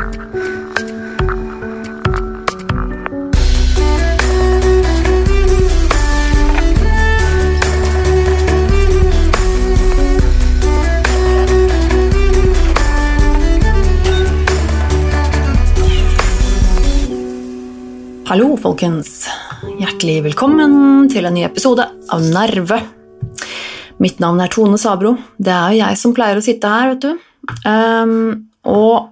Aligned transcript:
Hallo, 0.00 0.14
folkens. 18.56 19.26
Hjertelig 19.76 20.22
velkommen 20.30 21.10
til 21.12 21.28
en 21.28 21.34
ny 21.36 21.44
episode 21.44 21.84
av 21.84 22.24
Nerve. 22.24 22.80
Mitt 24.00 24.16
navn 24.24 24.40
er 24.40 24.48
Tone 24.48 24.80
Sabro. 24.80 25.18
Det 25.36 25.52
er 25.52 25.74
jo 25.74 25.80
jeg 25.82 26.00
som 26.00 26.16
pleier 26.16 26.40
å 26.40 26.44
sitte 26.48 26.72
her, 26.72 26.94
vet 26.94 27.04
du. 27.04 27.10
Um, 27.68 28.46
og 28.64 29.10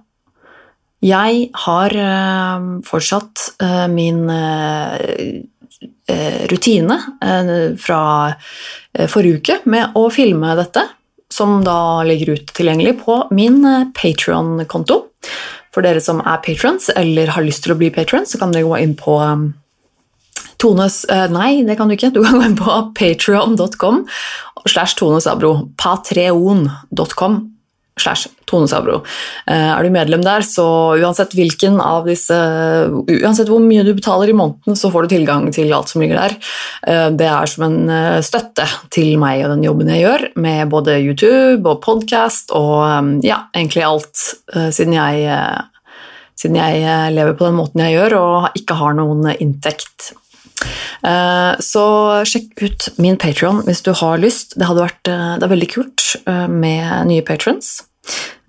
jeg 0.99 1.47
har 1.63 1.95
uh, 1.95 2.67
fortsatt 2.83 3.45
uh, 3.63 3.87
min 3.91 4.25
uh, 4.27 4.97
rutine 6.49 6.95
fra 7.79 8.01
forrige 9.13 9.37
uke 9.37 9.55
med 9.69 9.93
å 9.95 10.07
filme 10.11 10.55
dette, 10.57 10.81
som 11.31 11.59
da 11.63 12.01
ligger 12.03 12.33
ut 12.33 12.49
tilgjengelig 12.57 12.95
på 13.03 13.19
min 13.37 13.61
Patrion-konto. 13.93 14.97
For 15.69 15.85
dere 15.85 16.01
som 16.01 16.23
er 16.25 16.41
patrons 16.41 16.89
eller 16.97 17.29
har 17.35 17.45
lyst 17.45 17.61
til 17.63 17.75
å 17.75 17.77
bli 17.77 17.91
patrons, 17.93 18.33
så 18.33 18.41
kan 18.41 18.51
dere 18.51 18.65
gå 18.65 18.81
inn 18.81 18.95
på 18.97 19.19
Tones 20.59 21.03
Nei, 21.29 21.61
det 21.69 21.77
kan 21.77 21.87
du 21.87 21.95
ikke. 21.95 22.09
Du 22.17 22.23
kan 22.25 22.41
gå 22.41 22.49
inn 22.49 22.57
på 22.57 22.81
patrion.com 22.97 24.01
slash 24.65 24.97
tonesabro. 24.97 25.53
Patreon.com 25.77 27.39
slash 28.01 28.29
Tone 28.49 28.69
Sabro. 28.69 29.03
er 29.45 29.83
du 29.85 29.91
medlem 29.93 30.23
der, 30.25 30.41
så 30.41 30.65
uansett 30.97 31.35
hvilken 31.37 31.77
av 31.83 32.07
disse 32.09 32.35
Uansett 33.19 33.49
hvor 33.49 33.61
mye 33.63 33.83
du 33.85 33.91
betaler 33.97 34.31
i 34.31 34.35
måneden, 34.37 34.77
så 34.77 34.91
får 34.93 35.05
du 35.05 35.15
tilgang 35.15 35.47
til 35.53 35.73
alt 35.75 35.91
som 35.91 36.03
ligger 36.03 36.19
der. 36.19 36.35
Eh, 36.87 37.07
det 37.17 37.27
er 37.29 37.49
som 37.49 37.65
en 37.67 37.89
eh, 37.93 38.19
støtte 38.25 38.67
til 38.93 39.15
meg 39.21 39.43
og 39.43 39.55
den 39.55 39.65
jobben 39.65 39.91
jeg 39.91 40.05
gjør, 40.05 40.27
med 40.39 40.71
både 40.71 40.99
YouTube 41.01 41.69
og 41.69 41.81
podkast 41.85 42.53
og 42.55 43.21
ja, 43.25 43.43
egentlig 43.55 43.85
alt, 43.85 44.23
siden 44.73 44.95
jeg, 44.95 45.41
siden 46.39 46.57
jeg 46.59 47.13
lever 47.15 47.35
på 47.37 47.47
den 47.47 47.57
måten 47.59 47.83
jeg 47.83 47.97
gjør 47.97 48.17
og 48.19 48.57
ikke 48.59 48.77
har 48.79 48.97
noen 48.97 49.29
inntekt. 49.37 50.13
Så 51.63 51.83
sjekk 52.27 52.63
ut 52.65 52.87
min 52.99 53.19
Patrion 53.19 53.61
hvis 53.67 53.83
du 53.85 53.93
har 53.95 54.19
lyst. 54.19 54.57
Det 54.59 54.67
vært 54.67 54.99
det 55.07 55.45
er 55.45 55.53
veldig 55.53 55.69
kult 55.71 56.07
med 56.27 57.07
nye 57.11 57.23
patrons. 57.25 57.77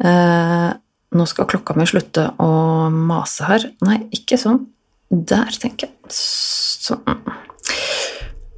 Eh, 0.05 0.69
nå 1.11 1.27
skal 1.27 1.49
klokka 1.51 1.75
mi 1.79 1.87
slutte 1.91 2.29
å 2.43 2.51
mase 2.95 3.49
her. 3.49 3.67
Nei, 3.87 4.03
ikke 4.15 4.39
sånn. 4.41 4.63
Der, 5.11 5.51
tenker 5.59 5.89
jeg. 5.89 6.15
Sånn. 6.15 7.03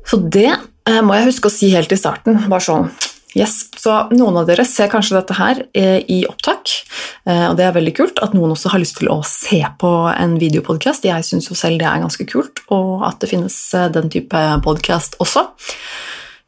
Så 0.09 0.21
det 0.29 0.51
eh, 0.53 1.01
må 1.01 1.17
jeg 1.17 1.31
huske 1.31 1.49
å 1.49 1.55
si 1.55 1.73
helt 1.73 1.93
i 1.95 2.01
starten. 2.01 2.45
Bare 2.53 2.65
sånn 2.65 2.93
Yes. 3.33 3.69
Så 3.81 3.93
noen 4.13 4.37
av 4.43 4.49
dere 4.49 4.65
ser 4.69 4.91
kanskje 4.93 5.17
dette 5.17 5.37
her 5.39 5.63
eh, 5.73 6.03
i 6.13 6.21
opptak, 6.29 6.73
eh, 7.25 7.47
og 7.49 7.57
det 7.57 7.65
er 7.65 7.77
veldig 7.77 7.95
kult 7.97 8.21
at 8.25 8.35
noen 8.37 8.53
også 8.53 8.75
har 8.75 8.83
lyst 8.83 8.99
til 9.01 9.09
å 9.13 9.23
se 9.27 9.63
på 9.81 9.93
en 10.13 10.37
videopodkast. 10.41 11.07
Jeg 11.09 11.25
syns 11.27 11.49
jo 11.49 11.57
selv 11.59 11.81
det 11.81 11.89
er 11.89 12.05
ganske 12.05 12.27
kult, 12.29 12.61
og 12.75 13.07
at 13.09 13.23
det 13.23 13.33
finnes 13.33 13.57
eh, 13.79 13.89
den 13.95 14.13
type 14.13 14.43
podkast 14.67 15.17
også. 15.25 15.47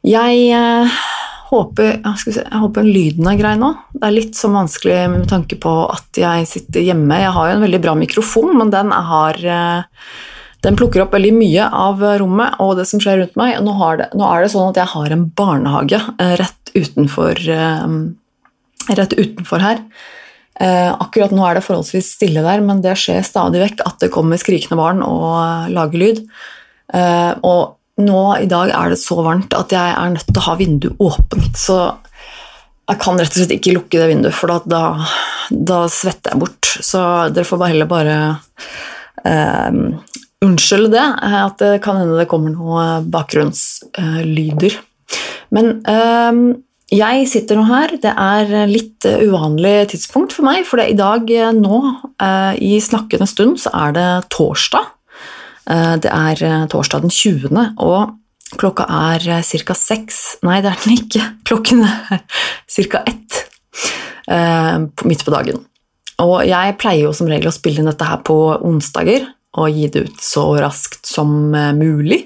Jeg 0.05 0.53
håper, 1.49 2.03
jeg, 2.05 2.45
håper 2.53 2.85
lyden 2.85 3.31
er 3.31 3.41
grei 3.41 3.55
nå. 3.57 3.71
Det 4.05 4.11
er 4.11 4.19
litt 4.19 4.37
sånn 4.37 4.53
vanskelig 4.53 4.97
med 5.09 5.23
tanke 5.31 5.57
på 5.57 5.71
at 5.89 6.19
jeg 6.21 6.45
sitter 6.45 6.83
hjemme. 6.85 7.23
Jeg 7.23 7.31
har 7.33 7.47
jo 7.49 7.53
en 7.55 7.63
veldig 7.65 7.79
bra 7.81 7.95
mikrofon, 7.97 8.51
men 8.61 8.69
den, 8.69 8.91
har, 8.93 9.39
eh, 9.41 10.11
den 10.67 10.77
plukker 10.77 11.07
opp 11.07 11.17
veldig 11.17 11.31
mye 11.33 11.71
av 11.73 12.05
rommet 12.21 12.59
og 12.61 12.75
det 12.77 12.85
som 12.91 13.01
skjer 13.01 13.23
rundt 13.23 13.39
meg. 13.41 13.55
Nå, 13.65 13.73
det, 13.97 14.11
nå 14.13 14.29
er 14.29 14.45
det 14.45 14.51
sånn 14.53 14.69
at 14.75 14.83
jeg 14.83 14.93
har 14.93 15.15
en 15.17 15.25
barnehage 15.41 16.03
eh, 16.19 16.35
rett 16.43 16.75
utenfor, 16.77 17.41
eh, 17.57 17.97
rett 19.01 19.17
utenfor 19.17 19.65
her. 19.65 19.81
Akkurat 20.61 21.33
nå 21.35 21.41
er 21.49 21.57
det 21.57 21.65
forholdsvis 21.65 22.13
stille 22.19 22.45
der, 22.45 22.61
men 22.63 22.85
det 22.85 22.93
skjer 23.01 23.25
stadig 23.27 23.65
vekk 23.65 23.87
at 23.89 24.05
det 24.05 24.13
kommer 24.13 24.39
skrikende 24.39 24.77
barn 24.79 25.01
og 25.03 25.73
lager 25.73 25.99
lyd. 25.99 26.21
Og 27.43 28.05
nå 28.05 28.21
i 28.37 28.47
dag 28.53 28.71
er 28.71 28.93
det 28.93 29.01
så 29.01 29.17
varmt 29.25 29.57
at 29.57 29.75
jeg 29.75 29.97
er 29.97 30.13
nødt 30.13 30.29
til 30.29 30.39
å 30.39 30.47
ha 30.47 30.55
vinduet 30.61 31.03
åpent. 31.03 31.59
Så 31.59 31.81
jeg 32.85 33.01
kan 33.01 33.21
rett 33.21 33.33
og 33.33 33.41
slett 33.41 33.55
ikke 33.57 33.77
lukke 33.79 34.01
det 34.01 34.09
vinduet, 34.11 34.37
for 34.37 34.53
da, 34.69 34.83
da 35.51 35.85
svetter 35.93 36.35
jeg 36.35 36.43
bort. 36.43 36.73
Så 36.85 37.01
dere 37.33 37.49
får 37.49 37.61
bare 37.61 37.73
heller 37.73 37.89
bare 37.91 38.17
eh, 39.25 39.79
unnskylde 40.45 40.93
det, 40.93 41.07
at 41.41 41.57
det 41.63 41.79
kan 41.85 42.03
hende 42.03 42.19
det 42.21 42.29
kommer 42.31 42.53
noen 42.53 43.09
bakgrunnslyder. 43.13 44.77
Men 45.55 45.79
eh, 45.89 46.43
jeg 46.95 47.29
sitter 47.31 47.59
nå 47.59 47.65
her. 47.71 47.97
Det 48.03 48.13
er 48.13 48.53
litt 48.71 49.07
uvanlig 49.09 49.77
tidspunkt 49.95 50.37
for 50.37 50.47
meg, 50.47 50.67
for 50.69 50.83
i 50.85 50.97
dag 50.99 51.31
nå, 51.57 51.81
eh, 52.21 52.53
i 52.61 52.75
snakkende 52.85 53.29
stund, 53.31 53.57
så 53.65 53.73
er 53.87 53.97
det 53.97 54.11
torsdag. 54.35 54.93
Eh, 55.71 55.95
det 56.05 56.13
er 56.13 56.45
eh, 56.45 56.67
torsdag 56.69 57.07
den 57.07 57.15
20., 57.15 57.75
og 57.81 58.13
klokka 58.61 58.87
er 59.11 59.25
eh, 59.39 59.53
ca. 59.65 59.77
seks 59.79 60.21
Nei, 60.47 60.61
det 60.65 60.73
er 60.73 60.81
den 60.85 60.97
ikke. 60.99 61.25
Klokken 61.49 61.85
er 61.87 62.25
ca. 62.25 63.05
ett 63.05 63.43
midt 65.05 65.21
på 65.27 65.33
dagen. 65.35 65.59
Og 66.25 66.39
jeg 66.49 66.77
pleier 66.81 67.05
jo 67.05 67.11
som 67.13 67.29
regel 67.29 67.51
å 67.51 67.53
spille 67.53 67.83
inn 67.83 67.91
dette 67.91 68.07
her 68.09 68.23
på 68.25 68.37
onsdager 68.65 69.27
og 69.61 69.75
gi 69.77 69.91
det 69.93 70.07
ut 70.07 70.23
så 70.25 70.47
raskt 70.57 71.05
som 71.07 71.53
mulig. 71.77 72.23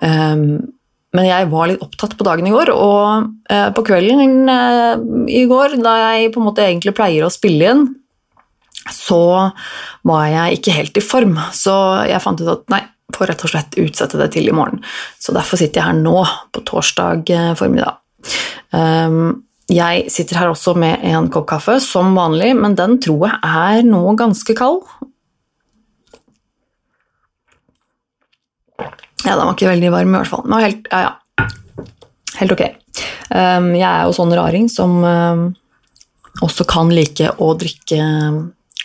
Men 0.00 1.26
jeg 1.26 1.50
var 1.52 1.68
litt 1.68 1.84
opptatt 1.84 2.16
på 2.16 2.24
dagen 2.24 2.48
i 2.48 2.54
går, 2.54 2.72
og 2.72 3.28
på 3.76 3.84
kvelden 3.90 4.48
i 5.28 5.44
går, 5.50 5.76
da 5.84 5.94
jeg 6.00 6.32
på 6.32 6.40
en 6.40 6.48
måte 6.48 6.64
egentlig 6.64 6.96
pleier 6.96 7.28
å 7.28 7.30
spille 7.34 7.74
inn, 7.74 7.84
så 8.92 9.50
var 10.08 10.26
jeg 10.32 10.58
ikke 10.58 10.76
helt 10.78 10.98
i 10.98 11.04
form. 11.04 11.36
Så 11.54 11.74
jeg 12.08 12.24
fant 12.24 12.40
ut 12.40 12.52
at 12.54 12.64
nei, 12.72 12.82
får 13.18 13.32
rett 13.32 13.44
og 13.44 13.52
slett 13.52 13.78
utsette 13.82 14.20
det 14.20 14.30
til 14.36 14.48
i 14.48 14.54
morgen. 14.54 14.80
Så 15.20 15.34
derfor 15.36 15.60
sitter 15.60 15.82
jeg 15.82 15.90
her 15.90 16.00
nå, 16.00 16.16
på 16.54 16.64
torsdag 16.68 17.34
eh, 17.34 17.52
formiddag. 17.58 18.00
Um, 18.72 19.44
jeg 19.68 20.08
sitter 20.12 20.40
her 20.40 20.52
også 20.52 20.72
med 20.80 21.04
en 21.04 21.28
kopp 21.32 21.48
kaffe, 21.50 21.76
som 21.84 22.14
vanlig, 22.16 22.54
men 22.56 22.76
den 22.78 22.96
tror 23.04 23.26
jeg 23.28 23.38
er 23.44 23.84
nå 23.84 24.00
ganske 24.16 24.56
kald. 24.56 24.80
Ja, 29.26 29.34
den 29.34 29.44
var 29.44 29.54
ikke 29.56 29.72
veldig 29.72 29.90
varm 29.92 30.14
i 30.14 30.20
hvert 30.20 30.30
fall. 30.30 30.44
Men 30.48 30.64
helt, 30.64 30.86
ja, 30.92 31.10
ja. 31.10 31.48
helt 32.38 32.54
ok. 32.54 32.64
Um, 33.28 33.74
jeg 33.76 33.88
er 33.88 34.06
jo 34.06 34.14
sånn 34.16 34.32
raring 34.38 34.70
som 34.72 35.02
um, 35.04 35.42
også 36.44 36.64
kan 36.70 36.88
like 36.94 37.34
å 37.36 37.50
drikke 37.58 37.98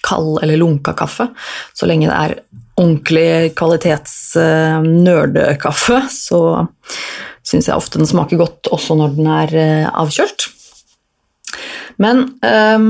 kald 0.03 0.41
eller 0.43 0.59
lunka 0.59 0.95
kaffe. 0.99 1.29
Så 1.71 1.87
lenge 1.87 2.09
det 2.09 2.17
er 2.17 2.35
ordentlig 2.83 3.55
kvalitets-nerdekaffe, 3.57 5.99
uh, 6.03 6.09
så 6.11 6.67
syns 7.43 7.67
jeg 7.69 7.77
ofte 7.77 7.99
den 7.99 8.07
smaker 8.09 8.37
godt 8.39 8.67
også 8.73 8.95
når 8.99 9.09
den 9.17 9.27
er 9.31 9.49
uh, 9.55 9.87
avkjølt. 10.03 10.41
Men 12.03 12.17
um, 12.43 12.89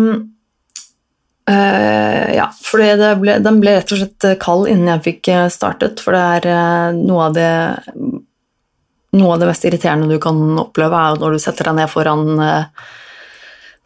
uh, 1.49 2.25
Ja, 2.33 2.47
for 2.65 2.77
den 2.81 3.59
ble 3.61 3.71
rett 3.77 3.91
og 3.93 3.99
slett 4.01 4.23
kald 4.41 4.67
innen 4.71 4.91
jeg 4.95 5.05
fikk 5.09 5.23
startet, 5.53 5.95
for 6.01 6.11
det 6.15 6.23
er 6.39 6.45
noe 6.97 7.21
av 7.29 7.33
det 7.37 7.53
noe 9.13 9.31
av 9.35 9.39
det 9.43 9.49
mest 9.51 9.65
irriterende 9.67 10.09
du 10.09 10.17
kan 10.17 10.57
oppleve, 10.57 10.97
er 10.97 11.19
når 11.21 11.29
du 11.35 11.39
setter 11.43 11.63
deg 11.69 11.75
ned 11.77 11.89
foran 11.91 12.23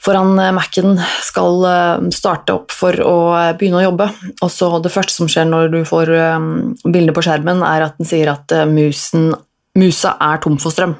foran 0.07 0.37
eh, 0.39 0.53
Mac-en 0.55 0.95
skal 1.25 1.65
eh, 1.67 2.05
starte 2.15 2.55
opp 2.55 2.73
for 2.75 2.95
å 3.03 3.17
eh, 3.37 3.53
begynne 3.59 3.81
å 3.81 3.87
jobbe. 3.89 4.07
Og 4.45 4.53
så 4.53 4.69
Det 4.83 4.93
første 4.93 5.15
som 5.15 5.31
skjer 5.31 5.49
når 5.49 5.73
du 5.73 5.81
får 5.87 6.13
bildet 6.85 7.15
på 7.15 7.25
skjermen, 7.25 7.63
er 7.65 7.89
at 7.89 7.99
den 7.99 8.09
sier 8.09 8.31
at 8.31 8.53
musen, 8.71 9.33
musa 9.77 10.15
er 10.23 10.41
tom 10.43 10.57
for 10.61 10.73
strøm. 10.73 10.95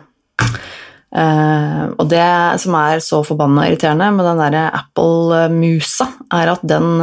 og 1.97 2.05
det 2.11 2.59
som 2.61 2.75
er 2.75 2.99
så 3.01 3.21
forbanna 3.25 3.63
irriterende 3.65 4.11
med 4.13 4.27
den 4.27 4.41
derre 4.43 4.65
Apple-musa, 4.75 6.09
er 6.35 6.51
at 6.51 6.65
den 6.67 7.01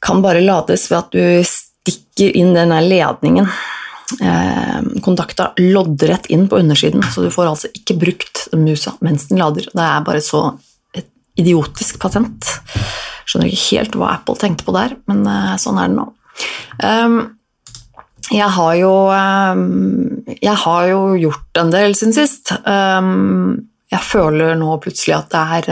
kan 0.00 0.22
bare 0.22 0.40
lades 0.40 0.88
ved 0.90 0.98
at 0.98 1.12
du 1.12 1.44
stikker 1.46 2.36
inn 2.38 2.54
den 2.56 2.74
ledningen 2.88 3.46
eh, 3.46 3.75
kontakta 5.02 5.48
loddrett 5.58 6.28
inn 6.30 6.44
på 6.46 6.60
undersiden, 6.62 7.02
så 7.10 7.24
du 7.24 7.30
får 7.34 7.48
altså 7.50 7.70
ikke 7.74 7.96
brukt 7.98 8.44
musa 8.54 8.92
mens 9.02 9.26
den 9.26 9.40
lader. 9.42 9.66
Det 9.66 9.82
er 9.82 10.04
bare 10.06 10.20
så 10.22 10.44
et 10.94 11.08
idiotisk 11.42 11.98
patent. 12.02 12.46
Skjønner 13.26 13.50
ikke 13.50 13.80
helt 13.80 13.98
hva 13.98 14.12
Apple 14.14 14.38
tenkte 14.38 14.66
på 14.68 14.76
der, 14.76 14.94
men 15.10 15.26
eh, 15.26 15.56
sånn 15.58 15.80
er 15.82 15.90
det 15.90 15.98
nå. 15.98 16.06
Um, 16.78 17.18
jeg 18.30 18.46
har 18.56 18.72
jo 18.74 18.92
Jeg 20.42 20.56
har 20.62 20.86
jo 20.90 21.02
gjort 21.14 21.60
en 21.60 21.68
del 21.70 21.94
siden 21.94 22.14
sist. 22.14 22.50
Jeg 22.66 24.02
føler 24.02 24.56
nå 24.58 24.78
plutselig 24.82 25.14
at 25.14 25.30
det 25.30 25.44
er 25.58 25.68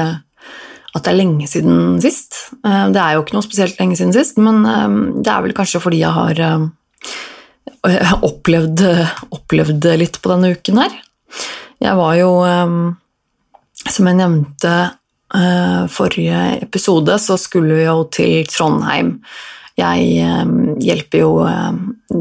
at 0.95 1.03
det 1.03 1.11
er 1.11 1.19
lenge 1.19 1.47
siden 1.51 1.99
sist. 2.03 2.37
Eh, 2.65 2.87
det 2.95 3.01
er 3.03 3.17
jo 3.17 3.25
ikke 3.25 3.37
noe 3.37 3.47
spesielt 3.47 3.81
lenge 3.81 3.99
siden 3.99 4.15
sist, 4.15 4.39
men 4.39 4.63
eh, 4.69 4.99
det 5.27 5.33
er 5.33 5.47
vel 5.47 5.57
kanskje 5.57 5.83
fordi 5.83 6.03
jeg 6.05 6.15
har 6.15 6.43
eh, 6.47 6.69
opplevd, 8.25 8.83
opplevd 9.35 9.89
litt 10.01 10.21
på 10.23 10.33
denne 10.33 10.55
uken 10.57 10.83
her. 10.83 10.95
Jeg 11.83 11.99
var 11.99 12.15
jo, 12.17 12.31
som 13.85 14.09
jeg 14.09 14.19
nevnte 14.21 14.75
forrige 15.93 16.41
episode, 16.63 17.17
så 17.21 17.37
skulle 17.41 17.81
vi 17.81 17.85
jo 17.89 18.05
til 18.15 18.47
Trondheim. 18.49 19.17
Jeg 19.77 20.29
hjelper 20.87 21.25
jo 21.25 21.33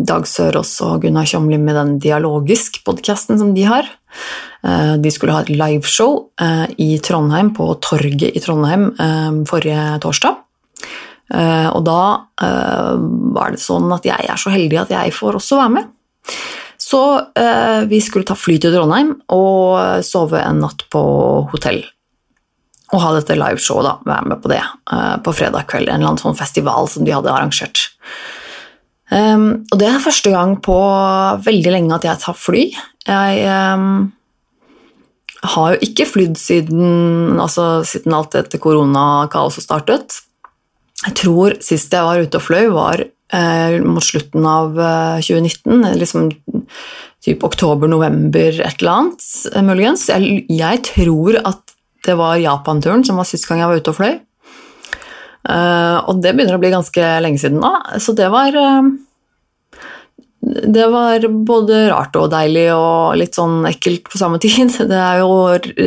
Dag 0.10 0.25
Sørås 0.28 0.74
og 0.84 1.04
Gunnar 1.06 1.30
Tjomli 1.30 1.60
med 1.62 1.78
den 1.78 1.94
Dialogisk-podkasten 2.01 3.40
som 3.40 3.54
de 3.56 3.68
har. 3.69 3.88
Eh, 4.63 4.95
de 4.98 5.12
skulle 5.12 5.36
ha 5.36 5.44
et 5.44 5.51
liveshow 5.51 6.30
eh, 6.42 6.66
i 6.80 6.98
Trondheim, 7.04 7.51
på 7.56 7.68
Torget 7.84 8.31
i 8.31 8.44
Trondheim 8.44 8.90
eh, 8.95 9.44
forrige 9.50 10.00
torsdag. 10.04 10.43
Og 11.31 11.81
da 11.88 12.02
var 12.36 13.54
det 13.54 13.62
sånn 13.64 13.88
at 13.96 14.04
jeg 14.06 14.28
er 14.30 14.40
så 14.40 14.52
heldig 14.54 14.81
at 14.81 14.92
jeg 14.94 15.14
får 15.16 15.40
også 15.40 15.58
være 15.62 15.74
med. 15.78 15.88
Så 16.84 17.00
vi 17.90 18.00
skulle 18.04 18.28
ta 18.28 18.36
fly 18.38 18.58
til 18.62 18.75
Trondheim 18.75 19.14
og 19.34 20.04
sove 20.06 20.42
en 20.44 20.60
natt 20.62 20.84
på 20.94 21.04
hotell. 21.54 21.80
Og 22.94 23.02
ha 23.02 23.14
dette 23.16 23.38
liveshowet, 23.40 23.88
da. 23.88 23.94
Være 24.06 24.30
med 24.34 24.42
på 24.44 24.52
det 24.52 24.62
på 25.25 25.34
fredag 25.34 25.70
kveld. 25.72 25.88
En 25.90 26.02
eller 26.02 26.12
annen 26.12 26.22
sånn 26.22 26.38
festival 26.38 26.90
som 26.92 27.08
de 27.08 27.16
hadde 27.16 27.31
arrangert. 27.31 27.88
og 29.14 29.78
det 29.80 29.88
er 29.88 30.04
første 30.04 30.34
gang 30.34 30.58
på 30.62 30.76
veldig 31.46 31.72
lenge 31.74 31.96
at 31.96 32.06
jeg 32.10 32.22
tar 32.26 32.38
fly. 32.38 32.68
Jeg 33.08 33.48
har 35.44 35.74
jo 35.74 35.80
ikke 35.84 36.08
flydd 36.08 36.38
siden, 36.40 37.40
altså, 37.42 37.84
siden 37.88 38.16
alt 38.16 38.36
dette 38.36 38.60
koronakaoset 38.64 39.66
startet. 39.66 40.22
Jeg 41.04 41.16
tror 41.20 41.58
sist 41.64 41.94
jeg 41.94 42.08
var 42.08 42.22
ute 42.24 42.40
og 42.40 42.46
fløy, 42.46 42.68
var 42.74 43.04
eh, 43.04 43.80
mot 43.84 44.04
slutten 44.04 44.46
av 44.48 44.78
eh, 44.80 45.24
2019. 45.26 45.88
Liksom 46.00 46.30
typ 47.24 47.44
oktober-november, 47.48 48.60
et 48.64 48.82
eller 48.82 48.94
annet, 48.94 49.26
eh, 49.54 49.64
muligens. 49.64 50.08
Jeg, 50.12 50.44
jeg, 50.52 50.84
tror 50.90 51.40
at 51.44 51.76
det 52.04 52.18
var 52.20 52.42
Japan-turen 52.42 53.06
som 53.08 53.20
var 53.20 53.28
sist 53.28 53.48
gang 53.48 53.64
jeg 53.64 53.72
var 53.72 53.82
ute 53.82 53.94
og 53.94 54.00
fløy. 54.00 54.14
Eh, 55.44 55.98
og 56.08 56.22
det 56.24 56.36
begynner 56.36 56.56
å 56.56 56.62
bli 56.62 56.72
ganske 56.72 57.16
lenge 57.24 57.42
siden 57.42 57.64
da, 57.64 57.76
så 58.00 58.16
det 58.16 58.30
var 58.32 58.56
eh, 58.56 58.94
det 60.44 60.86
var 60.92 61.24
både 61.48 61.86
rart 61.88 62.18
og 62.20 62.32
deilig 62.34 62.66
og 62.76 63.16
litt 63.16 63.38
sånn 63.38 63.64
ekkelt 63.70 64.10
på 64.12 64.20
samme 64.20 64.40
tid. 64.44 64.72
Det 64.90 65.00
er 65.00 65.22
jo 65.24 65.32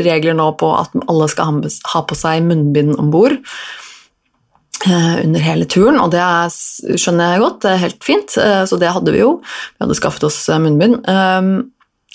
regler 0.09 0.37
nå 0.37 0.51
på 0.61 0.73
at 0.77 0.97
alle 1.07 1.29
skal 1.33 1.61
ha 1.93 2.05
på 2.09 2.17
seg 2.17 2.45
munnbind 2.49 2.97
om 3.01 3.13
bord 3.13 3.37
eh, 3.37 3.86
under 5.25 5.40
hele 5.43 5.67
turen, 5.70 5.99
og 6.02 6.11
det 6.14 6.20
er, 6.23 6.52
skjønner 6.99 7.34
jeg 7.34 7.43
godt, 7.43 7.61
det 7.64 7.70
er 7.73 7.82
helt 7.84 8.05
fint, 8.05 8.37
eh, 8.43 8.62
så 8.69 8.78
det 8.81 8.93
hadde 8.94 9.14
vi 9.14 9.23
jo. 9.23 9.31
Vi 9.76 9.84
hadde 9.84 9.96
skaffet 9.99 10.26
oss 10.28 10.38
eh, 10.52 10.61
munnbind. 10.62 11.00
Ehm, 11.11 11.55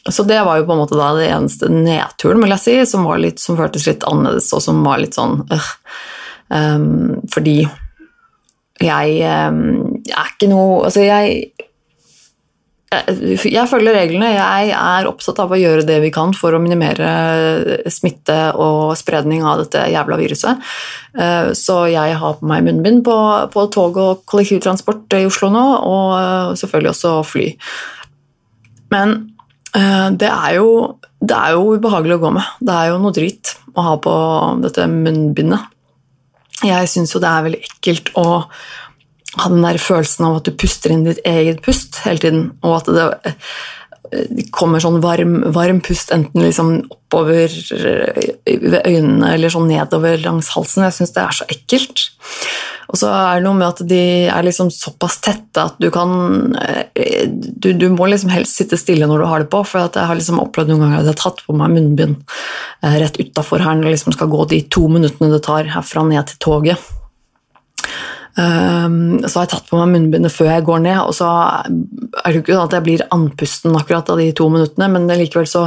så 0.09 0.25
det 0.27 0.39
var 0.45 0.59
jo 0.59 0.67
på 0.67 0.75
en 0.75 0.81
måte 0.81 0.97
da 0.97 1.11
det 1.17 1.27
eneste 1.29 1.69
nedturen, 1.71 2.41
vil 2.41 2.53
jeg 2.55 2.63
si, 2.63 2.75
som, 2.89 3.05
litt, 3.21 3.41
som 3.41 3.59
føltes 3.59 3.85
litt 3.89 4.05
annerledes, 4.09 4.49
og 4.57 4.63
som 4.65 4.81
var 4.85 5.01
litt 5.01 5.17
sånn 5.17 5.43
øh, 5.51 6.87
Fordi 7.31 7.57
jeg, 8.81 9.11
jeg 9.21 10.15
er 10.17 10.31
ikke 10.33 10.49
noe 10.49 10.87
Altså, 10.87 11.03
jeg 11.05 11.69
jeg 12.91 13.69
følger 13.71 13.95
reglene. 13.95 14.33
Jeg 14.35 14.71
er 14.75 15.07
opptatt 15.07 15.37
av 15.39 15.53
å 15.53 15.59
gjøre 15.59 15.85
det 15.87 16.01
vi 16.03 16.09
kan 16.11 16.33
for 16.35 16.51
å 16.51 16.59
minimere 16.59 17.87
smitte 17.87 18.51
og 18.59 18.97
spredning 18.99 19.45
av 19.47 19.61
dette 19.63 19.85
jævla 19.93 20.17
viruset. 20.19 20.59
Eh, 21.15 21.53
så 21.55 21.85
jeg 21.91 22.17
har 22.19 22.35
på 22.39 22.49
meg 22.51 22.65
munnbind 22.67 23.05
på, 23.07 23.15
på 23.53 23.65
tog 23.71 23.99
og 24.01 24.25
kollektivtransport 24.27 25.15
i 25.21 25.23
Oslo 25.29 25.47
nå, 25.55 25.63
og 25.87 26.59
selvfølgelig 26.59 26.91
også 26.91 27.13
fly. 27.31 27.47
Men 28.91 29.15
eh, 29.71 30.09
det 30.11 30.27
er, 30.27 30.59
jo, 30.59 30.99
det 31.23 31.37
er 31.37 31.55
jo 31.55 31.77
ubehagelig 31.77 32.19
å 32.19 32.23
gå 32.25 32.33
med. 32.41 32.57
Det 32.59 32.75
er 32.75 32.91
jo 32.91 32.99
noe 33.05 33.15
drit 33.15 33.55
å 33.71 33.87
ha 33.87 33.95
på 34.03 34.17
dette 34.67 34.91
munnbindet. 34.91 35.71
Jeg 36.61 36.91
syns 36.91 37.15
jo 37.15 37.23
det 37.23 37.31
er 37.31 37.47
veldig 37.47 37.63
ekkelt 37.71 38.11
å 38.19 38.25
ha 39.39 39.51
den 39.51 39.63
der 39.63 39.79
følelsen 39.79 40.27
av 40.27 40.39
at 40.39 40.49
du 40.49 40.55
puster 40.59 40.91
inn 40.91 41.05
ditt 41.07 41.21
eget 41.27 41.61
pust 41.63 42.01
hele 42.05 42.19
tiden, 42.23 42.49
og 42.65 42.81
at 42.81 42.89
det, 42.91 43.05
det 44.11 44.49
kommer 44.51 44.83
sånn 44.83 44.99
varm, 45.03 45.37
varm, 45.55 45.79
pust 45.83 46.11
enten 46.11 46.43
liksom 46.43 46.73
oppover 46.91 47.51
ved 47.51 48.81
øynene 48.81 49.33
eller 49.35 49.53
sånn 49.53 49.69
nedover 49.71 50.19
langs 50.25 50.51
halsen. 50.55 50.83
Jeg 50.87 50.97
syns 50.97 51.15
det 51.15 51.23
er 51.23 51.37
så 51.37 51.47
ekkelt. 51.51 52.05
Og 52.91 52.99
så 52.99 53.07
er 53.07 53.39
det 53.39 53.45
noe 53.45 53.55
med 53.55 53.69
at 53.69 53.81
de 53.87 54.01
er 54.27 54.43
liksom 54.43 54.67
såpass 54.73 55.21
tette 55.23 55.63
at 55.63 55.77
du 55.79 55.87
kan 55.93 56.11
Du, 56.91 57.71
du 57.77 57.87
må 57.93 58.09
liksom 58.09 58.31
helst 58.33 58.57
sitte 58.59 58.79
stille 58.79 59.07
når 59.07 59.21
du 59.21 59.27
har 59.29 59.43
det 59.43 59.51
på, 59.53 59.61
for 59.63 59.85
jeg 59.85 60.07
har 60.09 60.17
liksom 60.17 60.41
opplevd 60.43 60.73
noen 60.73 60.83
ganger 60.83 60.97
at 60.99 61.07
jeg 61.07 61.15
har 61.15 61.21
tatt 61.21 61.43
på 61.45 61.55
meg 61.55 61.71
munnbind 61.75 62.17
eh, 62.83 62.97
rett 62.99 63.19
utafor 63.21 63.63
her 63.63 63.77
når 63.77 63.87
det 63.87 63.93
liksom 63.95 64.15
skal 64.17 64.31
gå 64.31 64.47
de 64.51 64.63
to 64.73 64.87
minuttene 64.91 65.31
det 65.31 65.43
tar 65.45 65.71
herfra 65.71 66.03
ned 66.09 66.33
til 66.33 66.41
toget. 66.43 66.91
Um, 68.39 69.19
så 69.25 69.41
har 69.41 69.45
jeg 69.45 69.51
tatt 69.57 69.67
på 69.67 69.79
meg 69.79 69.91
munnbindet 69.91 70.31
før 70.31 70.53
jeg 70.53 70.67
går 70.67 70.85
ned, 70.85 70.99
og 71.03 71.15
så 71.17 71.27
er 71.27 72.29
det 72.31 72.39
ikke 72.41 72.55
sånn 72.55 72.69
at 72.69 72.77
jeg 72.77 72.85
blir 72.85 73.03
andpusten 73.11 73.75
akkurat 73.75 74.11
av 74.13 74.21
de 74.21 74.29
to 74.37 74.47
minuttene, 74.53 74.87
men 74.93 75.09
likevel 75.19 75.49
så 75.51 75.65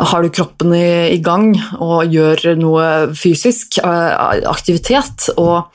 har 0.00 0.22
du 0.22 0.30
kroppen 0.30 0.70
i, 0.76 1.16
i 1.16 1.18
gang 1.24 1.50
og 1.82 2.12
gjør 2.14 2.54
noe 2.60 2.84
fysisk 3.18 3.80
uh, 3.82 4.38
aktivitet. 4.52 5.32
og 5.34 5.66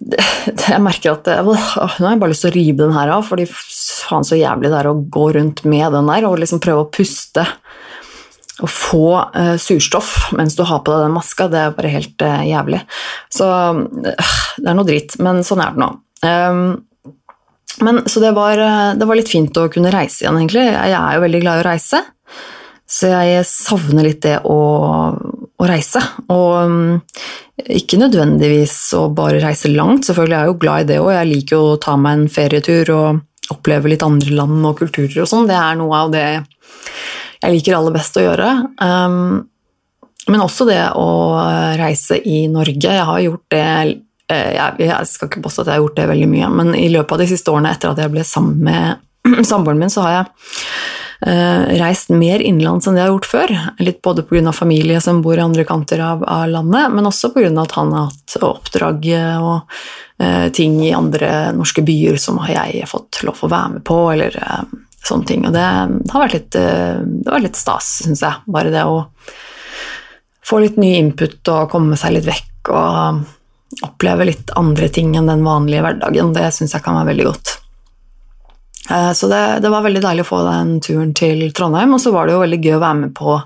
jeg 0.00 0.80
merker 0.80 1.12
at 1.12 1.28
Nå 1.44 1.52
har 1.54 1.98
jeg 2.00 2.20
bare 2.22 2.32
lyst 2.32 2.46
til 2.46 2.50
å 2.50 2.56
rive 2.56 2.78
den 2.80 2.94
her 2.96 3.12
av, 3.14 3.26
fordi 3.28 3.44
faen 3.50 4.26
så 4.26 4.38
jævlig 4.38 4.72
det 4.72 4.78
er 4.80 4.88
å 4.90 4.98
gå 5.12 5.26
rundt 5.36 5.62
med 5.68 5.92
den 5.94 6.08
der 6.08 6.26
og 6.28 6.38
liksom 6.40 6.62
prøve 6.64 6.86
å 6.86 6.90
puste 6.92 7.44
å 8.62 8.68
få 8.70 9.06
uh, 9.34 9.56
surstoff 9.60 10.30
mens 10.36 10.56
du 10.58 10.62
har 10.68 10.82
på 10.84 10.92
deg 10.92 11.06
den 11.06 11.16
maska, 11.16 11.48
det 11.52 11.64
er 11.64 11.74
bare 11.76 11.92
helt 11.92 12.24
uh, 12.24 12.44
jævlig. 12.46 12.80
Så 13.32 13.48
uh, 13.48 13.82
det 14.58 14.68
er 14.68 14.78
noe 14.78 14.88
dritt, 14.88 15.18
men 15.22 15.42
sånn 15.46 15.62
er 15.64 15.74
det 15.74 15.82
nå. 15.82 15.90
Um, 16.26 16.64
men, 17.80 18.02
så 18.10 18.20
det 18.20 18.34
var, 18.36 18.60
det 18.98 19.06
var, 19.08 19.16
litt 19.16 19.30
fint 19.30 19.56
å 19.56 19.68
kunne 19.72 19.92
reise 19.94 20.24
igjen, 20.24 20.36
egentlig. 20.42 20.66
Jeg 20.68 20.96
er 20.98 21.14
jo 21.16 21.22
veldig 21.22 21.40
glad 21.40 21.60
i 21.60 21.62
å 21.62 21.68
reise, 21.70 22.02
så 22.90 23.12
jeg 23.14 23.46
savner 23.48 24.08
litt 24.08 24.20
det 24.26 24.36
å, 24.44 24.58
å 25.16 25.68
reise. 25.70 26.02
Og 26.34 26.50
um, 26.66 27.00
ikke 27.70 28.00
nødvendigvis 28.00 28.74
å 28.98 29.06
bare 29.14 29.40
reise 29.42 29.70
langt, 29.72 30.04
selvfølgelig 30.08 30.36
er 30.36 30.44
jeg 30.44 30.52
jo 30.52 30.60
glad 30.60 30.84
i 30.84 30.88
det 30.90 31.00
òg. 31.00 31.12
Jeg 31.14 31.30
liker 31.30 31.56
jo 31.56 31.72
å 31.72 31.80
ta 31.80 31.96
meg 32.00 32.18
en 32.18 32.32
ferietur 32.32 32.92
og 32.96 33.54
oppleve 33.54 33.90
litt 33.90 34.04
andre 34.06 34.34
land 34.34 34.66
og 34.66 34.78
kulturer 34.82 35.22
og 35.24 35.30
sånn. 35.30 35.48
Det 35.50 35.56
er 35.58 35.78
noe 35.80 36.04
av 36.04 36.12
det 36.14 36.26
jeg 37.40 37.54
liker 37.54 37.76
aller 37.76 37.94
best 37.94 38.18
å 38.20 38.24
gjøre. 38.24 38.50
Um, 38.84 39.50
men 40.28 40.44
også 40.44 40.66
det 40.68 40.82
å 40.98 41.08
reise 41.80 42.20
i 42.20 42.44
Norge. 42.52 42.76
Jeg 42.84 43.06
har 43.08 43.20
gjort 43.24 43.46
det 43.52 43.66
eh, 44.30 44.56
jeg, 44.56 44.96
skal 45.08 45.30
ikke 45.30 45.42
påstå 45.44 45.64
at 45.64 45.70
jeg 45.70 45.78
har 45.78 45.84
gjort 45.84 46.00
det 46.00 46.08
veldig 46.12 46.30
mye, 46.30 46.50
men 46.60 46.74
i 46.78 46.88
løpet 46.92 47.16
av 47.16 47.22
de 47.22 47.30
siste 47.32 47.52
årene 47.52 47.72
etter 47.74 47.92
at 47.92 48.02
jeg 48.02 48.12
ble 48.12 48.24
sammen 48.26 48.60
med 48.68 49.46
samboeren 49.50 49.80
min, 49.80 49.92
så 49.92 50.04
har 50.04 50.14
jeg 50.14 50.28
uh, 51.28 51.64
reist 51.80 52.12
mer 52.12 52.40
innenlands 52.40 52.88
enn 52.88 52.96
det 52.96 53.02
jeg 53.02 53.08
har 53.08 53.14
gjort 53.14 53.28
før. 53.28 53.54
Litt 53.82 53.98
både 54.06 54.24
pga. 54.28 54.54
familie 54.56 55.00
som 55.04 55.20
bor 55.24 55.36
i 55.36 55.44
andre 55.44 55.66
kanter 55.68 56.00
av, 56.04 56.24
landet, 56.48 56.94
men 56.94 57.08
også 57.10 57.32
pga. 57.34 57.50
at 57.64 57.74
han 57.76 57.92
har 57.96 58.08
hatt 58.12 58.36
oppdrag 58.44 59.10
og 59.40 59.56
uh, 60.22 60.46
ting 60.56 60.78
i 60.84 60.94
andre 60.96 61.50
norske 61.56 61.84
byer 61.84 62.20
som 62.20 62.40
har 62.44 62.54
jeg 62.54 62.88
fått 62.88 63.20
lov 63.26 63.42
å 63.44 63.52
være 63.52 63.74
med 63.76 63.84
på, 63.88 63.98
eller 64.14 64.40
uh, 64.40 64.62
sånne 65.06 65.28
ting. 65.28 65.46
Og 65.48 65.54
det 65.54 65.64
har 65.64 66.24
vært 66.24 66.36
litt, 66.36 66.58
eh, 66.58 67.00
det 67.00 67.30
var 67.30 67.44
litt 67.44 67.58
stas, 67.58 67.92
syns 68.04 68.24
jeg. 68.24 68.44
Bare 68.50 68.72
det 68.72 68.84
å 68.86 69.04
få 70.46 70.60
litt 70.62 70.78
ny 70.80 70.94
input 70.98 71.52
og 71.52 71.70
komme 71.72 71.98
seg 71.98 72.16
litt 72.16 72.28
vekk 72.28 72.72
og 72.74 73.84
oppleve 73.86 74.26
litt 74.26 74.50
andre 74.58 74.88
ting 74.90 75.12
enn 75.16 75.30
den 75.30 75.44
vanlige 75.46 75.84
hverdagen, 75.84 76.32
det 76.34 76.48
syns 76.54 76.74
jeg 76.74 76.84
kan 76.84 76.98
være 76.98 77.12
veldig 77.12 77.26
godt. 77.28 77.52
Eh, 78.90 79.12
så 79.16 79.28
det, 79.30 79.42
det, 79.62 79.70
var 79.70 79.84
veldig 79.86 80.02
deilig 80.02 80.24
å 80.26 80.30
få 80.32 80.40
den 80.48 80.74
turen 80.82 81.12
til 81.16 81.44
Trondheim, 81.54 81.94
og 81.94 82.02
så 82.02 82.12
var 82.14 82.26
det 82.26 82.34
jo 82.34 82.42
veldig 82.42 82.60
gøy 82.64 82.74
å 82.76 82.82
være 82.82 83.00
med 83.04 83.12
på 83.16 83.36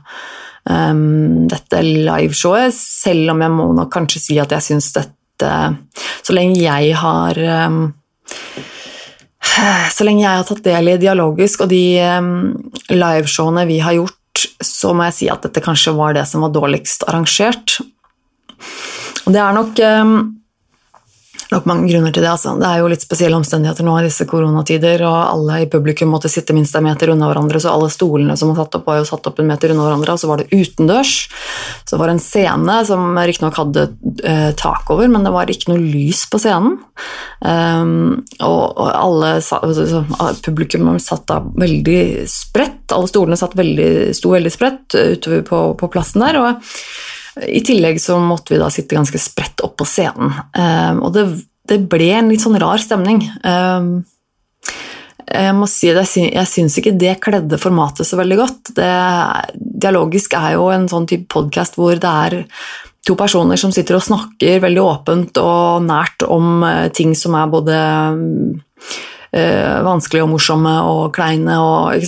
um, 0.71 1.45
dette 1.51 1.83
liveshowet, 1.85 2.73
selv 2.77 3.35
om 3.35 3.45
jeg 3.45 3.55
må 3.59 3.69
nok 3.77 3.93
kanskje 3.93 4.23
si 4.23 4.39
at 4.41 4.55
jeg 4.57 4.71
syns 4.71 4.95
dette 4.97 5.21
Så 6.25 6.33
lenge 6.33 6.61
jeg 6.63 6.95
har 6.95 7.39
um, 7.67 7.81
så 9.95 10.07
lenge 10.07 10.25
jeg 10.25 10.41
har 10.41 10.47
tatt 10.49 10.65
del 10.65 10.93
i 10.93 11.01
dialogisk 11.01 11.65
og 11.65 11.73
de 11.73 11.85
liveshowene 12.91 13.67
vi 13.69 13.81
har 13.85 13.97
gjort, 13.97 14.47
så 14.65 14.93
må 14.97 15.07
jeg 15.09 15.17
si 15.19 15.29
at 15.31 15.45
dette 15.47 15.63
kanskje 15.65 15.95
var 15.97 16.17
det 16.17 16.25
som 16.27 16.43
var 16.45 16.55
dårligst 16.55 17.07
arrangert. 17.07 17.79
Og 19.25 19.35
det 19.35 19.41
er 19.41 19.57
nok 19.57 19.83
nok 21.55 21.69
mange 21.69 21.89
grunner 21.91 22.15
til 22.15 22.25
det. 22.25 22.31
Altså. 22.31 22.55
Det 22.61 22.69
er 22.69 22.83
jo 22.83 22.91
litt 22.91 23.05
spesielle 23.05 23.39
omstendigheter 23.39 23.87
nå 23.87 23.97
i 23.99 24.07
disse 24.07 24.27
koronatider, 24.29 25.05
og 25.07 25.17
alle 25.23 25.63
i 25.65 25.69
publikum 25.71 26.13
måtte 26.15 26.31
sitte 26.33 26.57
minst 26.57 26.75
en 26.77 26.87
meter 26.87 27.13
unna 27.15 27.31
hverandre, 27.31 27.61
så 27.63 27.73
alle 27.73 27.91
stolene 27.93 28.37
som 28.39 28.53
var 28.53 28.63
satt 28.63 28.79
opp, 28.81 28.89
var 28.91 29.01
jo 29.01 29.09
satt 29.09 29.29
opp 29.31 29.41
en 29.41 29.51
meter 29.51 29.75
unna 29.75 29.87
hverandre, 29.87 30.17
og 30.17 30.23
så 30.23 30.31
var 30.31 30.43
det 30.43 30.51
utendørs. 30.53 31.15
Så 31.85 31.95
det 31.95 32.03
var 32.03 32.13
en 32.13 32.23
scene 32.23 32.79
som 32.89 33.19
riktignok 33.19 33.59
hadde 33.61 33.87
eh, 34.25 34.51
tak 34.59 34.91
over, 34.95 35.09
men 35.11 35.27
det 35.27 35.35
var 35.35 35.51
ikke 35.51 35.73
noe 35.73 35.83
lys 35.83 36.25
på 36.31 36.41
scenen. 36.43 36.79
Um, 37.45 38.23
og, 38.39 38.63
og, 38.81 38.87
alle 38.95 39.35
altså, 39.43 40.05
publikum 40.45 40.93
satt 41.03 41.27
da 41.31 41.41
veldig 41.45 42.25
spredt, 42.31 42.95
alle 42.95 43.11
stolene 43.11 43.39
satt 43.41 43.57
veldig, 43.59 43.91
sto 44.17 44.33
veldig 44.33 44.53
spredt 44.53 44.97
utover 44.97 45.45
på, 45.49 45.67
på 45.81 45.93
plassen 45.93 46.25
der. 46.25 46.41
og 46.41 46.65
i 47.43 47.61
tillegg 47.61 48.01
så 48.03 48.19
måtte 48.23 48.55
vi 48.55 48.61
da 48.63 48.71
sitte 48.71 48.97
ganske 48.97 49.19
spredt 49.19 49.65
opp 49.67 49.77
på 49.81 49.87
scenen. 49.89 50.33
Um, 50.55 51.03
og 51.07 51.15
det, 51.17 51.25
det, 51.69 51.81
ble 51.91 52.11
en 52.15 52.31
litt 52.31 52.45
sånn 52.45 52.59
rar 52.63 52.79
stemning. 52.83 53.25
Um, 53.43 54.05
jeg 55.25 55.55
må 55.57 55.67
si 55.71 55.91
det, 55.97 56.05
jeg 56.21 56.47
syns 56.51 56.77
ikke 56.79 56.95
det 57.01 57.17
kledde 57.25 57.59
formatet 57.59 58.07
så 58.07 58.19
veldig 58.21 58.39
godt. 58.39 58.75
Det, 58.77 58.91
dialogisk 59.55 60.37
er 60.39 60.55
jo 60.59 60.69
en 60.71 60.87
sånn 60.91 61.09
type 61.11 61.27
podkast 61.33 61.79
hvor 61.81 61.99
det 61.99 62.13
er 62.27 62.45
to 63.05 63.17
personer 63.21 63.59
som 63.61 63.73
sitter 63.75 63.99
og 63.99 64.05
snakker 64.05 64.63
veldig 64.63 64.81
åpent 64.85 65.41
og 65.43 65.83
nært 65.89 66.25
om 66.29 66.63
uh, 66.63 66.87
ting 66.95 67.17
som 67.19 67.35
er 67.41 67.51
både 67.51 67.81
uh, 69.35 69.75
vanskelige 69.89 70.23
og 70.23 70.31
morsomme 70.37 70.77
og 70.87 71.11
kleine 71.17 71.59
og 71.59 71.99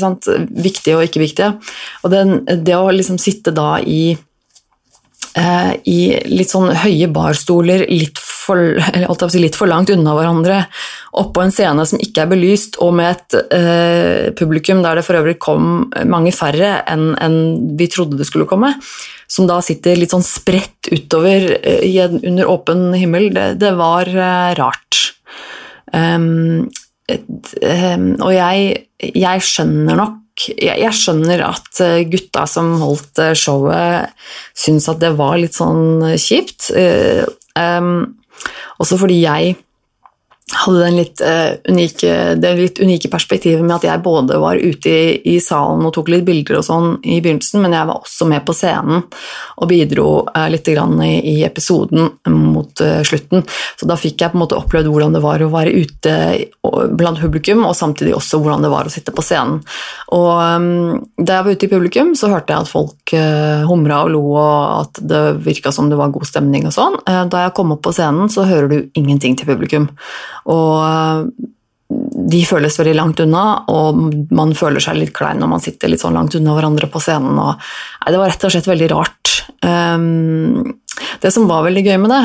viktige 0.54 1.00
og 1.00 1.08
ikke 1.08 1.24
viktige. 1.24 1.50
Og 2.06 2.14
den, 2.14 2.38
det 2.46 2.78
å 2.78 2.94
liksom 2.94 3.18
sitte 3.18 3.50
da 3.56 3.74
i 3.82 4.14
Eh, 4.14 4.35
i 5.36 5.98
litt 6.30 6.48
sånn 6.48 6.70
høye 6.80 7.10
barstoler 7.12 7.82
litt 7.90 8.16
for, 8.46 8.78
si 9.32 9.42
litt 9.42 9.56
for, 9.58 9.68
langt 9.70 9.90
unna 9.92 10.14
hverandre, 10.16 10.62
oppå 11.20 11.42
en 11.44 11.52
scene 11.54 11.86
som 11.88 12.00
ikke 12.02 12.24
er 12.24 12.30
belyst, 12.30 12.78
og 12.84 12.94
med 12.98 13.12
et 13.12 13.36
eh, 13.56 14.30
publikum 14.38 14.82
der 14.84 14.98
det 14.98 15.04
for 15.06 15.18
øvrig 15.18 15.36
kom 15.42 15.88
mange 16.08 16.32
færre 16.36 16.78
enn 16.88 17.10
en 17.22 17.38
vi 17.78 17.88
trodde 17.92 18.18
det 18.20 18.28
skulle 18.28 18.48
komme, 18.48 18.74
som 19.28 19.48
da 19.48 19.58
sitter 19.64 19.98
litt 19.98 20.14
sånn 20.14 20.24
spredt 20.26 20.90
utover 20.92 21.56
eh, 21.58 22.02
under 22.16 22.52
åpen 22.52 22.88
himmel, 22.96 23.30
det, 23.34 23.48
det 23.62 23.72
var 23.78 24.10
eh, 24.10 24.52
rart. 24.58 25.02
Um, 25.94 26.66
et, 27.06 27.26
um, 27.62 28.08
og 28.18 28.32
jeg, 28.34 28.86
jeg 28.98 29.44
skjønner 29.46 30.00
nok 30.00 30.22
jeg, 30.36 30.92
skjønner 30.94 31.42
at 31.46 31.80
eh, 31.84 32.04
gutta 32.10 32.44
som 32.50 32.74
holdt 32.82 33.22
eh, 33.22 33.34
showet, 33.38 34.12
syntes 34.56 34.90
at 34.92 35.00
det 35.02 35.14
var 35.18 35.38
litt 35.40 35.56
sånn 35.56 36.04
kjipt. 36.20 36.70
Um, 37.56 38.18
også 38.82 38.98
fordi 39.00 39.22
jeg 39.22 39.54
hadde 40.54 40.78
den 40.78 40.96
litt, 40.96 41.20
uh, 41.26 41.58
unike, 41.68 42.34
det 42.38 42.52
litt 42.54 42.78
unike 42.78 43.10
perspektivet 43.10 43.64
med 43.64 43.80
at 43.80 43.86
jeg 43.88 44.02
både 44.04 44.38
var 44.38 44.60
ute 44.60 44.90
i, 44.90 45.16
i, 45.34 45.40
salen 45.42 45.82
og 45.82 45.94
tok 45.96 46.12
litt 46.12 46.26
bilder 46.26 46.60
og 46.60 46.66
sånn 46.66 46.86
i 47.02 47.18
begynnelsen, 47.18 47.64
men 47.64 47.74
jeg 47.74 47.88
var 47.88 47.98
også 47.98 48.28
med 48.30 48.44
på 48.46 48.54
scenen 48.54 49.02
og 49.02 49.66
bidro 49.72 50.06
uh, 50.28 50.46
litt 50.52 50.70
grann 50.70 50.94
i, 51.02 51.18
i, 51.32 51.34
episoden 51.46 52.12
mot 52.30 52.84
uh, 52.84 53.00
slutten. 53.06 53.42
Så 53.74 53.90
da 53.90 53.98
fikk 53.98 54.22
jeg 54.22 54.34
på 54.34 54.38
en 54.38 54.44
måte 54.44 54.58
opplevd 54.60 54.90
hvordan 54.92 55.18
det 55.18 55.24
var 55.24 55.42
å 55.42 55.50
være 55.50 55.74
ute 55.74 56.14
blant 56.94 57.18
publikum, 57.18 57.64
og 57.66 57.74
samtidig 57.74 58.14
også 58.14 58.38
hvordan 58.38 58.62
det 58.62 58.70
var 58.70 58.86
å 58.86 58.92
sitte 58.92 59.14
på 59.14 59.26
scenen. 59.26 59.58
Og 60.14 60.30
um, 60.30 61.02
da 61.18 61.40
jeg 61.40 61.48
var 61.48 61.58
ute 61.58 61.66
i 61.66 61.74
publikum, 61.74 62.14
så 62.14 62.30
hørte 62.30 62.54
jeg 62.54 62.68
at 62.68 62.70
folk 62.70 63.05
uh, 63.14 63.66
humra 63.68 64.02
og 64.06 64.12
lo, 64.14 64.22
og 64.34 64.62
at 64.80 65.02
det 65.12 65.22
virka 65.44 65.72
som 65.74 65.90
det 65.90 65.98
var 65.98 66.14
god 66.14 66.26
stemning 66.28 66.66
og 66.68 66.74
sånn. 66.74 66.96
da 67.04 67.44
jeg 67.44 67.54
kom 67.56 67.74
opp 67.74 67.84
på 67.86 67.92
scenen, 67.94 68.30
så 68.32 68.46
hører 68.48 68.72
du 68.72 68.78
ingenting 68.98 69.36
til 69.38 69.48
publikum. 69.48 69.88
Og 70.50 70.72
eh, 70.86 71.46
de 72.32 72.40
føles 72.48 72.78
veldig 72.80 72.96
langt 72.98 73.22
unna, 73.22 73.44
og 73.70 74.00
man 74.34 74.54
føler 74.58 74.82
seg 74.82 74.98
litt 74.98 75.14
klein 75.16 75.38
når 75.42 75.52
man 75.52 75.62
sitter 75.62 75.92
litt 75.92 76.02
sånn 76.02 76.16
langt 76.16 76.34
unna 76.38 76.56
hverandre 76.56 76.90
på 76.90 77.02
scenen. 77.02 77.38
Og, 77.38 77.62
nei, 78.02 78.14
det 78.14 78.22
var 78.22 78.32
rett 78.32 78.48
og 78.48 78.54
slett 78.54 78.70
veldig 78.70 78.90
rart. 78.94 79.34
Det 81.22 81.30
som 81.32 81.46
var 81.48 81.64
veldig 81.66 81.84
gøy 81.86 81.96
med 82.02 82.12
det, 82.12 82.22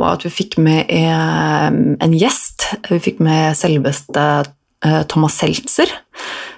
var 0.00 0.16
at 0.16 0.26
vi 0.26 0.32
fikk 0.34 0.58
med 0.62 0.90
en 0.90 2.16
gjest. 2.18 2.66
Vi 2.90 2.98
fikk 3.02 3.22
med 3.24 3.54
selveste 3.58 4.26
Thomas 5.10 5.38
Seltzer, 5.40 5.90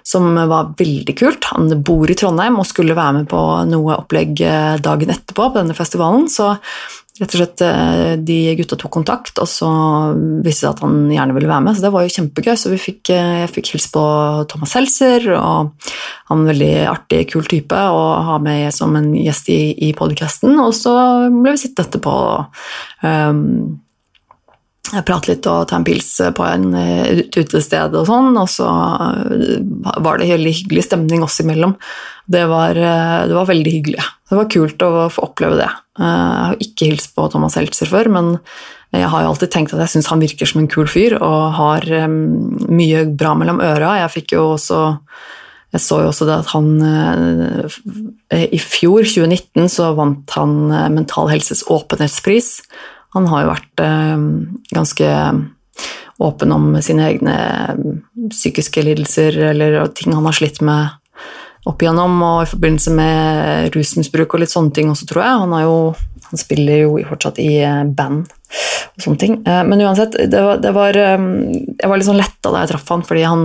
som 0.06 0.28
var 0.36 0.74
veldig 0.78 1.16
kult. 1.18 1.48
Han 1.54 1.72
bor 1.82 2.10
i 2.10 2.14
Trondheim 2.18 2.60
og 2.60 2.68
skulle 2.68 2.94
være 2.94 3.20
med 3.20 3.30
på 3.30 3.40
noe 3.70 3.96
opplegg 3.98 4.38
dagen 4.84 5.10
etterpå 5.10 5.48
på 5.50 5.58
denne 5.58 5.74
festivalen, 5.74 6.30
så 6.30 6.54
rett 7.20 7.32
og 7.32 7.40
slett 7.40 7.62
eh, 7.64 8.14
de 8.20 8.36
gutta 8.58 8.76
tok 8.78 8.92
kontakt, 8.98 9.38
og 9.40 9.48
så 9.48 9.68
viste 10.44 10.66
det 10.66 10.72
at 10.74 10.82
han 10.84 11.06
gjerne 11.12 11.36
ville 11.36 11.50
være 11.50 11.64
med. 11.64 11.76
Så 11.76 11.84
det 11.84 11.92
var 11.94 12.04
jo 12.04 12.12
kjempegøy. 12.12 12.52
Så 12.60 12.72
fikk, 12.80 13.12
eh, 13.14 13.32
jeg 13.44 13.52
fikk 13.54 13.72
hilse 13.74 13.92
på 13.94 14.04
Thomas 14.50 14.74
Seltzer, 14.76 15.30
og 15.36 15.72
han 16.28 16.36
er 16.36 16.42
en 16.42 16.50
veldig 16.50 16.74
artig, 16.92 17.22
kul 17.32 17.48
type 17.48 17.76
å 17.76 18.04
ha 18.28 18.38
med 18.42 18.68
som 18.76 18.94
en 18.98 19.12
gjest 19.16 19.50
i, 19.54 19.60
i 19.88 19.92
podkasten. 19.96 20.58
Og 20.62 20.74
så 20.76 20.94
ble 21.32 21.56
vi 21.56 21.62
sittende 21.64 21.88
etterpå 21.88 22.16
um, 23.02 23.42
prate 25.06 25.32
litt 25.32 25.46
og 25.50 25.66
ta 25.70 25.78
en 25.78 25.86
pils 25.86 26.08
på 26.36 26.44
en, 26.46 26.68
et 26.76 27.38
utested 27.38 27.96
og 27.96 28.06
sånn, 28.08 28.36
og 28.38 28.50
så 28.50 28.66
var 28.66 30.20
det 30.20 30.30
veldig 30.30 30.54
hyggelig 30.60 30.86
stemning 30.88 31.24
oss 31.26 31.40
imellom. 31.42 31.76
Det 32.26 32.44
var, 32.50 32.74
det 32.74 33.34
var 33.34 33.50
veldig 33.50 33.72
hyggelig. 33.78 34.06
Det 34.26 34.38
var 34.38 34.48
kult 34.50 34.82
å 34.82 35.06
få 35.12 35.28
oppleve 35.28 35.60
det. 35.60 35.68
Eh, 36.00 36.06
jeg 36.06 36.48
har 36.48 36.64
ikke 36.66 36.90
hilst 36.90 37.14
på 37.16 37.28
Thomas 37.32 37.56
Heltzer 37.58 37.90
før, 37.90 38.10
men 38.12 38.34
jeg 38.94 39.10
har 39.12 39.22
jo 39.22 39.32
alltid 39.32 39.52
tenkt 39.52 39.74
at 39.74 39.82
jeg 39.84 39.96
syns 39.96 40.10
han 40.10 40.22
virker 40.22 40.48
som 40.48 40.62
en 40.62 40.70
kul 40.70 40.86
fyr 40.88 41.18
og 41.18 41.56
har 41.58 41.86
mye 42.08 43.02
bra 43.18 43.34
mellom 43.38 43.58
øra. 43.60 43.96
Jeg 44.00 44.14
fikk 44.14 44.36
jo 44.38 44.44
også 44.54 44.84
jeg 45.74 45.82
så 45.82 45.98
jo 46.00 46.08
også 46.08 46.26
det 46.28 46.36
at 46.40 46.50
han 46.54 46.68
eh, 46.86 48.46
I 48.54 48.60
fjor, 48.62 49.04
2019, 49.04 49.66
så 49.72 49.90
vant 49.98 50.36
han 50.38 50.70
eh, 50.70 50.90
Mental 50.94 51.28
Helses 51.32 51.64
åpenhetspris. 51.72 52.60
Han 53.16 53.28
har 53.32 53.44
jo 53.44 53.52
vært 53.54 53.82
ganske 54.76 55.08
åpen 56.22 56.52
om 56.52 56.70
sine 56.84 57.10
egne 57.10 57.36
psykiske 58.32 58.84
lidelser 58.84 59.36
eller 59.50 59.82
ting 59.96 60.14
han 60.16 60.28
har 60.28 60.36
slitt 60.36 60.62
med 60.64 60.94
opp 61.66 61.82
igjennom, 61.82 62.14
og 62.22 62.44
i 62.44 62.50
forbindelse 62.50 62.92
med 62.94 63.74
rusmisbruk 63.74 64.34
og 64.34 64.42
litt 64.42 64.52
sånne 64.52 64.74
ting 64.74 64.90
også, 64.92 65.08
tror 65.10 65.24
jeg. 65.24 65.38
Han, 65.42 65.54
jo, 65.64 65.78
han 66.28 66.40
spiller 66.40 66.82
jo 66.84 66.92
fortsatt 67.08 67.40
i 67.42 67.50
eh, 67.58 67.80
band 67.98 68.28
og 68.30 69.02
sånne 69.02 69.20
ting. 69.22 69.34
Eh, 69.42 69.62
men 69.66 69.82
uansett, 69.82 70.14
det 70.30 70.42
var, 70.46 70.60
det 70.62 70.72
var 70.76 70.98
eh, 71.00 71.26
Jeg 71.72 71.90
var 71.90 71.98
litt 71.98 72.08
sånn 72.08 72.20
letta 72.20 72.52
da 72.54 72.62
jeg 72.62 72.70
traff 72.70 72.94
han, 72.94 73.02
fordi 73.08 73.26
han, 73.26 73.44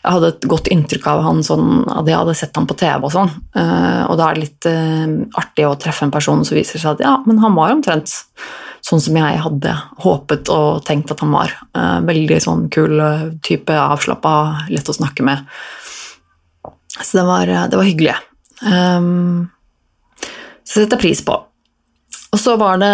jeg 0.00 0.16
hadde 0.16 0.32
et 0.32 0.48
godt 0.54 0.72
inntrykk 0.72 1.10
av 1.12 1.22
han 1.26 1.44
sånn, 1.44 1.68
at 1.92 2.08
jeg 2.08 2.20
hadde 2.22 2.38
sett 2.40 2.56
han 2.56 2.70
på 2.70 2.78
TV 2.80 3.04
og 3.10 3.12
sånn. 3.12 3.30
Og 3.52 4.16
da 4.16 4.30
er 4.30 4.38
det 4.38 4.46
litt 4.46 4.70
artig 5.38 5.68
å 5.68 5.76
treffe 5.80 6.08
en 6.08 6.14
person 6.14 6.40
som 6.46 6.56
viser 6.56 6.80
seg 6.80 6.96
at 6.96 7.04
ja, 7.04 7.14
men 7.28 7.42
han 7.44 7.56
var 7.58 7.76
omtrent 7.76 8.16
sånn 8.90 9.02
som 9.02 9.18
jeg 9.20 9.42
hadde 9.44 9.74
håpet 10.02 10.50
og 10.52 10.82
tenkt 10.86 11.12
at 11.14 11.22
han 11.22 11.34
var. 11.34 11.54
Veldig 12.06 12.40
sånn 12.42 12.66
kul 12.72 12.98
type, 13.46 13.76
avslappa, 13.76 14.34
lett 14.72 14.90
å 14.90 14.96
snakke 14.96 15.26
med. 15.26 15.44
Så 16.98 17.20
det 17.20 17.26
var, 17.28 17.52
det 17.70 17.78
var 17.78 17.86
hyggelig. 17.86 18.16
Um, 18.60 19.46
så 20.66 20.82
setter 20.82 20.98
jeg 20.98 21.04
pris 21.04 21.22
på. 21.24 21.38
Og 22.30 22.38
så 22.38 22.54
var 22.60 22.78
det, 22.78 22.90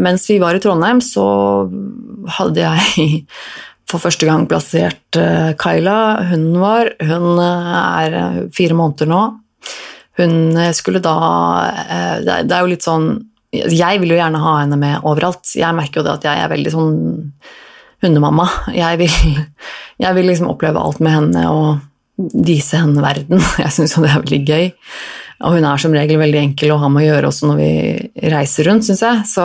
mens 0.00 0.24
vi 0.30 0.38
var 0.40 0.56
i 0.56 0.60
Trondheim, 0.64 1.00
så 1.04 1.24
hadde 2.38 2.62
jeg 2.64 3.24
for 3.90 4.04
første 4.04 4.28
gang 4.28 4.46
plassert 4.48 5.18
Kyla, 5.60 5.98
hunden 6.30 6.60
vår. 6.62 6.94
Hun 7.08 7.40
er 7.40 8.18
fire 8.56 8.76
måneder 8.76 9.10
nå. 9.10 9.22
Hun 10.18 10.58
skulle 10.74 11.00
da 11.04 11.16
det 12.24 12.50
er 12.50 12.64
jo 12.64 12.72
litt 12.72 12.84
sånn 12.84 13.12
Jeg 13.52 14.02
vil 14.02 14.12
jo 14.12 14.18
gjerne 14.18 14.42
ha 14.42 14.54
henne 14.60 14.76
med 14.80 15.06
overalt. 15.08 15.54
Jeg 15.56 15.76
merker 15.76 16.02
jo 16.02 16.06
det 16.06 16.18
at 16.18 16.26
jeg 16.28 16.42
er 16.42 16.52
veldig 16.52 16.72
sånn 16.74 16.98
hundemamma. 18.04 18.48
Jeg 18.76 19.00
vil, 19.00 19.14
jeg 20.04 20.18
vil 20.18 20.28
liksom 20.30 20.50
oppleve 20.52 20.82
alt 20.82 21.00
med 21.04 21.16
henne 21.16 21.46
og 21.52 21.70
vise 22.18 22.80
henne 22.80 23.02
verden. 23.02 23.40
Jeg 23.62 23.70
syns 23.74 23.94
jo 23.94 24.02
det 24.02 24.10
er 24.10 24.22
veldig 24.24 24.40
gøy. 24.42 24.70
Og 25.46 25.54
hun 25.54 25.66
er 25.68 25.78
som 25.78 25.92
regel 25.94 26.18
veldig 26.18 26.40
enkel 26.40 26.72
å 26.74 26.80
ha 26.82 26.88
med 26.90 27.04
å 27.04 27.10
gjøre 27.12 27.28
også 27.30 27.46
når 27.46 27.58
vi 27.60 28.30
reiser 28.32 28.66
rundt, 28.66 28.88
syns 28.88 29.04
jeg. 29.04 29.20
Så, 29.30 29.44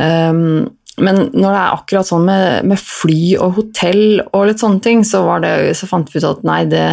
um, 0.00 0.62
men 1.04 1.18
når 1.34 1.44
det 1.44 1.58
er 1.58 1.74
akkurat 1.76 2.08
sånn 2.08 2.24
med, 2.24 2.70
med, 2.70 2.80
fly 2.80 3.34
og 3.36 3.58
hotell 3.58 4.22
og 4.30 4.46
litt 4.48 4.64
sånne 4.64 4.80
ting, 4.84 5.04
så, 5.04 5.20
det, 5.44 5.52
så 5.76 5.88
fant 5.90 6.08
vi 6.08 6.16
ut 6.16 6.30
at 6.30 6.40
nei, 6.48 6.62
det, 6.70 6.86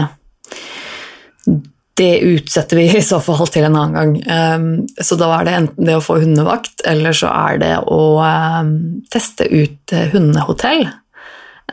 det 1.99 2.21
utsetter 2.23 2.79
vi 2.79 2.87
i 2.97 3.03
så 3.03 3.19
fall 3.23 3.49
til 3.51 3.67
en 3.67 3.75
annen 3.75 3.97
gang. 3.97 4.15
Um, 4.25 4.69
så 4.95 5.17
da 5.19 5.29
er 5.35 5.47
det 5.47 5.57
enten 5.57 5.89
det 5.89 5.97
å 5.99 6.03
få 6.03 6.21
hundevakt, 6.23 6.85
eller 6.87 7.15
så 7.15 7.31
er 7.33 7.59
det 7.61 7.73
å 7.83 8.01
um, 8.23 8.71
teste 9.11 9.49
ut 9.51 9.95
hundehotell. 10.13 10.87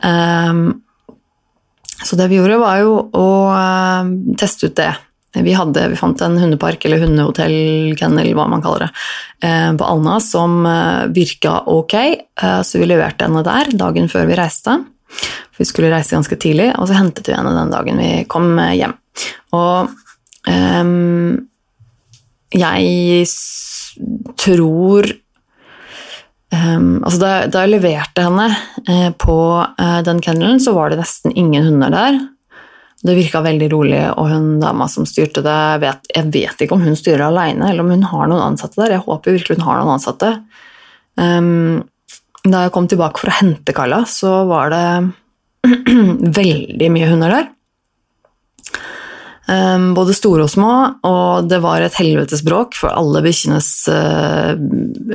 Um, 0.03 0.83
så 2.03 2.19
det 2.19 2.27
vi 2.29 2.37
gjorde, 2.37 2.59
var 2.61 2.83
jo 2.83 2.97
å 3.17 3.27
uh, 3.55 4.15
teste 4.37 4.69
ut 4.69 4.77
det. 4.77 4.93
vi, 5.43 5.53
hadde, 5.53 5.87
vi 5.91 5.97
fant 5.99 6.21
en 6.21 6.37
hundepark, 6.37 6.85
eller 6.85 7.03
hundehotell, 7.03 7.95
kennel, 7.99 8.31
hva 8.37 8.47
man 8.49 8.63
kaller 8.63 8.87
det, 8.87 8.91
eh, 9.47 9.71
på 9.77 9.85
Alna 9.85 10.19
som 10.23 10.65
eh, 10.65 11.07
virka 11.13 11.59
ok, 11.69 11.93
eh, 11.93 12.61
så 12.63 12.81
vi 12.81 12.89
leverte 12.89 13.27
henne 13.27 13.43
der 13.45 13.71
dagen 13.77 14.09
før 14.09 14.27
vi 14.29 14.37
reiste. 14.39 14.79
Vi 15.57 15.65
skulle 15.65 15.91
reise 15.93 16.15
ganske 16.15 16.37
tidlig, 16.39 16.71
og 16.77 16.89
så 16.89 16.97
hentet 16.97 17.29
vi 17.29 17.35
henne 17.37 17.53
den 17.55 17.73
dagen 17.73 18.01
vi 18.01 18.11
kom 18.29 18.57
hjem. 18.57 18.95
Og 19.57 19.93
jeg 22.55 23.27
tror 24.39 25.09
um, 26.53 27.03
Altså, 27.03 27.19
da, 27.19 27.31
da, 27.51 27.65
jeg 27.65 27.73
leverte 27.75 28.23
henne 28.27 28.47
uh, 28.87 29.11
på 29.19 29.37
uh, 29.65 29.99
den 30.07 30.21
kennelen, 30.23 30.61
så 30.63 30.73
var 30.77 30.91
det 30.91 31.01
nesten 31.01 31.35
ingen 31.35 31.67
hunder 31.67 31.93
der. 31.93 32.19
Det 33.03 33.13
virka 33.17 33.43
veldig 33.45 33.67
rolig, 33.71 33.99
og 34.17 34.31
hun 34.31 34.47
dama 34.61 34.87
som 34.89 35.05
styrte 35.05 35.43
det 35.45 35.59
vet, 35.83 36.07
Jeg 36.15 36.31
vet 36.33 36.63
ikke 36.63 36.77
om 36.77 36.85
hun 36.87 36.97
styrer 36.97 37.27
alene, 37.27 37.69
eller 37.69 37.85
om 37.85 37.93
hun 37.93 38.07
har 38.09 38.31
noen 38.31 38.53
ansatte 38.53 38.81
der. 38.81 38.95
Jeg 38.97 39.05
håper 39.05 39.37
virkelig 39.37 39.59
hun 39.59 39.67
har 39.67 39.83
noen 39.83 39.97
ansatte. 39.97 40.31
Um, 41.17 41.83
da 42.47 42.65
jeg 42.65 42.73
kom 42.75 42.87
tilbake 42.89 43.19
for 43.19 43.29
å 43.31 43.37
hente 43.41 43.75
Carla, 43.75 44.03
så 44.07 44.41
var 44.49 44.71
det 44.71 44.87
veldig 46.39 46.89
mye 46.93 47.11
hunder 47.11 47.33
der. 47.33 47.53
Um, 49.47 49.93
både 49.95 50.11
store 50.11 50.43
og 50.43 50.51
små, 50.51 50.71
og 51.07 51.45
det 51.47 51.61
var 51.63 51.79
et 51.79 51.95
helvetes 51.95 52.41
bråk, 52.43 52.75
for 52.75 52.91
alle 52.91 53.21
bikkjenes 53.23 53.69
uh, 53.87 54.57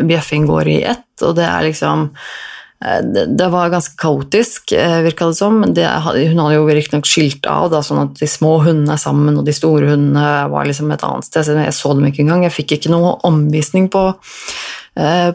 bjeffing 0.09 0.47
går 0.49 0.71
i 0.73 0.77
ett, 0.89 1.05
og 1.21 1.35
det 1.37 1.45
er 1.45 1.67
liksom 1.67 2.07
uh, 2.09 3.01
det, 3.12 3.49
var 3.53 3.75
ganske 3.75 3.93
kaotisk, 4.01 4.73
uh, 4.73 5.03
virka 5.05 5.29
det 5.29 5.37
som. 5.37 5.61
Det, 5.77 5.85
hun 5.85 6.41
hadde 6.41 6.57
jo 6.57 6.65
riktignok 6.65 7.11
skilt 7.11 7.45
av, 7.45 7.69
da, 7.75 7.83
sånn 7.85 8.07
at 8.07 8.23
de 8.23 8.31
små 8.31 8.55
hundene 8.65 8.97
er 8.97 9.05
sammen, 9.05 9.37
og 9.37 9.45
de 9.45 9.57
store 9.59 9.93
hundene 9.93 10.25
var 10.55 10.71
liksom 10.71 10.97
et 10.97 11.05
annet 11.11 11.29
sted. 11.29 11.45
Så 11.51 11.59
jeg 11.61 11.77
så 11.77 11.93
dem 11.93 12.09
ikke 12.09 12.25
engang. 12.25 12.49
Jeg 12.49 12.57
fikk 12.57 12.79
ikke 12.79 12.97
noe 12.97 13.19
omvisning 13.29 13.93
på, 13.93 14.09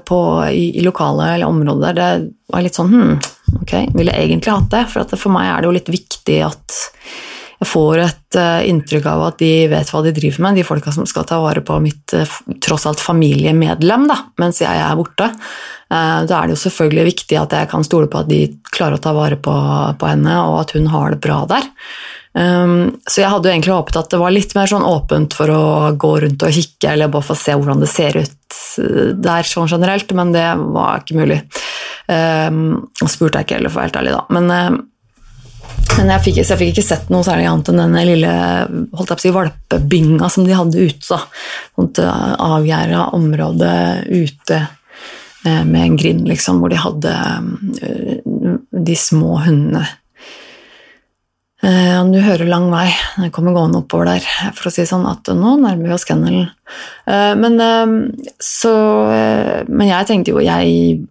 på 0.10 0.20
i, 0.50 0.68
i, 0.74 0.82
lokalet 0.86 1.36
eller 1.36 1.54
området 1.54 1.94
der. 2.02 2.02
Det 2.26 2.54
var 2.54 2.66
litt 2.66 2.82
sånn 2.82 2.94
hm, 2.94 3.16
ok, 3.62 3.80
ville 3.94 4.18
egentlig 4.26 4.58
hatt 4.58 4.74
det, 4.74 4.86
for 4.90 5.18
for 5.18 5.38
meg 5.38 5.54
er 5.54 5.62
det 5.62 5.70
jo 5.70 5.78
litt 5.78 5.98
viktig 6.00 6.44
at 6.50 6.86
jeg 7.58 7.70
får 7.72 8.02
et 8.04 8.38
uh, 8.38 8.62
inntrykk 8.70 9.08
av 9.10 9.24
at 9.32 9.40
de 9.42 9.52
vet 9.72 9.90
hva 9.90 10.04
de 10.06 10.14
driver 10.14 10.44
med, 10.46 10.60
de 10.60 10.66
folka 10.68 10.92
som 10.94 11.08
skal 11.10 11.26
ta 11.26 11.40
vare 11.42 11.64
på 11.66 11.80
mitt 11.82 12.14
uh, 12.14 12.36
tross 12.64 12.86
alt 12.90 13.02
familiemedlem 13.02 14.06
da, 14.10 14.20
mens 14.42 14.62
jeg 14.62 14.84
er 14.84 14.98
borte. 15.00 15.32
Uh, 15.90 16.22
da 16.30 16.38
er 16.38 16.46
det 16.46 16.58
jo 16.58 16.64
selvfølgelig 16.68 17.08
viktig 17.08 17.40
at 17.42 17.56
jeg 17.58 17.70
kan 17.72 17.86
stole 17.88 18.10
på 18.12 18.22
at 18.22 18.30
de 18.30 18.44
klarer 18.70 19.00
å 19.00 19.02
ta 19.02 19.16
vare 19.18 19.40
på, 19.42 19.56
på 19.98 20.10
henne, 20.12 20.36
og 20.46 20.60
at 20.62 20.76
hun 20.78 20.90
har 20.94 21.16
det 21.16 21.22
bra 21.24 21.40
der. 21.50 21.66
Um, 22.38 23.00
så 23.10 23.24
jeg 23.24 23.32
hadde 23.34 23.50
jo 23.50 23.56
egentlig 23.56 23.74
håpet 23.74 23.98
at 23.98 24.12
det 24.14 24.20
var 24.22 24.36
litt 24.36 24.54
mer 24.54 24.70
sånn 24.70 24.86
åpent 24.86 25.34
for 25.34 25.50
å 25.50 25.64
gå 25.98 26.12
rundt 26.22 26.44
og 26.46 26.54
kikke, 26.54 26.92
eller 26.92 27.10
bare 27.10 27.26
få 27.26 27.38
se 27.40 27.56
hvordan 27.58 27.82
det 27.82 27.90
ser 27.90 28.20
ut 28.22 28.36
der 29.18 29.48
sånn 29.48 29.72
generelt, 29.72 30.14
men 30.14 30.36
det 30.36 30.46
var 30.76 31.02
ikke 31.02 31.18
mulig. 31.18 31.40
Um, 32.06 32.86
spurte 33.02 33.42
jeg 33.42 33.48
ikke 33.48 33.58
heller, 33.58 33.74
for 33.74 33.82
å 33.82 33.82
være 33.82 33.90
helt 33.90 34.00
ærlig, 34.04 34.14
da. 34.14 34.38
Men 34.38 34.86
men 35.98 36.12
jeg 36.14 36.22
fikk, 36.28 36.36
jeg 36.44 36.60
fikk, 36.60 36.72
ikke 36.76 36.86
sett 36.86 37.08
noe 37.10 37.26
særlig 37.26 37.48
annet 37.50 37.70
enn 37.72 37.80
den 37.82 37.96
lille 38.06 38.32
holdt 38.98 39.10
jeg 39.10 39.10
på 39.10 39.18
å 39.18 39.24
si, 39.24 39.32
valpebinga 39.34 40.30
som 40.30 40.46
de 40.46 40.58
hadde 40.58 40.84
ute. 40.84 41.06
da. 41.10 41.20
Sånt 41.78 42.02
eh, 42.04 42.34
avgjerda 42.48 43.08
område 43.18 43.70
ute 44.12 44.60
eh, 44.62 45.64
med 45.66 45.82
en 45.82 45.98
grind, 45.98 46.28
liksom, 46.30 46.60
hvor 46.62 46.70
de 46.74 46.78
hadde 46.82 47.14
eh, 47.82 48.18
de 48.90 48.96
små 48.98 49.40
hundene. 49.48 49.88
Du 51.58 52.20
hører 52.22 52.46
lang 52.46 52.68
vei 52.70 52.86
jeg 52.86 53.32
kommer 53.34 53.56
gående 53.56 53.80
oppover 53.82 54.06
der, 54.12 54.26
for 54.56 54.70
å 54.70 54.72
si 54.72 54.84
sånn 54.86 55.08
at 55.10 55.26
nå 55.34 55.56
nærmer 55.58 55.90
vi 55.90 55.96
oss 55.96 56.06
kennelen. 56.06 56.52
Men 57.42 57.58
Men 57.58 59.88
jeg 59.90 60.08
tenkte 60.08 60.36
jo 60.36 60.44
Jeg, 60.46 61.02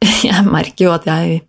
jeg 0.30 0.48
merker 0.48 0.84
jo 0.86 0.94
at 0.96 1.04
jeg 1.06 1.42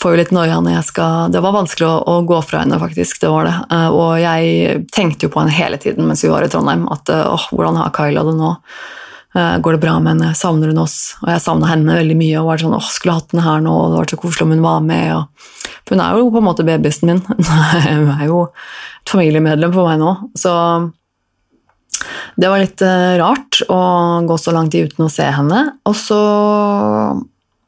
får 0.00 0.14
jo 0.14 0.20
litt 0.20 0.32
noia 0.34 0.60
når 0.62 0.78
jeg 0.78 0.86
skal 0.90 1.34
Det 1.34 1.42
var 1.44 1.56
vanskelig 1.56 1.88
å, 1.88 1.96
å, 2.08 2.14
gå 2.28 2.38
fra 2.46 2.62
henne, 2.62 2.78
faktisk. 2.80 3.20
Det 3.22 3.32
var 3.32 3.48
det. 3.48 3.56
Uh, 3.72 3.88
og 3.92 4.14
jeg 4.22 4.86
tenkte 4.94 5.26
jo 5.26 5.34
på 5.34 5.42
henne 5.42 5.54
hele 5.54 5.80
tiden 5.80 6.08
mens 6.08 6.24
vi 6.24 6.32
var 6.32 6.46
i 6.46 6.50
Trondheim. 6.52 6.86
At 6.92 7.12
uh, 7.12 7.34
åh, 7.34 7.50
hvordan 7.52 7.80
har 7.80 7.92
Kyla 7.96 8.24
det 8.26 8.36
nå? 8.38 8.54
Uh, 9.36 9.56
går 9.62 9.76
det 9.76 9.82
bra 9.84 9.98
med 10.00 10.14
henne? 10.14 10.34
Savner 10.38 10.72
hun 10.72 10.82
oss? 10.82 10.98
Og 11.20 11.32
jeg 11.34 11.44
savna 11.44 11.68
henne 11.70 11.98
veldig 12.00 12.16
mye. 12.18 12.38
og 12.40 12.48
var 12.48 12.62
sånn, 12.62 12.76
åh, 12.78 12.92
skulle 12.92 13.18
hatt 13.18 13.34
henne 13.34 13.44
her 13.46 13.66
nå, 13.66 13.74
og 13.74 13.92
det 13.92 14.00
var 14.00 14.12
så 14.12 14.20
koselig 14.22 14.46
om 14.46 14.54
hun 14.56 14.64
var 14.64 14.86
med. 14.86 15.10
Og, 15.18 15.50
for 15.84 15.96
hun 15.96 16.04
er 16.06 16.22
jo 16.22 16.30
på 16.30 16.40
en 16.40 16.48
måte 16.48 16.66
babyen 16.68 17.10
min. 17.10 17.20
hun 17.34 18.14
er 18.16 18.24
jo 18.30 18.46
et 18.48 19.12
familiemedlem 19.12 19.76
for 19.76 19.90
meg 19.90 20.00
nå. 20.00 20.14
Så 20.38 20.54
det 22.40 22.48
var 22.48 22.62
litt 22.62 22.80
rart 23.20 23.58
å 23.68 23.80
gå 24.24 24.36
så 24.40 24.54
lang 24.56 24.70
tid 24.72 24.88
uten 24.88 25.04
å 25.04 25.12
se 25.12 25.26
henne. 25.28 25.66
Og 25.90 25.96
så 25.98 26.20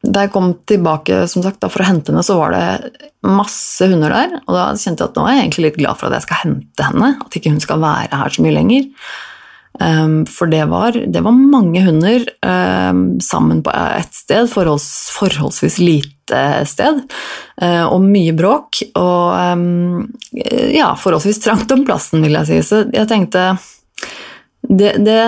da 0.02 0.24
jeg 0.24 0.32
kom 0.34 0.52
tilbake 0.66 1.24
som 1.30 1.44
sagt, 1.44 1.62
for 1.62 1.82
å 1.82 1.86
hente 1.86 2.10
henne, 2.10 2.24
så 2.26 2.34
var 2.40 2.54
det 2.54 3.10
masse 3.22 3.86
hunder 3.86 4.10
der. 4.10 4.40
Og 4.48 4.56
da 4.56 4.64
kjente 4.74 5.04
jeg 5.04 5.12
at 5.12 5.18
nå 5.18 5.26
er 5.26 5.36
jeg 5.36 5.44
egentlig 5.44 5.66
litt 5.68 5.78
glad 5.78 6.00
for 6.00 6.08
at 6.08 6.18
jeg 6.18 6.26
skal 6.26 6.40
hente 6.40 6.88
henne, 6.88 7.10
at 7.22 7.36
ikke 7.38 7.52
hun 7.54 7.62
skal 7.62 7.84
være 7.84 8.22
her 8.22 8.34
så 8.34 8.42
mye 8.42 8.56
lenger. 8.56 8.88
Um, 9.80 10.16
for 10.28 10.50
det 10.52 10.64
var, 10.68 10.92
det 10.92 11.22
var, 11.24 11.32
mange 11.32 11.80
hunder 11.86 12.26
um, 12.44 13.20
sammen 13.24 13.62
på 13.64 13.72
ett 13.72 14.12
sted, 14.14 14.50
forholds, 14.52 14.88
forholdsvis 15.14 15.78
lite 15.80 16.42
sted, 16.68 17.00
uh, 17.62 17.86
og 17.86 18.02
mye 18.04 18.34
bråk. 18.36 18.82
Og 18.98 19.54
um, 19.54 20.10
ja, 20.74 20.92
forholdsvis 20.98 21.40
trangt 21.46 21.72
om 21.72 21.86
plassen, 21.88 22.26
vil 22.26 22.36
jeg 22.40 22.50
si. 22.50 22.60
Så 22.68 22.84
jeg 22.92 23.08
tenkte 23.10 23.52
det, 24.66 24.96
det 25.06 25.22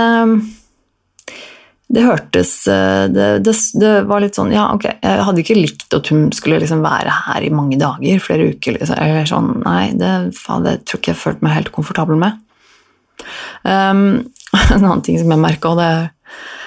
det 1.93 2.05
hørtes 2.07 2.53
eh, 2.73 3.05
det, 3.13 3.27
det, 3.45 3.53
det, 3.81 3.93
var 4.09 4.23
litt 4.25 4.39
sånn 4.39 4.53
Ja, 4.55 4.71
ok, 4.73 4.87
jeg 4.89 5.25
hadde 5.27 5.43
ikke 5.43 5.59
likt 5.59 5.95
at 5.97 6.09
hun 6.13 6.31
skulle 6.35 6.63
liksom 6.63 6.81
være 6.85 7.13
her 7.27 7.45
i 7.45 7.53
mange 7.53 7.77
dager, 7.81 8.23
flere 8.25 8.49
uker, 8.55 8.79
liksom. 8.79 8.97
Eller 9.05 9.29
sånn 9.29 9.51
Nei, 9.61 9.93
det, 10.01 10.15
faen, 10.39 10.65
det 10.65 10.79
tror 10.89 11.03
ikke 11.03 11.13
jeg 11.13 11.21
følte 11.21 11.47
meg 11.47 11.59
helt 11.59 11.73
komfortabel 11.75 12.21
med. 12.21 12.41
Um, 13.63 14.25
en 14.75 14.81
annen 14.81 15.05
ting 15.05 15.21
som 15.21 15.31
jeg 15.31 15.43
merka, 15.45 15.75
det 15.79 15.91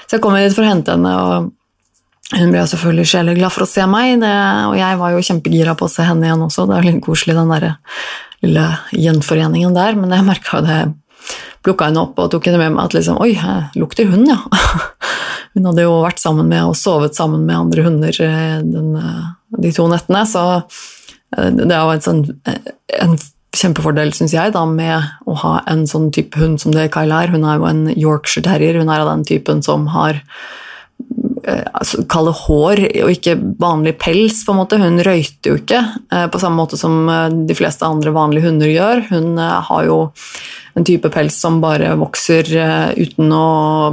Så 0.05 0.17
jeg 0.17 0.23
kom 0.23 0.37
hit 0.37 0.55
for 0.55 0.67
å 0.67 0.69
hente 0.69 0.93
henne, 0.93 1.15
og 1.17 2.37
hun 2.37 2.51
ble 2.51 2.61
selvfølgelig 2.67 3.07
sjeleglad 3.07 3.53
for 3.55 3.63
å 3.63 3.69
se 3.71 3.83
meg, 3.87 4.19
og 4.19 4.73
jeg 4.75 4.99
var 4.99 5.13
jo 5.13 5.23
kjempegira 5.23 5.77
på 5.79 5.87
å 5.87 5.91
se 5.91 6.03
henne 6.03 6.27
igjen 6.27 6.41
også. 6.43 6.65
Det 6.67 6.75
er 6.75 6.87
litt 6.89 6.97
koselig, 7.05 7.37
den 7.37 7.53
der 7.53 7.67
lille 8.43 8.65
gjenforeningen 8.91 9.75
der, 9.75 9.95
men 9.95 10.11
jeg 10.11 10.25
merka 10.27 10.59
jo 10.59 10.65
det 10.65 10.79
plukka 11.65 11.89
henne 11.89 12.03
opp 12.05 12.19
og 12.21 12.31
tok 12.33 12.49
henne 12.49 12.61
med 12.61 12.75
meg 12.75 12.87
at 12.87 12.97
liksom, 12.97 13.19
Oi, 13.23 13.33
lukter 13.79 14.09
hund, 14.11 14.27
ja. 14.29 14.39
Hun 15.57 15.71
hadde 15.71 15.87
jo 15.87 15.95
vært 16.03 16.21
sammen 16.21 16.49
med 16.51 16.67
og 16.69 16.77
sovet 16.77 17.17
sammen 17.17 17.47
med 17.47 17.57
andre 17.57 17.87
hunder 17.87 18.19
eh, 18.23 18.59
den, 18.61 18.91
eh, 18.99 19.23
de 19.63 19.71
to 19.73 19.87
nettene, 19.89 20.21
så 20.29 20.43
det 21.27 21.73
er 21.75 21.81
jo 21.81 21.91
en, 21.91 22.03
sånn, 22.05 22.21
en 23.01 23.17
kjempefordel, 23.57 24.13
syns 24.15 24.31
jeg, 24.35 24.53
da, 24.55 24.61
med 24.69 25.27
å 25.27 25.33
ha 25.41 25.57
en 25.67 25.83
sånn 25.89 26.07
type 26.15 26.39
hund 26.39 26.61
som 26.61 26.71
det 26.71 26.87
Kyla 26.93 27.25
er. 27.25 27.33
Hun 27.33 27.43
er 27.43 27.57
jo 27.59 27.67
en 27.67 27.81
Yorkshire 27.91 28.45
terrier. 28.45 28.79
Hun 28.79 28.87
er 28.87 29.03
av 29.03 29.09
den 29.11 29.25
typen 29.27 29.59
som 29.65 29.89
har 29.91 30.21
altså, 31.43 32.05
kalle 32.09 32.31
hår 32.45 32.83
og 33.03 33.11
ikke 33.11 33.35
vanlig 33.59 33.97
pels. 33.99 34.39
på 34.45 34.55
en 34.55 34.61
måte. 34.61 34.79
Hun 34.79 35.01
røyter 35.03 35.51
jo 35.51 35.59
ikke 35.59 35.81
på 36.31 36.41
samme 36.41 36.61
måte 36.61 36.79
som 36.79 37.11
de 37.49 37.59
fleste 37.59 37.87
andre 37.87 38.15
vanlige 38.15 38.47
hunder 38.47 38.71
gjør. 38.71 39.03
Hun 39.11 39.35
har 39.41 39.83
jo 39.89 39.99
en 40.77 40.85
type 40.85 41.09
pels 41.09 41.35
som 41.41 41.57
bare 41.61 41.95
vokser 41.97 42.49
eh, 42.53 43.01
uten 43.01 43.31
å, 43.33 43.89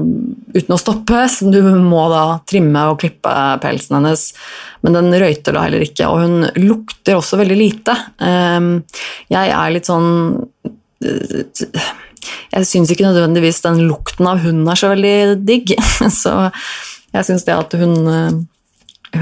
uten 0.55 0.77
å, 0.77 0.81
stoppe, 0.81 1.25
så 1.33 1.49
du 1.53 1.61
må 1.81 2.05
da 2.13 2.25
trimme 2.49 2.87
og 2.93 3.01
klippe 3.03 3.35
pelsen 3.65 3.99
hennes. 3.99 4.29
Men 4.85 4.99
den 4.99 5.21
røyter 5.23 5.57
da 5.57 5.65
heller 5.65 5.85
ikke, 5.87 6.09
og 6.11 6.25
hun 6.25 6.49
lukter 6.61 7.17
også 7.19 7.41
veldig 7.41 7.59
lite. 7.59 7.97
Ehm, 8.25 8.75
jeg 9.33 9.53
er 9.57 9.73
litt 9.73 9.89
sånn 9.89 10.11
eh, 11.05 11.85
Jeg 12.55 12.69
syns 12.69 12.93
ikke 12.93 13.07
nødvendigvis 13.09 13.63
den 13.65 13.81
lukten 13.89 14.29
av 14.29 14.45
hunden 14.45 14.69
er 14.69 14.81
så 14.81 14.93
veldig 14.93 15.17
digg, 15.45 15.73
så 16.23 16.51
jeg 17.15 17.29
syns 17.31 17.47
det 17.47 17.57
at 17.57 17.77
hun 17.81 17.97
eh, 18.11 18.43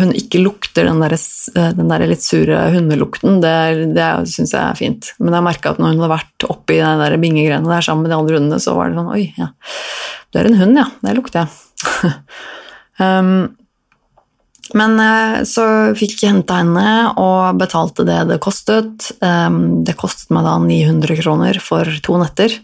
hun 0.00 0.12
ikke 0.16 0.40
lukter 0.42 0.86
den 0.88 1.00
der, 1.02 1.14
eh, 1.14 1.70
den 1.76 1.90
der 1.90 2.04
litt 2.08 2.24
sure 2.24 2.58
hundelukten, 2.74 3.40
det, 3.44 3.54
det 3.96 4.08
syns 4.32 4.54
jeg 4.54 4.62
er 4.62 4.78
fint. 4.78 5.12
Men 5.18 5.36
jeg 5.38 5.46
merka 5.48 5.72
at 5.72 5.80
når 5.82 5.94
hun 5.94 6.04
hadde 6.04 6.14
vært 6.14 6.46
oppi 6.48 6.78
den 6.80 7.02
der 7.02 7.16
bingegreiene 7.22 7.70
der 7.70 7.86
sammen 7.86 8.06
med 8.06 8.14
de 8.14 8.18
andre 8.18 8.38
hundene, 8.38 8.60
så 8.62 8.76
var 8.78 8.90
det 8.90 9.00
sånn 9.00 9.12
Oi, 9.14 9.24
ja. 9.38 9.50
Du 10.32 10.40
er 10.40 10.48
en 10.48 10.60
hund, 10.60 10.78
ja. 10.80 10.86
Det 11.04 11.16
lukter 11.18 11.44
jeg. 11.44 12.14
um, 13.02 13.34
men 14.78 14.98
eh, 15.04 15.38
så 15.48 15.64
fikk 15.98 16.22
jeg 16.22 16.32
henta 16.32 16.60
henne 16.62 17.12
og 17.20 17.58
betalte 17.60 18.06
det 18.08 18.22
det 18.30 18.38
kostet. 18.42 19.10
Um, 19.20 19.82
det 19.84 19.98
kostet 20.00 20.32
meg 20.32 20.46
da 20.48 20.56
900 20.62 21.18
kroner 21.20 21.58
for 21.60 21.88
to 22.04 22.20
netter. 22.22 22.54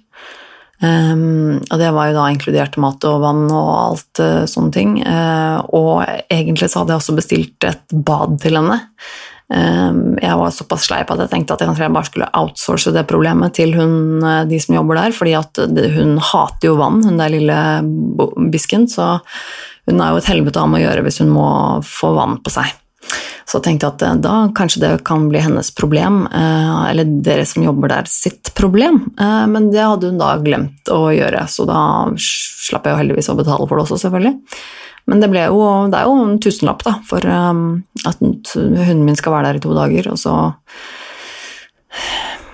Um, 0.78 1.58
og 1.58 1.80
det 1.80 1.88
var 1.90 2.06
jo 2.06 2.18
da 2.20 2.28
inkludert 2.30 2.76
mat 2.78 3.02
og 3.08 3.22
vann 3.24 3.48
og 3.50 3.70
alt 3.74 4.20
uh, 4.22 4.44
sånne 4.46 4.74
ting. 4.74 4.92
Uh, 5.02 5.58
og 5.74 6.04
egentlig 6.30 6.70
så 6.70 6.82
hadde 6.82 6.94
jeg 6.94 7.02
også 7.02 7.16
bestilt 7.18 7.66
et 7.66 7.82
bad 7.92 8.38
til 8.44 8.60
henne. 8.60 8.78
Jeg 9.48 10.36
var 10.36 10.50
såpass 10.52 10.82
sleip 10.90 11.08
at 11.08 11.22
jeg 11.22 11.30
tenkte 11.32 11.54
at 11.56 11.62
jeg 11.64 11.92
bare 11.94 12.04
skulle 12.04 12.26
outsource 12.36 12.92
det 12.92 13.06
problemet 13.08 13.54
til 13.56 13.70
hun, 13.78 14.20
de 14.44 14.58
som 14.60 14.74
jobber 14.76 14.98
der, 14.98 15.14
fordi 15.16 15.32
at 15.38 15.60
hun 15.94 16.18
hater 16.20 16.68
jo 16.68 16.74
vann, 16.76 16.98
hun 17.00 17.16
der 17.16 17.32
lille 17.32 17.56
bisken, 18.52 18.84
så 18.92 19.14
hun 19.88 20.02
er 20.04 20.12
jo 20.12 20.20
et 20.20 20.28
helvete 20.28 20.66
med 20.68 20.82
å 20.82 20.84
gjøre 20.84 21.06
hvis 21.06 21.22
hun 21.24 21.32
må 21.32 21.48
få 21.80 22.12
vann 22.18 22.36
på 22.44 22.52
seg. 22.58 22.76
Så 23.48 23.60
tenkte 23.64 23.88
jeg 23.88 23.96
at 23.96 24.04
eh, 24.04 24.18
da 24.24 24.34
kanskje 24.56 24.82
det 24.82 24.90
kan 25.08 25.28
bli 25.30 25.40
hennes 25.40 25.70
problem, 25.76 26.26
eh, 26.28 26.82
eller 26.90 27.08
dere 27.24 27.46
som 27.48 27.64
jobber 27.64 27.92
der 27.92 28.10
sitt 28.10 28.52
problem. 28.58 29.06
Eh, 29.16 29.44
men 29.48 29.70
det 29.72 29.84
hadde 29.84 30.12
hun 30.12 30.20
da 30.20 30.34
glemt 30.42 30.92
å 30.92 31.08
gjøre, 31.14 31.46
så 31.48 31.64
da 31.68 31.80
slapp 32.20 32.84
jeg 32.84 32.94
jo 32.94 33.00
heldigvis 33.00 33.32
å 33.32 33.38
betale 33.38 33.64
for 33.64 33.78
det 33.78 33.86
også, 33.86 34.00
selvfølgelig. 34.04 34.36
Men 35.08 35.24
det, 35.24 35.30
jo, 35.32 35.60
det 35.88 35.96
er 35.96 36.08
jo 36.10 36.16
en 36.20 36.40
tusenlapp 36.44 36.82
da, 36.84 36.98
for 37.08 37.24
at 37.24 38.18
hunden 38.20 39.06
min 39.06 39.16
skal 39.16 39.38
være 39.38 39.54
der 39.54 39.60
i 39.60 39.62
to 39.64 39.72
dager, 39.72 40.10
og 40.12 40.20
så 40.20 40.34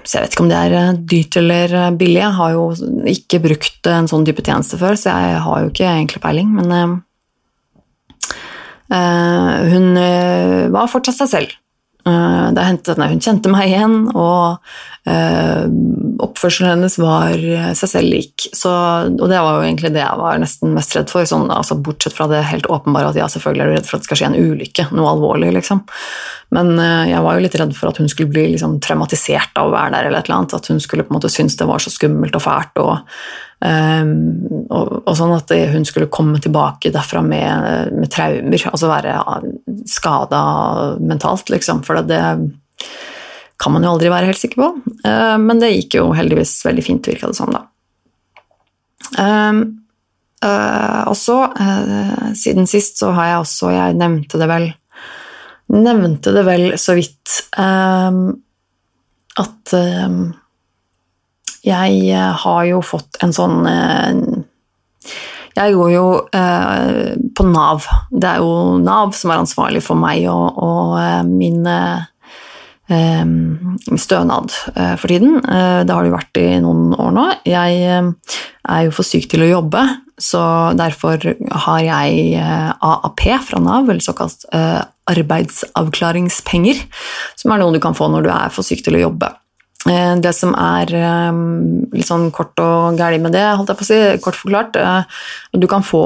så 0.05 0.19
jeg 0.19 0.23
vet 0.23 0.35
ikke 0.37 0.45
om 0.45 0.51
det 0.51 0.59
er 0.61 0.99
dyrt 1.11 1.37
eller 1.41 1.75
billig. 1.99 2.21
Jeg 2.21 2.37
har 2.37 2.51
jo 2.53 2.65
ikke 3.09 3.41
brukt 3.43 3.89
en 3.89 4.07
sånn 4.07 4.27
type 4.29 4.45
tjeneste 4.45 4.77
før, 4.79 4.99
så 5.01 5.15
jeg 5.17 5.39
har 5.47 5.63
jo 5.65 5.71
ikke 5.73 5.89
egentlig 5.89 6.21
peiling. 6.23 6.51
Men 6.61 7.01
hun 8.93 9.97
eh, 9.97 10.65
var 10.73 10.91
fortsatt 10.93 11.23
seg 11.23 11.31
selv. 11.31 11.55
Eh, 12.05 12.49
det 12.53 12.67
hendte 12.67 12.97
hun 12.99 13.23
kjente 13.23 13.53
meg 13.53 13.71
igjen, 13.73 14.03
og 14.13 14.61
oppførselen 15.05 16.71
hennes 16.71 16.95
var 16.97 17.35
seg 17.77 17.91
selv 17.91 18.09
lik. 18.09 18.47
Så, 18.57 18.71
og 19.05 19.27
det 19.29 19.37
var 19.37 19.59
jo 19.59 19.67
egentlig 19.67 19.91
det 19.93 20.01
jeg 20.01 20.17
var 20.17 20.39
nesten 20.41 20.73
mest 20.73 20.97
redd 20.97 21.13
for, 21.13 21.29
sånn, 21.29 21.51
altså, 21.53 21.77
bortsett 21.77 22.17
fra 22.17 22.25
det 22.31 22.41
helt 22.49 22.71
åpenbare 22.73 23.11
at 23.11 23.19
ja, 23.21 23.27
selvfølgelig 23.29 23.67
er 23.67 23.69
du 23.69 23.77
redd 23.77 23.91
for 23.91 23.99
at 23.99 24.07
det 24.07 24.09
skal 24.09 24.21
skje 24.23 24.31
en 24.31 24.39
ulykke, 24.41 24.87
noe 24.97 25.11
alvorlig, 25.13 25.51
liksom. 25.59 25.83
Men 26.57 26.73
jeg 27.11 27.21
var 27.27 27.37
jo 27.37 27.45
litt 27.45 27.59
redd 27.61 27.77
for 27.77 27.93
at 27.93 28.01
hun 28.01 28.09
skulle 28.09 28.33
bli 28.33 28.47
liksom, 28.55 28.79
traumatisert 28.81 29.61
av 29.61 29.69
å 29.69 29.75
være 29.77 29.93
der, 29.93 30.09
eller 30.09 30.23
et 30.23 30.31
eller 30.31 30.39
annet, 30.39 30.57
at 30.57 30.73
hun 30.73 30.81
skulle 30.81 31.05
på 31.05 31.13
en 31.13 31.19
måte 31.21 31.35
synes 31.37 31.61
det 31.61 31.69
var 31.69 31.85
så 31.85 31.93
skummelt 31.93 32.41
og 32.41 32.47
fælt. 32.47 32.81
og 32.81 33.54
Um, 33.65 34.67
og, 34.69 35.05
og, 35.07 35.13
sånn 35.17 35.33
at 35.37 35.53
hun 35.73 35.87
skulle 35.89 36.11
komme 36.13 36.41
tilbake 36.43 36.91
derfra 36.93 37.23
med, 37.25 37.95
med 37.95 38.11
traumer, 38.13 38.67
altså 38.71 38.91
være 38.91 39.15
skada 39.89 40.41
mentalt, 41.01 41.53
liksom. 41.55 41.85
For 41.87 42.03
det 42.05 42.21
kan 43.63 43.73
man 43.73 43.87
jo 43.87 43.95
aldri 43.95 44.11
være 44.13 44.29
helt 44.29 44.43
sikker 44.43 44.61
på. 44.61 44.69
Uh, 45.07 45.37
men 45.41 45.63
det 45.63 45.73
gikk 45.77 45.99
jo 46.01 46.11
heldigvis 46.17 46.59
veldig 46.67 46.85
fint, 46.85 47.09
virka 47.09 47.31
det 47.31 47.39
som, 47.39 47.55
da. 47.55 47.65
Um, 49.21 49.61
uh, 50.45 51.03
og 51.11 51.17
så, 51.19 51.39
uh, 51.55 52.31
siden 52.37 52.69
sist, 52.69 52.99
så 53.01 53.13
har 53.15 53.29
jeg 53.29 53.43
også 53.43 53.71
Jeg 53.75 53.97
nevnte 54.01 54.41
det 54.41 54.49
vel 54.49 54.71
Nevnte 55.75 56.33
det 56.35 56.43
vel 56.47 56.65
så 56.81 56.95
vidt 56.97 57.31
um, 57.61 58.35
at 59.41 59.73
jeg 61.65 62.11
eh, 62.13 62.33
har 62.45 62.65
jo 62.69 62.83
fått 62.85 63.17
en 63.25 63.33
sånn 63.33 63.65
eh, 63.69 64.13
Jeg 65.55 65.75
går 65.79 65.91
jo 65.95 66.29
eh, 66.35 67.15
på 67.37 67.43
Nav. 67.49 67.85
Det 68.11 68.29
er 68.29 68.39
jo 68.43 68.79
Nav 68.83 69.13
som 69.17 69.31
er 69.33 69.39
ansvarlig 69.45 69.83
for 69.85 69.97
meg 69.99 70.29
og, 70.31 70.59
og 70.59 70.99
min 71.31 71.67
stønad 73.97 74.53
for 74.53 75.09
tiden. 75.09 75.41
Det 75.41 75.89
har 75.89 76.05
det 76.05 76.11
jo 76.11 76.19
vært 76.19 76.37
i 76.37 76.61
noen 76.61 76.93
år 77.01 77.13
nå. 77.17 77.25
Jeg 77.49 77.81
er 77.87 78.83
jo 78.85 78.93
for 78.93 79.05
syk 79.09 79.25
til 79.33 79.41
å 79.47 79.49
jobbe, 79.49 79.81
så 80.21 80.69
derfor 80.77 81.17
har 81.65 81.81
jeg 81.87 82.37
AAP 82.37 83.25
fra 83.47 83.57
Nav, 83.65 83.89
eller 83.89 84.05
såkalt 84.05 84.45
arbeidsavklaringspenger, 84.53 86.77
som 87.41 87.49
er 87.55 87.65
noe 87.65 87.73
du 87.73 87.81
kan 87.81 87.97
få 87.97 88.13
når 88.13 88.29
du 88.29 88.31
er 88.35 88.53
for 88.53 88.61
syk 88.69 88.85
til 88.85 89.01
å 89.01 89.05
jobbe. 89.07 89.33
Eh, 89.91 90.15
det 90.25 90.33
som 90.33 90.55
er 90.57 90.93
eh, 90.97 91.41
litt 91.93 92.09
sånn 92.09 92.31
kort 92.35 92.61
og 92.63 93.01
gæli 93.01 93.21
med 93.21 93.35
det, 93.37 93.45
holdt 93.53 93.73
jeg 93.73 93.81
på 93.81 93.85
å 93.85 93.89
si, 93.91 93.99
kort 94.25 94.39
forklart 94.41 94.79
eh, 94.81 95.21
Du 95.61 95.69
kan 95.69 95.85
få 95.85 96.05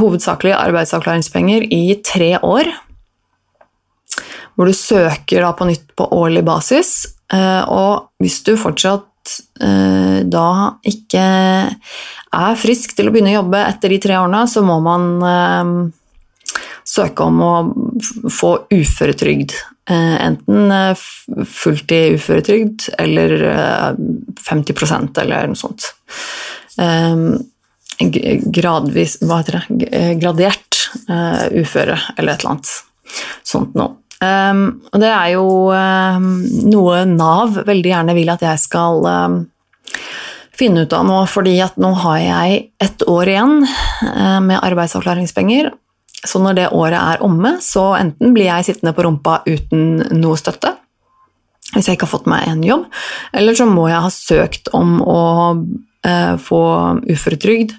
hovedsakelig 0.00 0.54
arbeidsavklaringspenger 0.54 1.66
i 1.74 1.98
tre 2.06 2.36
år. 2.46 2.70
Hvor 4.54 4.70
du 4.70 4.76
søker 4.76 5.44
på 5.58 5.66
nytt 5.68 5.90
på 5.98 6.06
årlig 6.14 6.44
basis. 6.46 6.92
Og 7.32 8.06
hvis 8.22 8.38
du 8.46 8.52
fortsatt 8.60 9.06
da 10.30 10.50
ikke 10.86 11.24
er 11.74 12.60
frisk 12.60 12.94
til 12.96 13.10
å 13.10 13.12
begynne 13.12 13.32
å 13.34 13.40
jobbe 13.40 13.64
etter 13.66 13.92
de 13.92 13.98
tre 14.06 14.16
årene, 14.20 14.44
så 14.50 14.62
må 14.66 14.78
man 14.84 15.90
søke 16.86 17.26
om 17.26 17.42
å 17.42 17.52
få 18.30 18.54
uføretrygd. 18.70 19.58
Eh, 19.90 20.26
enten 20.26 20.70
fullt 20.94 21.48
fulltid 21.50 22.14
uføretrygd 22.14 22.88
eller 22.98 23.32
50 24.38 24.74
eh, 24.86 25.22
eller 25.22 25.50
noe 25.50 25.58
sånt. 25.58 25.88
Gradvis 28.00 29.18
Hva 29.20 29.40
heter 29.40 29.58
det? 29.58 30.12
Gradert 30.22 30.78
uføre 31.10 31.98
eller 32.16 32.32
et 32.32 32.44
eller 32.44 32.52
annet 32.52 32.70
sånt 33.44 33.74
noe. 33.76 33.96
Og 34.20 34.96
det 35.00 35.10
er 35.10 35.28
jo 35.34 35.44
noe 36.70 37.02
Nav 37.10 37.60
veldig 37.66 37.92
gjerne 37.92 38.16
vil 38.16 38.32
at 38.32 38.44
jeg 38.44 38.62
skal 38.62 39.04
finne 40.56 40.84
ut 40.84 40.96
av 40.96 41.06
nå, 41.08 41.18
fordi 41.28 41.56
at 41.64 41.76
nå 41.80 41.92
har 42.04 42.18
jeg 42.20 42.64
ett 42.84 43.04
år 43.08 43.32
igjen 43.32 43.54
med 43.64 44.58
arbeidsavklaringspenger, 44.60 45.72
så 46.26 46.40
når 46.42 46.56
det 46.58 46.68
året 46.76 46.98
er 47.00 47.24
omme, 47.24 47.56
så 47.64 47.94
enten 47.98 48.34
blir 48.36 48.50
jeg 48.50 48.68
sittende 48.68 48.92
på 48.96 49.06
rumpa 49.06 49.40
uten 49.48 50.02
noe 50.20 50.38
støtte, 50.40 50.74
hvis 51.74 51.86
jeg 51.86 51.96
ikke 51.96 52.08
har 52.08 52.16
fått 52.16 52.30
meg 52.30 52.48
en 52.50 52.64
jobb, 52.66 52.88
eller 53.36 53.56
så 53.56 53.68
må 53.70 53.86
jeg 53.88 54.04
ha 54.04 54.10
søkt 54.12 54.72
om 54.76 54.98
å 55.04 55.22
eh, 56.06 56.34
få 56.42 56.62
uføretrygd 57.06 57.76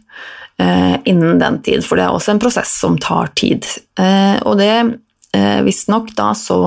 eh, 0.62 0.95
innen 1.12 1.41
den 1.41 1.60
tid, 1.65 1.84
for 1.86 1.99
det 1.99 2.08
er 2.08 2.15
også 2.15 2.36
en 2.36 2.41
prosess 2.41 2.73
som 2.82 2.97
tar 3.01 3.34
tid. 3.38 3.67
Eh, 3.99 4.38
og 4.47 4.58
det 4.62 4.73
eh, 4.80 5.60
visstnok 5.67 6.13
da 6.17 6.32
så 6.38 6.62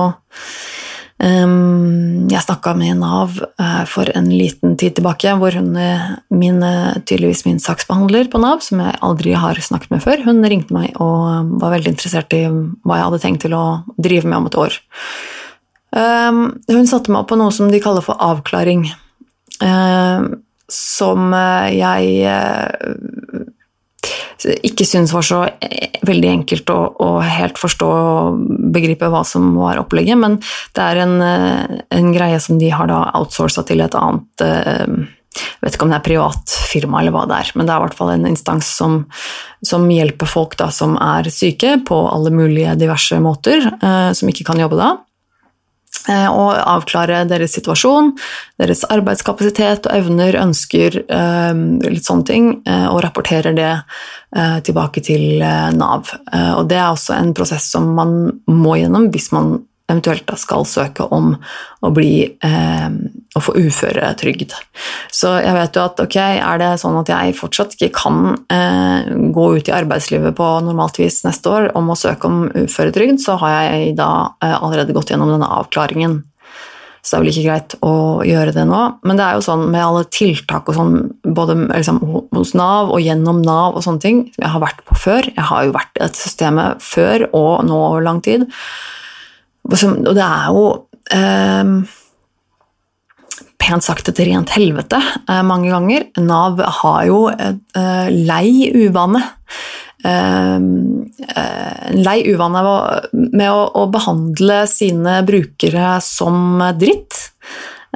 jeg 1.15 2.43
snakka 2.43 2.73
med 2.75 2.97
Nav 2.99 3.37
eh, 3.39 3.83
for 3.87 4.09
en 4.17 4.27
liten 4.27 4.75
tid 4.75 4.97
tilbake, 4.97 5.31
hvor 5.39 5.55
hun, 5.55 5.75
eh, 5.79 6.17
min, 6.29 6.61
eh, 6.63 6.97
tydeligvis 7.07 7.45
min 7.45 7.59
saksbehandler 7.59 8.27
på 8.31 8.41
Nav, 8.43 8.59
som 8.59 8.81
jeg 8.83 8.99
aldri 9.01 9.31
har 9.33 9.55
snakket 9.55 9.91
med 9.91 10.03
før, 10.03 10.23
hun 10.25 10.43
ringte 10.43 10.75
meg 10.75 10.91
og 10.99 11.55
var 11.61 11.71
veldig 11.77 11.93
interessert 11.93 12.35
i 12.35 12.43
hva 12.49 12.99
jeg 12.99 13.07
hadde 13.07 13.21
tenkt 13.23 13.45
til 13.45 13.55
å 13.55 13.83
drive 13.95 14.27
med 14.27 14.37
om 14.41 14.49
et 14.51 14.59
år. 14.59 14.79
Ehm, 15.95 16.41
hun 16.67 16.87
satte 16.91 17.09
meg 17.09 17.23
opp 17.23 17.31
på 17.31 17.39
noe 17.39 17.53
som 17.55 17.71
de 17.71 17.79
kaller 17.79 18.03
for 18.03 18.19
avklaring, 18.19 18.89
ehm, 19.63 20.41
som 20.67 21.31
jeg 21.31 22.25
ikke 24.65 24.85
syntes 24.87 25.13
var 25.15 25.25
så 25.25 25.41
eh, 25.63 25.99
veldig 26.05 26.29
enkelt 26.31 26.71
å, 26.73 26.79
å, 27.01 27.09
helt 27.23 27.59
forstå 27.59 27.89
og 27.89 28.39
begripe 28.75 29.09
hva 29.11 29.23
som 29.27 29.53
var 29.57 29.81
opplegget, 29.81 30.19
men 30.21 30.39
det 30.75 30.85
er 30.85 31.03
en, 31.05 31.15
eh, 31.25 31.77
en 31.97 32.11
greie 32.15 32.39
som 32.43 32.59
de 32.61 32.71
har 32.73 32.89
da 32.91 33.05
outsourca 33.19 33.65
til 33.67 33.83
et 33.85 33.99
annet 33.99 34.45
jeg 34.45 34.75
eh, 34.87 35.13
vet 35.59 35.75
ikke 35.75 35.83
om 35.83 35.91
det 35.91 35.97
er 35.97 36.05
privat 36.05 36.53
firma 36.69 37.01
eller 37.01 37.11
hva 37.15 37.25
det 37.27 37.41
er, 37.41 37.49
men 37.57 37.67
det 37.67 37.73
er 37.73 37.81
i 37.81 37.85
hvert 37.87 37.97
fall 37.97 38.13
en 38.13 38.29
instans 38.29 38.69
som, 38.77 39.01
som 39.65 39.89
hjelper 39.91 40.29
folk 40.29 40.55
da, 40.61 40.69
som 40.71 40.95
er 41.01 41.27
syke 41.33 41.73
på 41.87 41.97
alle 42.07 42.31
mulige 42.31 42.77
diverse 42.79 43.19
måter, 43.19 43.67
som 44.15 44.31
ikke 44.31 44.45
kan 44.47 44.61
jobbe 44.61 44.79
da 44.79 44.93
og 46.09 46.51
eh, 46.53 46.63
avklare 46.75 47.23
deres 47.29 47.55
situasjon, 47.57 48.13
deres 48.61 48.83
arbeidskapasitet 48.93 49.89
og 49.89 49.97
evner, 49.97 50.37
ønsker, 50.41 50.99
eh, 51.03 51.53
litt 51.85 52.07
sånne 52.07 52.27
ting, 52.27 52.51
eh, 52.67 52.87
og 52.91 53.03
rapporterer 53.05 53.55
det 53.55 53.73
tilbake 54.67 54.99
til 54.99 55.39
Nav. 55.39 56.09
Og 56.59 56.65
det 56.67 56.75
er 56.75 56.89
også 56.89 57.13
en 57.15 57.29
prosess 57.37 57.69
som 57.71 57.85
man 57.95 58.09
må 58.51 58.73
gjennom 58.81 59.05
hvis 59.13 59.29
man 59.31 59.53
eventuelt 59.89 60.25
da 60.27 60.37
skal 60.39 60.65
søke 60.67 61.05
om 61.13 61.33
å, 61.85 61.91
bli, 61.93 62.25
eh, 62.25 62.87
å 63.37 63.41
få 63.43 63.55
uføretrygd. 63.59 64.55
Så 65.13 65.35
jeg 65.43 65.53
vet 65.57 65.77
jo 65.77 65.83
at 65.85 66.01
ok, 66.01 66.17
er 66.17 66.61
det 66.61 66.71
sånn 66.81 66.97
at 67.01 67.11
jeg 67.13 67.37
fortsatt 67.37 67.75
ikke 67.77 67.91
kan 67.99 68.21
eh, 68.49 69.11
gå 69.35 69.47
ut 69.57 69.69
i 69.69 69.75
arbeidslivet 69.75 70.37
på 70.37 70.51
normalt 70.65 70.99
vis 71.01 71.21
neste 71.27 71.51
år 71.51 71.69
om 71.77 71.91
å 71.93 71.99
søke 71.99 72.31
om 72.31 72.47
uføretrygd, 72.65 73.21
så 73.21 73.37
har 73.43 73.59
jeg 73.59 73.97
da 73.99 74.11
eh, 74.41 74.55
allerede 74.57 74.95
gått 74.95 75.13
gjennom 75.13 75.35
denne 75.35 75.51
avklaringen. 75.61 76.23
Så 77.05 77.13
det 77.13 77.17
er 77.17 77.21
vel 77.21 77.29
ikke 77.35 77.45
greit 77.45 77.73
å 77.85 77.95
gjøre 78.25 78.53
det 78.55 78.63
nå. 78.65 78.81
Men 79.05 79.19
det 79.19 79.25
er 79.27 79.37
jo 79.37 79.45
sånn 79.45 79.67
med 79.69 79.83
alle 79.85 80.07
tiltak 80.09 80.71
og 80.71 80.77
sånn, 80.79 80.95
både 81.37 81.53
liksom, 81.67 81.99
hos 82.33 82.55
Nav 82.57 82.89
og 82.89 83.03
gjennom 83.03 83.43
Nav 83.45 83.77
og 83.77 83.85
sånne 83.85 84.01
ting, 84.01 84.23
som 84.33 84.41
jeg 84.47 84.53
har 84.55 84.63
vært 84.63 84.81
på 84.89 84.97
før 84.97 85.29
Jeg 85.29 85.45
har 85.51 85.67
jo 85.67 85.75
vært 85.75 85.93
i 85.93 86.01
dette 86.01 86.17
systemet 86.17 86.81
før 86.81 87.27
og 87.29 87.67
nå 87.69 87.77
over 87.91 88.01
lang 88.07 88.23
tid. 88.25 88.47
Og 89.65 90.11
det 90.13 90.25
er 90.25 90.49
jo 90.53 90.65
eh, 91.13 91.71
pent 93.61 93.85
sagt 93.85 94.11
et 94.11 94.21
rent 94.27 94.53
helvete 94.55 94.99
eh, 95.01 95.41
mange 95.47 95.71
ganger. 95.73 96.09
Nav 96.21 96.61
har 96.81 97.05
jo 97.09 97.21
et 97.33 97.79
eh, 97.79 98.11
lei 98.29 98.71
uvane 98.85 99.23
en 100.05 100.65
lei 101.97 102.19
uvane 102.29 102.59
med 103.09 103.47
å, 103.49 103.85
behandle 103.89 104.59
sine 104.69 105.15
brukere 105.25 105.95
som 106.05 106.61
dritt. 106.77 107.17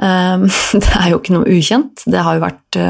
det 0.00 0.90
er 0.96 1.06
jo 1.12 1.20
ikke 1.20 1.36
noe 1.36 1.54
ukjent. 1.54 2.02
Det 2.10 2.24
har 2.26 2.34
jo 2.34 2.42
vært 2.42 2.80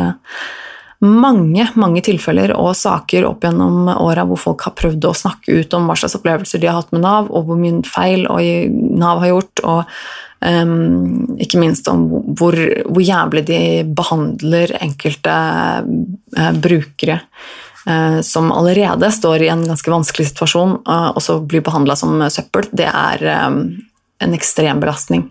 mange 1.01 1.65
mange 1.81 2.03
tilfeller 2.05 2.53
og 2.53 2.75
saker 2.77 3.25
opp 3.25 3.45
gjennom 3.47 3.89
åra 3.89 4.27
hvor 4.29 4.41
folk 4.41 4.67
har 4.67 4.77
prøvd 4.77 5.07
å 5.09 5.17
snakke 5.17 5.63
ut 5.63 5.77
om 5.77 5.89
hva 5.89 5.97
slags 5.97 6.19
opplevelser 6.19 6.61
de 6.61 6.69
har 6.69 6.77
hatt 6.77 6.93
med 6.93 7.05
Nav, 7.07 7.31
og 7.33 7.49
hvor 7.49 7.61
mye 7.61 7.81
feil 7.89 8.27
Nav 9.01 9.23
har 9.23 9.33
gjort, 9.33 9.63
og 9.65 9.81
um, 10.45 11.39
ikke 11.41 11.63
minst 11.63 11.89
om 11.89 12.05
hvor, 12.37 12.57
hvor, 12.85 13.01
jævlig 13.01 13.47
de 13.49 13.63
behandler 13.97 14.77
enkelte 14.81 15.41
uh, 15.81 16.53
brukere. 16.61 17.23
Uh, 17.89 18.21
som 18.21 18.51
allerede 18.53 19.09
står 19.09 19.47
i 19.47 19.49
en 19.49 19.65
ganske 19.65 19.89
vanskelig 19.89 20.35
situasjon, 20.35 20.83
uh, 20.85 21.11
og 21.15 21.25
så 21.25 21.39
blir 21.41 21.65
behandla 21.65 21.97
som 21.97 22.21
søppel, 22.29 22.69
det 22.77 22.91
er 22.93 23.25
um, 23.49 23.63
en 24.21 24.35
ekstrem 24.37 24.81
belastning. 24.83 25.29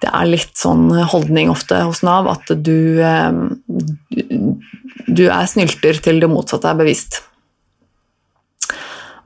Det 0.00 0.10
er 0.10 0.28
litt 0.30 0.54
sånn 0.58 0.88
holdning 1.12 1.50
ofte 1.52 1.82
hos 1.86 2.02
Nav 2.06 2.28
at 2.30 2.52
du, 2.54 3.00
du 5.10 5.24
er 5.26 5.50
snylter 5.50 6.00
til 6.04 6.22
det 6.22 6.30
motsatte 6.30 6.70
er 6.70 6.78
bevisst. 6.78 7.20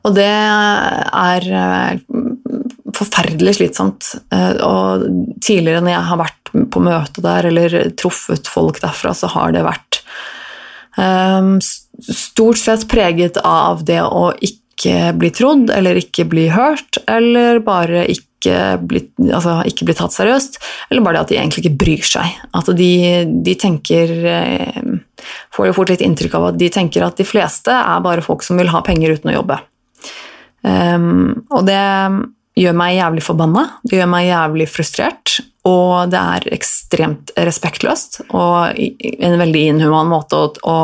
Og 0.04 0.12
det 0.16 0.28
er 0.28 1.46
eh, 1.48 2.00
forferdelig 2.96 3.56
slitsomt. 3.58 4.10
Eh, 4.34 4.56
og 4.64 5.06
tidligere 5.44 5.84
når 5.84 5.94
jeg 5.94 6.08
har 6.10 6.20
vært 6.20 6.52
på 6.74 6.82
møte 6.84 7.24
der 7.24 7.48
eller 7.48 7.78
truffet 7.98 8.50
folk 8.50 8.82
derfra, 8.84 9.14
så 9.16 9.30
har 9.32 9.54
det 9.54 9.66
vært 9.66 10.00
stort 10.94 12.60
sett 12.60 12.84
preget 12.86 13.40
av 13.42 13.80
det 13.82 13.98
å 14.06 14.28
ikke 14.38 14.63
bli 15.18 15.30
trodd 15.34 15.70
eller 15.70 15.98
ikke 16.00 16.26
bli 16.30 16.48
hørt, 16.52 16.98
eller 17.06 17.60
bare 17.64 18.04
ikke 18.10 18.78
bli, 18.84 19.00
altså 19.30 19.60
ikke 19.68 19.86
bli 19.88 19.96
tatt 19.96 20.12
seriøst, 20.12 20.58
eller 20.90 21.04
bare 21.04 21.16
det 21.16 21.22
at 21.22 21.32
de 21.32 21.38
egentlig 21.40 21.64
ikke 21.64 21.80
bryr 21.84 22.08
seg. 22.08 22.34
At 22.56 22.68
de, 22.76 22.92
de 23.46 23.54
tenker 23.60 24.12
får 25.54 25.70
jo 25.70 25.76
fort 25.76 25.92
litt 25.92 26.04
inntrykk 26.04 26.36
av 26.38 26.50
at 26.50 26.60
de 26.60 26.70
tenker 26.72 27.04
at 27.06 27.18
de 27.20 27.26
fleste 27.26 27.72
er 27.72 28.04
bare 28.04 28.24
folk 28.24 28.44
som 28.44 28.60
vil 28.60 28.72
ha 28.72 28.82
penger 28.84 29.16
uten 29.16 29.32
å 29.32 29.38
jobbe. 29.38 29.60
Um, 30.64 31.44
og 31.52 31.66
det 31.68 31.80
gjør 32.54 32.76
meg 32.78 32.96
jævlig 32.96 33.24
forbanna, 33.26 33.64
det 33.84 33.98
gjør 33.98 34.10
meg 34.12 34.28
jævlig 34.28 34.68
frustrert, 34.70 35.34
og 35.66 36.12
det 36.12 36.20
er 36.20 36.46
ekstremt 36.54 37.32
respektløst 37.40 38.20
og 38.28 38.78
en 38.78 39.36
veldig 39.40 39.62
inhuman 39.72 40.10
måte 40.12 40.38
å, 40.38 40.50
å 40.68 40.78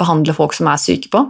behandle 0.00 0.36
folk 0.36 0.54
som 0.56 0.70
er 0.70 0.80
syke 0.80 1.10
på. 1.12 1.26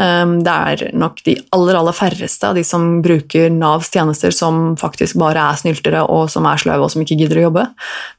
Um, 0.00 0.38
det 0.44 0.52
er 0.52 0.96
nok 0.96 1.20
de 1.26 1.36
aller, 1.52 1.76
aller 1.76 1.96
færreste 1.96 2.48
av 2.48 2.56
de 2.56 2.64
som 2.64 3.02
bruker 3.04 3.52
Navs 3.52 3.90
tjenester 3.92 4.32
som 4.32 4.72
faktisk 4.80 5.18
bare 5.20 5.42
er 5.52 5.60
snyltere 5.60 6.06
og 6.08 6.30
som 6.32 6.48
er 6.48 6.60
sløve 6.62 6.86
og 6.86 6.94
som 6.94 7.04
ikke 7.04 7.18
gidder 7.20 7.42
å 7.42 7.46
jobbe. 7.50 7.66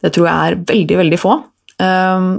Det 0.06 0.14
tror 0.14 0.30
jeg 0.30 0.54
er 0.54 0.60
veldig, 0.70 1.00
veldig 1.02 1.22
få. 1.22 1.38
Um, 1.82 2.34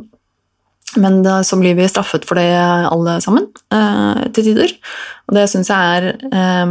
men 1.00 1.44
så 1.44 1.56
blir 1.58 1.74
vi 1.74 1.88
straffet 1.90 2.26
for 2.28 2.38
det 2.38 2.50
alle 2.86 3.18
sammen, 3.24 3.48
eh, 3.74 4.24
til 4.34 4.44
tider. 4.50 4.70
Og 5.28 5.34
det 5.38 5.48
syns 5.50 5.70
jeg 5.72 5.82
er 5.98 6.04
eh, 6.38 6.66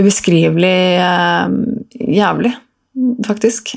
ubeskrivelig 0.00 0.80
eh, 1.04 1.46
jævlig, 2.18 2.54
faktisk. 3.26 3.76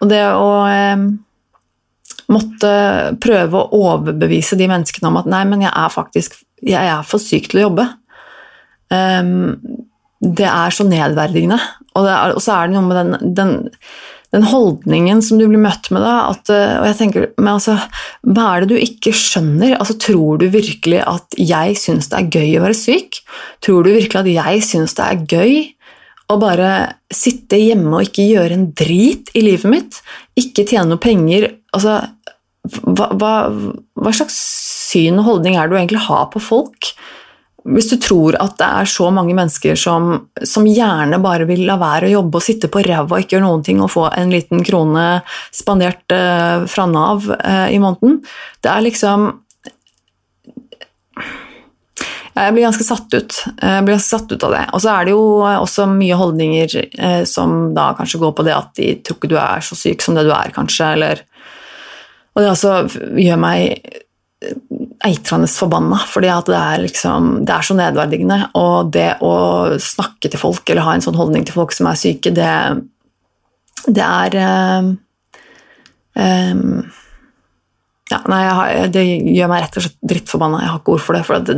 Og 0.00 0.10
det 0.10 0.22
å 0.28 0.50
måtte 2.34 2.72
prøve 3.22 3.60
å 3.60 3.80
overbevise 3.92 4.58
de 4.60 4.68
menneskene 4.70 5.10
om 5.10 5.20
at 5.20 5.30
nei, 5.30 5.44
men 5.48 5.64
jeg 5.64 5.72
er 5.72 5.92
faktisk 5.94 6.40
jeg 6.64 6.88
er 6.88 7.04
for 7.06 7.20
syk 7.20 7.50
til 7.50 7.60
å 7.60 7.66
jobbe. 7.66 7.84
Um, 8.94 9.56
det 10.24 10.46
er 10.48 10.72
så 10.72 10.86
nedverdigende. 10.88 11.58
Og, 11.94 12.06
er, 12.08 12.32
og, 12.32 12.40
så 12.42 12.54
er 12.56 12.70
det 12.70 12.76
noe 12.78 12.86
med 12.88 13.00
den, 13.00 13.34
den 13.36 13.56
den 14.34 14.46
holdningen 14.50 15.20
som 15.22 15.38
du 15.38 15.46
blir 15.46 15.62
møtt 15.62 15.90
med 15.94 16.02
da, 16.02 16.14
at, 16.32 16.50
eh, 16.50 16.78
og 16.80 16.88
jeg 16.88 16.98
tenker, 16.98 17.28
men 17.38 17.52
altså, 17.54 17.76
Hva 18.26 18.48
er 18.50 18.64
det 18.64 18.72
du 18.72 18.80
ikke 18.80 19.12
skjønner? 19.14 19.76
Altså, 19.78 19.94
tror 20.00 20.40
du 20.40 20.48
virkelig 20.50 21.02
at 21.06 21.36
jeg 21.38 21.76
syns 21.78 22.10
det 22.10 22.18
er 22.18 22.40
gøy 22.40 22.58
å 22.58 22.64
være 22.64 22.78
syk? 22.78 23.20
Tror 23.64 23.86
du 23.86 23.92
virkelig 23.94 24.24
at 24.24 24.32
jeg 24.32 24.66
syns 24.66 24.96
det 24.98 25.06
er 25.06 25.22
gøy 25.30 25.54
å 26.32 26.38
bare 26.40 26.70
sitte 27.14 27.60
hjemme 27.60 27.92
og 27.98 28.08
ikke 28.08 28.26
gjøre 28.26 28.58
en 28.58 28.68
drit 28.74 29.30
i 29.36 29.44
livet 29.44 29.70
mitt? 29.70 30.00
Ikke 30.40 30.66
tjene 30.66 30.88
noe 30.94 31.02
penger? 31.02 31.50
Altså, 31.76 32.00
hva, 32.64 33.10
hva, 33.12 33.34
hva 34.00 34.12
slags 34.16 34.36
syn 34.90 35.20
og 35.20 35.28
holdning 35.28 35.58
er 35.58 35.68
det 35.68 35.74
du 35.74 35.80
egentlig 35.82 36.06
har 36.06 36.30
på 36.32 36.42
folk? 36.42 36.94
hvis 37.64 37.88
du 37.88 37.96
tror 38.00 38.36
at 38.42 38.58
det 38.60 38.66
er 38.66 38.88
så 38.88 39.06
mange 39.14 39.34
mennesker 39.36 39.78
som, 39.78 40.26
som 40.44 40.66
gjerne 40.68 41.20
bare 41.24 41.46
vil 41.48 41.64
la 41.68 41.78
være 41.80 42.10
å 42.10 42.14
jobbe 42.18 42.40
og 42.40 42.44
sitte 42.44 42.68
på 42.72 42.82
ræva 42.84 43.16
og 43.16 43.24
ikke 43.24 43.38
gjøre 43.38 43.46
noen 43.46 43.64
ting 43.64 43.80
og 43.80 43.92
få 43.92 44.04
en 44.12 44.32
liten 44.32 44.60
krone 44.66 45.06
spandert 45.54 46.04
uh, 46.12 46.66
fra 46.68 46.84
Nav 46.90 47.24
uh, 47.32 47.68
i 47.72 47.80
måneden 47.80 48.20
Det 48.60 48.70
er 48.70 48.84
liksom 48.84 49.30
Jeg 52.34 52.50
blir 52.50 52.64
ganske 52.66 52.82
satt 52.82 53.14
ut. 53.14 53.36
Jeg 53.62 53.82
blir 53.86 53.94
ganske 53.94 54.10
satt 54.10 54.32
ut 54.32 54.42
av 54.42 54.50
det. 54.50 54.62
Og 54.74 54.80
så 54.82 54.88
er 54.90 55.04
det 55.06 55.12
jo 55.12 55.26
også 55.46 55.84
mye 55.86 56.16
holdninger 56.18 56.72
uh, 56.98 57.22
som 57.30 57.70
da 57.76 57.92
kanskje 57.96 58.20
går 58.20 58.34
på 58.36 58.44
det 58.44 58.56
at 58.56 58.72
de 58.76 58.88
tror 59.06 59.20
ikke 59.20 59.30
du 59.30 59.38
er 59.38 59.62
så 59.64 59.78
syk 59.78 60.02
som 60.02 60.18
det 60.18 60.26
du 60.26 60.32
er, 60.34 60.50
kanskje, 60.52 60.90
eller 60.98 61.22
Og 62.34 62.42
det 62.42 62.50
også 62.50 62.72
gjør 63.20 63.38
meg 63.40 63.60
eitrende 65.04 65.48
forbanna, 65.48 65.98
fordi 66.08 66.32
det 66.48 66.56
er, 66.58 66.82
liksom, 66.82 67.30
det 67.46 67.54
er 67.54 67.66
så 67.66 67.76
nedverdigende. 67.78 68.40
Og 68.60 68.90
det 68.94 69.10
å 69.24 69.34
snakke 69.82 70.30
til 70.30 70.40
folk 70.40 70.68
eller 70.68 70.86
ha 70.86 70.96
en 70.96 71.04
sånn 71.04 71.18
holdning 71.18 71.46
til 71.46 71.56
folk 71.56 71.72
som 71.76 71.88
er 71.90 72.00
syke, 72.00 72.32
det, 72.34 72.50
det 73.86 74.04
er 74.04 74.36
um, 76.18 76.84
ja, 78.12 78.20
nei, 78.28 78.42
har, 78.44 78.72
Det 78.92 79.04
gjør 79.04 79.50
meg 79.50 79.64
rett 79.64 79.78
og 79.78 79.86
slett 79.86 80.08
drittforbanna. 80.12 80.62
Jeg 80.64 80.72
har 80.72 80.80
ikke 80.82 80.96
ord 80.96 81.04
for 81.04 81.16
det. 81.16 81.24
For 81.28 81.34
det, 81.40 81.56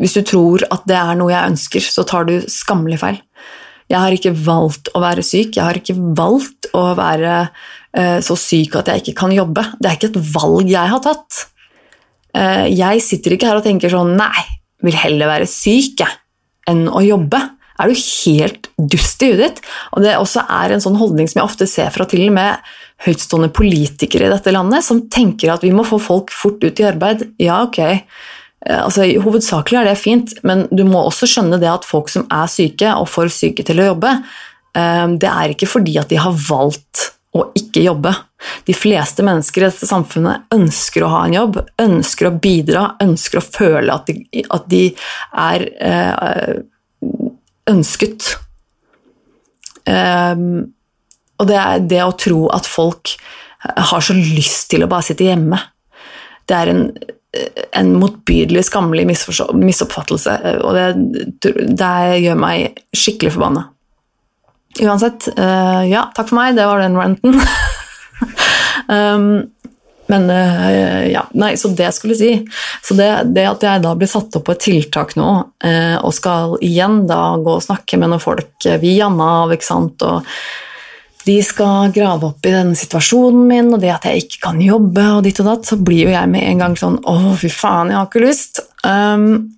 hvis 0.00 0.16
du 0.18 0.22
tror 0.26 0.66
at 0.70 0.86
det 0.90 0.98
er 0.98 1.18
noe 1.18 1.32
jeg 1.32 1.54
ønsker, 1.54 1.86
så 1.86 2.06
tar 2.08 2.26
du 2.28 2.36
skammelig 2.50 3.00
feil. 3.02 3.20
Jeg 3.90 3.98
har 3.98 4.14
ikke 4.14 4.34
valgt 4.46 4.90
å 4.94 5.02
være 5.02 5.22
syk. 5.26 5.56
Jeg 5.56 5.66
har 5.66 5.78
ikke 5.78 5.96
valgt 5.98 6.70
å 6.78 6.92
være 6.98 7.48
så 7.90 8.36
syk 8.38 8.76
at 8.78 8.86
jeg 8.86 9.02
ikke 9.02 9.16
kan 9.18 9.32
jobbe. 9.34 9.64
Det 9.82 9.88
er 9.88 9.96
ikke 9.96 10.10
et 10.12 10.34
valg 10.34 10.68
jeg 10.70 10.92
har 10.92 11.00
tatt. 11.02 11.40
Eh, 12.36 12.66
jeg 12.76 13.02
sitter 13.02 13.34
ikke 13.34 13.48
her 13.50 13.58
og 13.58 13.66
tenker 13.66 13.90
sånn 13.92 14.14
Nei, 14.18 14.44
vil 14.84 14.98
heller 14.98 15.30
være 15.32 15.48
syk 15.50 16.04
jeg, 16.04 16.20
enn 16.70 16.86
å 16.88 17.02
jobbe. 17.04 17.40
Er 17.80 17.88
du 17.88 17.96
helt 17.96 18.68
dust 18.92 19.22
i 19.24 19.30
huet 19.32 19.40
ditt? 19.40 19.62
Og 19.96 20.04
det 20.04 20.18
også 20.18 20.44
er 20.52 20.74
en 20.74 20.82
sånn 20.84 20.98
holdning 21.00 21.30
som 21.30 21.40
jeg 21.40 21.48
ofte 21.48 21.68
ser 21.70 21.88
fra 21.94 22.06
til 22.08 22.26
og 22.28 22.36
med 22.36 22.72
høytstående 23.06 23.48
politikere 23.56 24.28
i 24.28 24.34
dette 24.34 24.52
landet, 24.52 24.84
som 24.84 25.06
tenker 25.08 25.54
at 25.54 25.64
vi 25.64 25.72
må 25.72 25.86
få 25.88 25.96
folk 26.02 26.34
fort 26.36 26.60
ut 26.60 26.82
i 26.82 26.86
arbeid. 26.86 27.24
Ja, 27.40 27.62
ok. 27.64 27.80
Eh, 27.80 28.76
altså, 28.76 29.08
hovedsakelig 29.24 29.80
er 29.80 29.90
det 29.90 29.96
fint, 30.00 30.36
men 30.46 30.66
du 30.70 30.84
må 30.88 31.02
også 31.06 31.28
skjønne 31.30 31.60
det 31.62 31.72
at 31.72 31.88
folk 31.88 32.12
som 32.12 32.28
er 32.28 32.52
syke, 32.52 32.92
og 33.00 33.08
for 33.10 33.32
syke 33.32 33.64
til 33.66 33.80
å 33.80 33.90
jobbe, 33.94 34.18
eh, 34.76 35.06
det 35.16 35.32
er 35.32 35.56
ikke 35.56 35.70
fordi 35.70 35.96
at 36.02 36.12
de 36.12 36.20
har 36.20 36.36
valgt 36.50 37.08
å 37.36 37.44
ikke 37.54 37.84
jobbe. 37.84 38.12
De 38.66 38.74
fleste 38.74 39.24
mennesker 39.26 39.62
i 39.62 39.68
dette 39.68 39.86
samfunnet 39.86 40.50
ønsker 40.54 41.04
å 41.04 41.12
ha 41.12 41.20
en 41.26 41.36
jobb, 41.36 41.60
ønsker 41.82 42.30
å 42.30 42.34
bidra, 42.42 42.84
ønsker 43.02 43.38
å 43.40 43.46
føle 43.46 43.94
at 43.94 44.10
de, 44.10 44.44
at 44.50 44.66
de 44.72 44.82
er 45.44 45.66
øh, 45.90 46.60
ønsket. 47.70 48.32
Um, 49.86 50.72
og 51.40 51.48
det 51.48 51.56
er 51.60 51.86
det 51.92 52.02
å 52.04 52.18
tro 52.18 52.42
at 52.52 52.68
folk 52.68 53.14
har 53.60 54.02
så 54.04 54.16
lyst 54.16 54.70
til 54.72 54.84
å 54.84 54.90
bare 54.90 55.06
sitte 55.06 55.28
hjemme. 55.28 55.58
Det 56.48 56.56
er 56.56 56.72
en, 56.72 56.84
en 57.76 57.92
motbydelig, 58.00 58.64
skammelig 58.68 59.06
misoppfattelse, 59.06 60.36
og 60.64 60.76
det, 60.76 61.52
det 61.78 61.92
gjør 62.24 62.40
meg 62.40 62.80
skikkelig 62.96 63.36
forbanna. 63.36 63.68
Uansett, 64.78 65.26
uh, 65.38 65.82
ja, 65.88 66.06
takk 66.14 66.30
for 66.30 66.38
meg, 66.38 66.54
det 66.54 66.66
var 66.68 66.78
den 66.82 66.98
ranten. 66.98 67.40
um, 68.94 69.26
men 70.10 70.30
uh, 70.30 71.10
ja, 71.10 71.24
nei, 71.38 71.52
så 71.58 71.72
det 71.74 71.90
skulle 71.96 72.14
jeg 72.14 72.20
si. 72.20 72.62
Så 72.86 72.94
det, 72.98 73.10
det, 73.34 73.48
at 73.50 73.66
jeg 73.66 73.82
da 73.82 73.96
blir 73.98 74.10
satt 74.10 74.38
opp 74.38 74.46
på 74.46 74.54
et 74.54 74.64
tiltak 74.68 75.16
nå, 75.18 75.28
uh, 75.66 75.98
og 75.98 76.14
skal 76.14 76.56
igjen 76.64 77.02
da 77.10 77.36
gå 77.42 77.58
og 77.58 77.66
snakke 77.66 77.98
med 77.98 78.12
noen 78.12 78.22
folk 78.22 78.70
via 78.82 79.10
Nav, 79.12 79.54
ikke 79.54 79.70
sant, 79.72 80.06
og 80.06 80.26
de 81.26 81.36
skal 81.44 81.92
grave 81.92 82.30
opp 82.30 82.46
i 82.48 82.52
denne 82.54 82.78
situasjonen 82.78 83.42
min, 83.50 83.72
og 83.74 83.82
det 83.82 83.90
at 83.92 84.06
jeg 84.08 84.24
ikke 84.24 84.44
kan 84.46 84.60
jobbe, 84.64 85.02
og 85.16 85.24
ditt 85.26 85.42
og 85.42 85.50
datt, 85.50 85.66
så 85.68 85.76
blir 85.76 86.06
jo 86.06 86.14
jeg 86.14 86.30
med 86.32 86.46
en 86.46 86.62
gang 86.64 86.76
sånn 86.78 87.00
Å, 87.04 87.16
fy 87.40 87.50
faen, 87.52 87.90
jeg 87.92 87.98
har 87.98 88.08
ikke 88.08 88.22
lyst. 88.24 88.62
Um, 88.86 89.50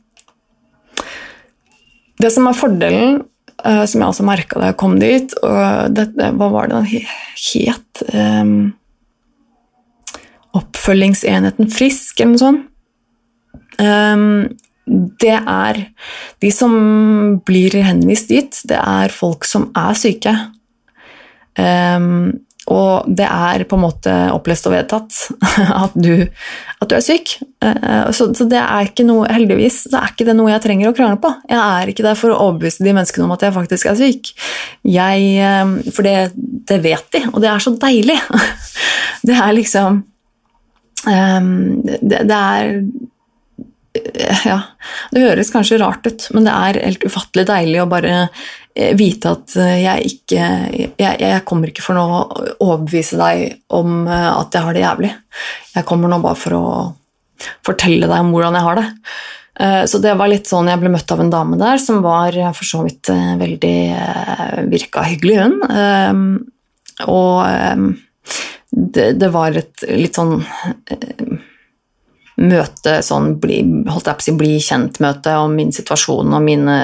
det 2.22 2.32
som 2.34 2.48
er 2.48 2.58
fordelen 2.58 3.20
uh, 3.64 3.84
som 3.86 4.00
jeg 4.00 4.08
også 4.08 4.26
merka 4.26 4.60
da 4.60 4.70
jeg 4.70 4.78
kom 4.80 4.98
dit. 5.00 5.34
Og 5.44 5.94
dette, 5.96 6.32
hva 6.38 6.50
var 6.52 6.70
det 6.70 6.80
den 6.80 6.90
het? 6.92 8.04
Um, 8.12 8.72
oppfølgingsenheten 10.58 11.70
Frisk, 11.72 12.20
eller 12.20 12.34
noe 12.34 12.42
sånt. 12.42 12.68
Um, 13.80 14.52
det 15.22 15.38
er 15.38 15.78
De 16.42 16.50
som 16.52 16.72
blir 17.46 17.76
henvist 17.86 18.28
dit, 18.32 18.56
det 18.68 18.78
er 18.78 19.14
folk 19.14 19.46
som 19.48 19.70
er 19.78 19.94
syke. 19.96 20.34
Um, 21.56 22.42
og 22.70 23.08
det 23.10 23.26
er 23.26 23.64
på 23.66 23.74
en 23.74 23.82
måte 23.82 24.12
opplest 24.30 24.68
og 24.68 24.74
vedtatt 24.76 25.16
at 25.84 25.96
du, 25.98 26.12
at 26.22 26.90
du 26.90 26.94
er 26.94 27.02
syk. 27.02 27.34
Uh, 27.64 28.10
så, 28.14 28.28
så, 28.36 28.46
det 28.50 28.60
er 28.60 28.90
ikke 28.90 29.06
noe, 29.08 29.26
heldigvis 29.32 29.80
så 29.88 29.98
er 29.98 30.12
ikke 30.12 30.28
det 30.28 30.36
noe 30.38 30.52
jeg 30.52 30.62
trenger 30.66 30.92
å 30.92 30.96
krangle 30.96 31.18
på. 31.22 31.32
Jeg 31.50 31.58
er 31.58 31.92
ikke 31.92 32.06
der 32.06 32.18
for 32.18 32.34
å 32.34 32.38
overbevise 32.46 32.86
de 32.86 32.94
menneskene 32.94 33.26
om 33.26 33.34
at 33.34 33.46
jeg 33.46 33.56
faktisk 33.58 33.90
er 33.90 33.98
syk. 33.98 34.32
Jeg, 34.86 35.28
um, 35.62 35.76
for 35.90 36.06
det, 36.06 36.16
det, 36.70 36.78
vet 36.86 37.08
de, 37.16 37.24
og 37.32 37.42
det 37.42 37.50
er 37.50 37.66
så 37.66 37.74
deilig. 37.82 38.18
det 39.28 39.38
er 39.38 39.56
liksom 39.58 40.02
um, 41.06 41.56
det, 41.82 42.22
det 42.30 42.42
er 42.42 42.76
ja, 44.46 44.58
det 45.12 45.20
høres 45.20 45.50
kanskje 45.52 45.78
rart 45.82 46.06
ut, 46.08 46.24
men 46.32 46.46
det 46.46 46.52
er 46.52 46.80
helt 46.80 47.04
ufattelig 47.04 47.44
deilig 47.50 47.82
å 47.82 47.88
bare 47.90 48.12
eh, 48.22 48.44
vite 48.96 49.32
at 49.32 49.54
eh, 49.60 49.82
jeg 49.82 50.14
ikke 50.14 50.46
Jeg, 50.96 51.16
jeg 51.20 51.44
kommer 51.48 51.68
ikke 51.68 51.84
for 51.84 51.98
å 52.00 52.06
overbevise 52.56 53.18
deg 53.20 53.44
om 53.76 54.06
eh, 54.06 54.30
at 54.32 54.54
jeg 54.54 54.66
har 54.66 54.76
det 54.76 54.84
jævlig. 54.84 55.12
Jeg 55.76 55.88
kommer 55.88 56.12
nå 56.12 56.20
bare 56.24 56.40
for 56.40 56.56
å 56.56 56.64
fortelle 57.66 58.08
deg 58.08 58.18
om 58.22 58.32
hvordan 58.32 58.58
jeg 58.58 58.68
har 58.68 58.80
det. 58.80 58.88
Så 59.86 59.98
det 60.00 60.14
var 60.16 60.30
litt 60.30 60.48
sånn 60.48 60.70
jeg 60.70 60.80
ble 60.80 60.88
møtt 60.90 61.10
av 61.12 61.20
en 61.20 61.30
dame 61.30 61.58
der 61.60 61.76
som 61.78 61.98
var 62.02 62.34
for 62.56 62.66
så 62.66 62.80
vidt 62.86 63.10
veldig 63.38 63.74
Virka 64.72 65.04
hyggelig, 65.04 65.36
hun. 65.44 66.38
Og 67.12 67.92
det, 68.72 69.06
det 69.20 69.28
var 69.34 69.58
et 69.60 69.84
litt 69.92 70.16
sånn 70.16 70.40
møte, 72.40 72.96
sånn 73.04 73.34
bli, 73.42 73.60
holdt 73.92 74.08
jeg 74.08 74.18
på 74.18 74.24
å 74.24 74.26
si, 74.26 74.34
bli 74.40 74.56
kjent-møte 74.64 75.34
om 75.42 75.52
min 75.58 75.72
situasjon 75.74 76.32
og 76.32 76.44
mine, 76.44 76.76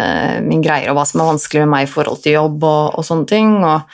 min 0.45 0.65
greier 0.65 0.93
og 0.93 0.99
hva 0.99 1.07
som 1.09 1.23
er 1.23 1.31
vanskelig 1.33 1.65
med 1.65 1.73
meg 1.73 1.87
i 1.87 1.93
forhold 1.93 2.21
til 2.25 2.37
jobb 2.37 2.67
og, 2.69 2.99
og 3.01 3.07
sånne 3.09 3.31
ting. 3.31 3.55
og 3.65 3.87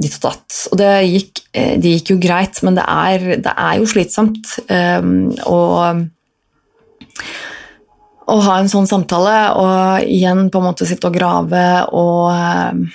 ditt 0.00 0.16
og 0.16 0.24
datt. 0.24 0.58
Og 0.72 0.80
det 0.80 0.90
gikk, 1.04 1.42
eh, 1.52 1.74
det 1.80 1.96
gikk 1.98 2.14
jo 2.14 2.18
greit, 2.22 2.62
men 2.64 2.78
det 2.78 2.84
er, 2.88 3.26
det 3.44 3.52
er 3.52 3.78
jo 3.78 3.88
slitsomt 3.90 4.54
um, 4.72 5.28
å, 5.46 5.60
å 8.32 8.36
ha 8.48 8.58
en 8.58 8.72
sånn 8.72 8.88
samtale 8.88 9.36
og 9.60 10.08
igjen 10.08 10.48
på 10.48 10.62
en 10.62 10.68
måte 10.70 10.88
sitte 10.88 11.10
og 11.10 11.18
grave 11.18 11.64
og 11.92 12.32
um, 12.32 12.86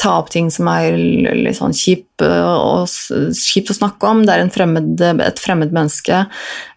ta 0.00 0.16
opp 0.20 0.30
ting 0.32 0.50
som 0.52 0.68
er 0.70 0.96
litt 0.96 1.58
sånn 1.58 1.74
kjipt 1.76 2.22
å 2.24 2.84
snakke 2.86 4.10
om. 4.10 4.22
Det 4.26 4.34
er 4.34 4.52
fremmed, 4.54 5.00
et 5.00 5.42
fremmed 5.42 5.74
menneske. 5.74 6.22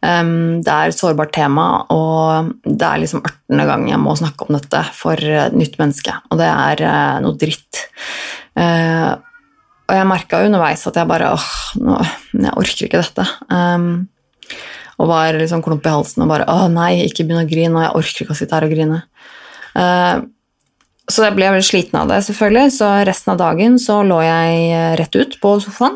Det 0.02 0.74
er 0.74 0.92
et 0.92 0.98
sårbart 0.98 1.34
tema, 1.36 1.68
og 1.94 2.54
det 2.66 2.88
er 2.88 3.04
liksom 3.04 3.24
18. 3.24 3.64
gang 3.70 3.88
jeg 3.92 4.02
må 4.04 4.16
snakke 4.20 4.48
om 4.48 4.58
dette 4.58 4.84
for 4.98 5.16
et 5.18 5.56
nytt 5.58 5.80
menneske, 5.82 6.14
og 6.32 6.42
det 6.42 6.50
er 6.50 7.22
noe 7.24 7.38
dritt. 7.40 7.86
Og 8.58 9.96
jeg 9.96 10.08
merka 10.10 10.44
underveis 10.44 10.84
at 10.90 10.98
jeg 11.00 11.08
bare 11.08 11.32
åh, 11.36 11.50
nå, 11.80 11.98
jeg 12.36 12.56
orker 12.60 12.88
ikke 12.90 13.04
dette. 13.06 13.26
Og 14.98 15.12
var 15.12 15.38
liksom 15.38 15.62
klump 15.66 15.86
i 15.86 15.94
halsen 15.94 16.26
og 16.26 16.32
bare 16.32 16.48
å 16.50 16.66
nei, 16.74 17.06
ikke 17.06 17.24
begynn 17.28 17.44
å 17.46 17.50
grine, 17.50 17.76
og 17.78 17.86
jeg 17.86 17.96
orker 18.02 18.26
ikke 18.26 18.34
å 18.34 18.40
sitte 18.40 18.58
her 18.58 18.66
og 18.66 18.74
grine. 18.74 19.04
Uh, 19.78 20.26
så 21.08 21.24
jeg 21.24 21.38
ble 21.38 21.48
veldig 21.54 21.64
sliten 21.64 22.02
av 22.02 22.10
det, 22.12 22.20
selvfølgelig, 22.28 22.74
så 22.76 22.90
resten 23.08 23.34
av 23.34 23.40
dagen 23.40 23.78
så 23.80 24.02
lå 24.04 24.20
jeg 24.26 24.64
eh, 24.76 24.96
rett 25.00 25.16
ut 25.16 25.38
på 25.40 25.54
sofaen. 25.64 25.96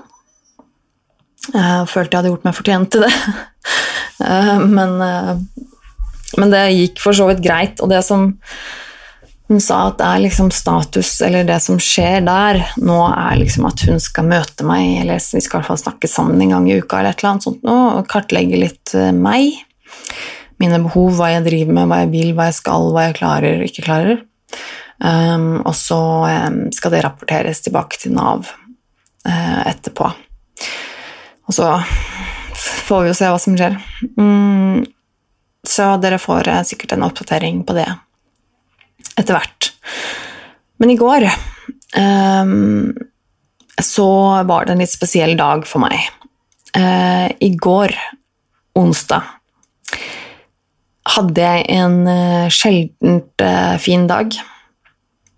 Jeg 1.52 1.88
følte 1.90 2.14
jeg 2.14 2.20
hadde 2.20 2.32
gjort 2.32 2.46
meg 2.48 2.58
fortjent 2.60 2.94
til 2.96 3.08
det. 3.08 3.16
Eh, 4.22 4.58
men, 4.70 4.92
eh, 5.02 5.38
men, 6.38 6.52
det 6.54 6.60
gikk 6.76 7.00
for 7.02 7.18
så 7.18 7.26
vidt 7.26 7.40
greit, 7.42 7.80
og 7.82 7.90
det 7.90 8.04
som 8.06 8.28
hun 9.50 9.64
sa 9.66 9.80
at 9.88 9.96
det 9.98 10.06
er 10.06 10.22
liksom 10.28 10.52
status, 10.54 11.10
eller 11.26 11.48
det 11.48 11.56
som 11.66 11.80
skjer 11.82 12.20
der 12.28 12.60
nå, 12.86 13.00
er 13.10 13.40
liksom 13.40 13.66
at 13.66 13.82
hun 13.90 13.98
skal 14.04 14.28
møte 14.30 14.68
meg, 14.68 15.00
eller 15.02 15.18
vi 15.18 15.42
skal 15.42 15.58
i 15.58 15.64
hvert 15.64 15.72
fall 15.72 15.82
snakke 15.82 16.10
sammen 16.12 16.38
en 16.46 16.54
gang 16.54 16.70
i 16.70 16.78
uka, 16.78 17.00
eller 17.00 17.16
et 17.16 17.24
eller 17.24 17.32
annet 17.32 17.48
sånt 17.48 17.66
og 17.74 18.06
kartlegge 18.14 18.62
litt 18.62 18.94
meg. 19.18 19.58
Mine 20.62 20.84
behov, 20.86 21.16
hva 21.18 21.32
jeg 21.34 21.48
driver 21.50 21.80
med, 21.80 21.90
hva 21.90 22.04
jeg 22.04 22.14
vil, 22.14 22.32
hva 22.38 22.52
jeg 22.52 22.60
skal, 22.62 22.92
hva 22.94 23.08
jeg 23.08 23.18
klarer, 23.24 23.66
ikke 23.72 23.88
klarer. 23.90 24.22
Um, 25.02 25.64
og 25.66 25.74
så 25.74 25.98
um, 26.30 26.68
skal 26.74 26.94
det 26.94 27.02
rapporteres 27.02 27.64
tilbake 27.66 27.98
til 27.98 28.14
Nav 28.14 28.46
uh, 28.46 29.62
etterpå. 29.66 30.12
Og 31.50 31.56
så 31.58 31.72
får 32.86 33.02
vi 33.02 33.10
jo 33.10 33.16
se 33.18 33.32
hva 33.34 33.40
som 33.42 33.58
skjer. 33.58 33.80
Mm, 34.20 34.86
så 35.66 35.96
dere 36.04 36.22
får 36.22 36.52
uh, 36.54 36.62
sikkert 36.68 36.94
en 36.94 37.08
oppdatering 37.08 37.64
på 37.66 37.78
det 37.80 37.88
etter 39.18 39.40
hvert. 39.40 39.72
Men 40.82 40.94
i 40.94 41.00
går 41.02 41.26
um, 41.98 42.94
så 43.82 44.10
var 44.46 44.68
det 44.68 44.76
en 44.76 44.86
litt 44.86 44.94
spesiell 44.94 45.34
dag 45.40 45.66
for 45.66 45.82
meg. 45.82 45.98
Uh, 46.78 47.26
I 47.42 47.52
går, 47.58 47.98
onsdag, 48.78 49.26
hadde 51.12 51.42
jeg 51.42 51.66
en 51.74 51.98
sjeldent 52.54 53.44
fin 53.82 54.06
dag. 54.08 54.38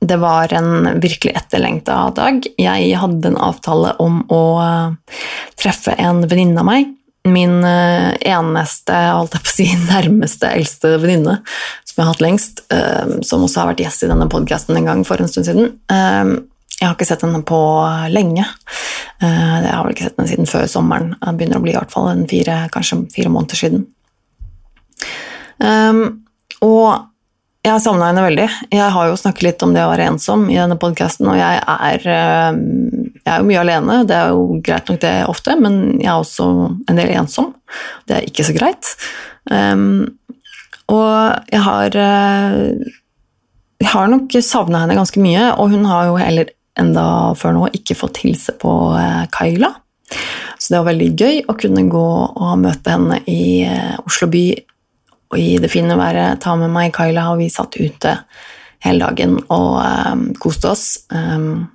Det 0.08 0.18
var 0.18 0.54
en 0.54 1.00
virkelig 1.00 1.32
etterlengta 1.36 2.10
dag. 2.16 2.44
Jeg 2.60 2.96
hadde 3.00 3.30
en 3.30 3.39
avtale 3.39 3.94
om 4.04 4.20
å 4.32 4.44
eh, 4.60 5.20
treffe 5.60 5.96
en 5.96 6.26
venninne 6.28 6.60
av 6.60 6.68
meg. 6.68 6.89
Min 7.30 7.62
eh, 7.63 8.10
eneste, 8.34 8.98
holdt 9.16 9.38
jeg 9.38 9.46
på 9.46 9.52
å 9.52 9.54
si, 9.54 9.68
nærmeste, 9.94 10.50
eldste 10.52 10.98
venninne 10.98 11.38
som 11.88 11.96
jeg 11.96 12.02
har 12.02 12.10
hatt 12.12 12.26
lengst. 12.26 12.66
Eh, 12.74 13.22
som 13.24 13.46
også 13.46 13.62
har 13.62 13.72
vært 13.72 13.86
gjest 13.86 14.04
i 14.04 14.12
denne 14.12 14.28
podkasten 14.32 14.80
en 14.80 14.92
gang 14.92 15.06
for 15.08 15.24
en 15.24 15.32
stund 15.32 15.48
siden. 15.48 15.72
Jeg 16.74 16.89
har 16.89 16.98
ikke 16.98 17.08
sett 17.08 17.24
henne 17.24 17.39
på 17.48 17.62
lenge. 18.12 18.44
Jeg 19.24 19.70
har 19.70 19.86
vel 19.86 19.94
ikke 19.94 20.10
sett 20.10 20.18
henne 20.20 20.32
siden 20.34 20.50
før 20.50 20.68
sommeren. 20.68 21.13
Det 21.16 21.36
begynner 21.39 21.62
å 21.62 21.63
bli 21.63 21.72
i 21.72 21.78
hvert 21.78 21.94
fall 21.94 22.26
fire, 22.28 22.58
kanskje 22.74 23.06
fire 23.13 23.32
måneder 23.32 23.62
siden. 23.62 23.86
Og 26.66 27.12
jeg 27.63 27.71
har 27.71 27.80
savna 27.80 28.10
henne 28.10 28.26
veldig. 28.26 28.45
Jeg 28.76 28.91
har 28.91 29.08
jo 29.08 29.19
snakket 29.19 29.45
litt 29.45 29.63
om 29.63 29.71
det 29.71 29.86
å 29.86 29.91
være 29.93 30.10
ensom 30.12 30.49
i 30.52 30.58
denne 30.60 30.76
podkasten, 30.80 31.30
og 31.32 31.38
jeg 31.39 31.62
er, 31.63 32.08
eh, 32.12 32.58
jeg 33.21 33.30
er 33.32 33.38
jo 33.39 33.47
mye 33.47 33.62
alene. 33.62 33.95
Det 34.10 34.17
er 34.17 34.34
jo 34.34 34.58
greit 34.60 34.89
nok 34.91 34.99
det 34.99 35.13
ofte, 35.32 35.56
men 35.56 35.78
jeg 36.02 36.10
er 36.12 36.17
også 36.17 36.47
en 36.91 36.99
del 36.99 37.13
ensom. 37.15 37.54
Det 38.06 38.17
er 38.17 38.28
ikke 38.28 38.43
så 38.43 38.56
greit. 38.58 38.89
Um, 39.47 40.12
og 40.91 41.39
jeg 41.52 41.60
har 41.63 41.95
eh, 41.95 42.84
Jeg 43.84 43.91
har 43.91 44.08
nok 44.08 44.32
savna 44.39 44.84
henne 44.84 44.95
ganske 44.95 45.19
mye, 45.19 45.56
og 45.60 45.71
hun 45.71 45.84
har 45.86 46.06
jo 46.08 46.19
heller 46.19 46.52
enda 46.80 47.34
før 47.36 47.52
nå 47.56 47.65
ikke 47.76 47.97
fått 47.99 48.21
hilse 48.23 48.54
på 48.56 48.71
Kaila. 49.32 49.73
Så 50.60 50.71
det 50.71 50.80
var 50.80 50.88
veldig 50.93 51.10
gøy 51.19 51.41
å 51.52 51.56
kunne 51.60 51.84
gå 51.91 52.08
og 52.32 52.54
møte 52.60 52.93
henne 52.95 53.19
i 53.28 53.67
Oslo 54.08 54.30
by 54.32 54.45
og 55.34 55.39
i 55.41 55.58
det 55.58 55.72
fine 55.74 55.98
været 55.98 56.41
ta 56.43 56.54
med 56.60 56.69
meg 56.74 56.93
Kyla, 56.93 57.32
og 57.34 57.41
vi 57.41 57.50
satt 57.50 57.80
ute 57.82 58.17
hele 58.86 59.08
dagen 59.08 59.39
og 59.48 59.80
um, 59.82 60.28
koste 60.38 60.69
oss. 60.69 60.86
Um, 61.10 61.65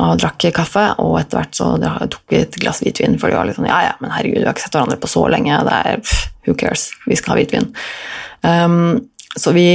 og 0.00 0.16
drakk 0.16 0.46
kaffe, 0.56 0.86
og 1.02 1.18
etter 1.20 1.36
hvert 1.36 1.58
så 1.58 1.74
tok 1.76 2.32
vi 2.32 2.38
et 2.40 2.56
glass 2.62 2.80
hvitvin, 2.80 3.18
for 3.20 3.28
det 3.28 3.36
var 3.36 3.48
litt 3.48 3.58
sånn 3.58 3.68
Ja, 3.68 3.82
ja, 3.90 3.94
men 4.00 4.14
herregud, 4.14 4.38
vi 4.40 4.46
har 4.48 4.54
ikke 4.56 4.64
sett 4.64 4.78
hverandre 4.78 4.96
på 5.02 5.10
så 5.12 5.26
lenge. 5.28 5.58
Det 5.66 5.80
er 5.90 6.00
pff, 6.00 6.22
Who 6.46 6.56
cares? 6.56 6.86
Vi 7.04 7.18
skal 7.20 7.34
ha 7.34 7.40
hvitvin. 7.42 7.68
Um, 8.40 8.78
så 9.36 9.52
vi 9.52 9.68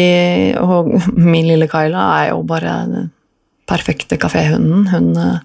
Og 0.58 0.90
min 1.36 1.46
lille 1.46 1.70
Kyla 1.70 2.08
er 2.24 2.32
jo 2.32 2.42
bare 2.48 2.80
den 2.90 3.12
perfekte 3.70 4.18
kaféhunden. 4.22 4.90
Hun 4.90 5.14
uh, 5.14 5.38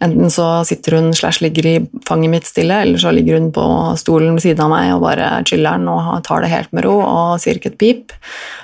Enten 0.00 0.30
så 0.32 0.46
sitter 0.64 0.96
hun 0.96 1.10
slash 1.12 1.42
ligger 1.44 1.66
i 1.68 1.74
fanget 2.08 2.32
mitt 2.32 2.46
stille, 2.48 2.78
eller 2.82 3.00
så 3.00 3.10
ligger 3.12 3.36
hun 3.36 3.50
på 3.52 3.64
stolen 4.00 4.38
ved 4.38 4.46
siden 4.46 4.64
av 4.64 4.72
meg 4.72 4.94
og 4.94 5.02
bare 5.04 5.28
chiller'n 5.48 5.84
og 5.92 6.22
tar 6.24 6.40
det 6.40 6.52
helt 6.54 6.72
med 6.72 6.86
ro 6.86 6.94
og 7.04 7.34
sier 7.42 7.60
ikke 7.60 7.74
et 7.74 7.80
pip. 7.80 8.14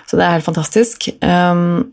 Så 0.09 0.17
det 0.17 0.25
er 0.25 0.39
helt 0.39 0.47
fantastisk. 0.47 1.11
Um, 1.21 1.93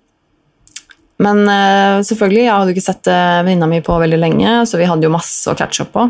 men 1.23 1.43
uh, 1.43 1.99
selvfølgelig, 2.07 2.45
jeg 2.45 2.55
hadde 2.55 2.75
ikke 2.75 2.85
sett 2.85 3.11
uh, 3.11 3.43
venninna 3.43 3.67
mi 3.69 3.81
på 3.83 3.99
veldig 3.99 4.21
lenge, 4.21 4.53
så 4.69 4.79
vi 4.79 4.87
hadde 4.87 5.09
jo 5.09 5.13
masse 5.13 5.51
å 5.51 5.57
catche 5.59 5.83
opp 5.83 5.91
på. 5.97 6.07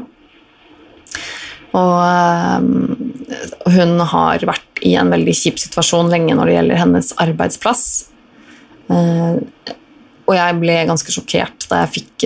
Og 1.73 1.95
uh, 2.05 2.61
hun 3.73 4.07
har 4.13 4.45
vært 4.45 4.83
i 4.85 4.93
en 4.99 5.09
veldig 5.09 5.33
kjip 5.39 5.57
situasjon 5.63 6.13
lenge 6.13 6.37
når 6.37 6.51
det 6.51 6.59
gjelder 6.59 6.81
hennes 6.83 7.13
arbeidsplass. 7.23 7.85
Og 8.93 10.33
jeg 10.35 10.57
ble 10.59 10.75
ganske 10.89 11.13
sjokkert 11.15 11.65
da 11.71 11.79
jeg 11.81 11.93
fikk 11.95 12.25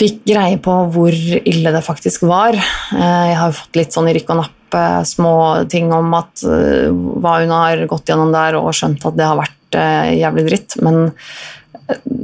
fikk 0.00 0.24
greie 0.28 0.56
på 0.62 0.74
hvor 0.94 1.12
ille 1.12 1.74
det 1.74 1.84
faktisk 1.84 2.24
var. 2.28 2.56
Eh, 2.56 3.22
jeg 3.32 3.38
har 3.40 3.56
fått 3.56 3.78
litt 3.80 3.94
sånn 3.96 4.08
i 4.10 4.16
rykk 4.16 4.32
og 4.34 4.42
napp 4.42 4.76
eh, 4.78 5.00
små 5.08 5.36
ting 5.72 5.92
om 5.94 6.12
at 6.16 6.44
eh, 6.46 6.88
hva 6.90 7.38
hun 7.42 7.54
har 7.54 7.86
gått 7.90 8.12
gjennom 8.12 8.32
der, 8.34 8.58
og 8.60 8.74
skjønt 8.76 9.06
at 9.08 9.18
det 9.18 9.28
har 9.28 9.40
vært 9.40 9.56
jævlig 9.70 10.44
dritt. 10.48 10.74
Men, 10.82 11.12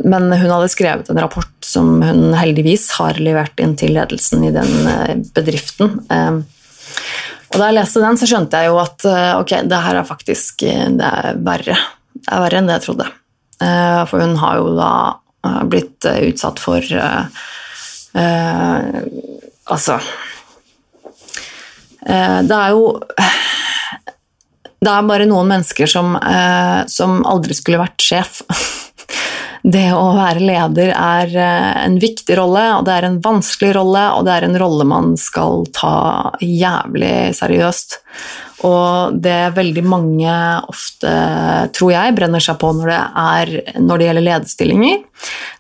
men 0.03 0.25
hun 0.33 0.51
hadde 0.51 0.71
skrevet 0.73 1.11
en 1.13 1.21
rapport 1.23 1.53
som 1.63 2.01
hun 2.03 2.35
heldigvis 2.35 2.89
har 2.99 3.21
levert 3.23 3.61
inn 3.63 3.77
til 3.79 3.95
ledelsen 3.95 4.49
i 4.49 4.51
den 4.55 4.73
bedriften. 5.37 6.01
Og 6.11 7.55
da 7.55 7.69
jeg 7.69 7.77
leste 7.77 8.03
den, 8.03 8.19
så 8.19 8.27
skjønte 8.27 8.59
jeg 8.59 8.73
jo 8.73 8.81
at 8.83 9.07
ok, 9.39 9.55
det 9.71 9.79
her 9.85 10.01
er 10.01 10.09
faktisk 10.09 10.67
det 10.67 11.13
er 11.13 11.39
verre. 11.39 11.79
Det 12.19 12.35
er 12.35 12.43
verre 12.49 12.59
enn 12.59 12.67
det 12.67 12.81
jeg 12.81 12.87
trodde. 12.89 13.07
For 14.11 14.27
hun 14.27 14.35
har 14.43 14.59
jo 14.59 14.75
da 14.75 14.91
blitt 15.71 16.05
eh, 16.05 16.29
utsatt 16.31 16.61
for 16.63 16.83
eh, 16.83 17.25
eh, 18.15 19.03
Altså 19.67 19.99
Det 22.07 22.55
er 22.57 22.71
jo 22.71 23.01
Det 24.77 24.93
er 24.93 25.09
bare 25.09 25.27
noen 25.27 25.49
mennesker 25.51 25.91
som, 25.91 26.13
som 26.93 27.17
aldri 27.27 27.57
skulle 27.57 27.81
vært 27.81 28.05
sjef. 28.05 28.43
Det 29.67 29.89
å 29.99 30.13
være 30.15 30.45
leder 30.47 30.93
er 30.95 31.33
eh, 31.35 31.71
en 31.83 31.97
viktig 31.99 32.37
rolle, 32.39 32.63
og 32.77 32.85
det 32.87 32.93
er 32.95 33.07
en 33.09 33.17
vanskelig 33.23 33.73
rolle, 33.75 34.05
og 34.15 34.27
det 34.29 34.37
er 34.37 34.47
en 34.47 34.59
rolle 34.63 34.87
man 34.87 35.17
skal 35.19 35.67
ta 35.75 35.97
jævlig 36.39 37.35
seriøst. 37.35 37.99
Og 38.71 39.19
det 39.25 39.57
veldig 39.57 39.83
mange 39.85 40.37
ofte, 40.71 41.11
tror 41.75 41.93
jeg, 41.93 42.15
brenner 42.17 42.43
seg 42.43 42.61
på 42.63 42.71
når 42.79 42.93
det, 42.93 43.03
er, 43.25 43.53
når 43.83 43.99
det 43.99 44.09
gjelder 44.09 44.27
lederstillinger, 44.29 45.05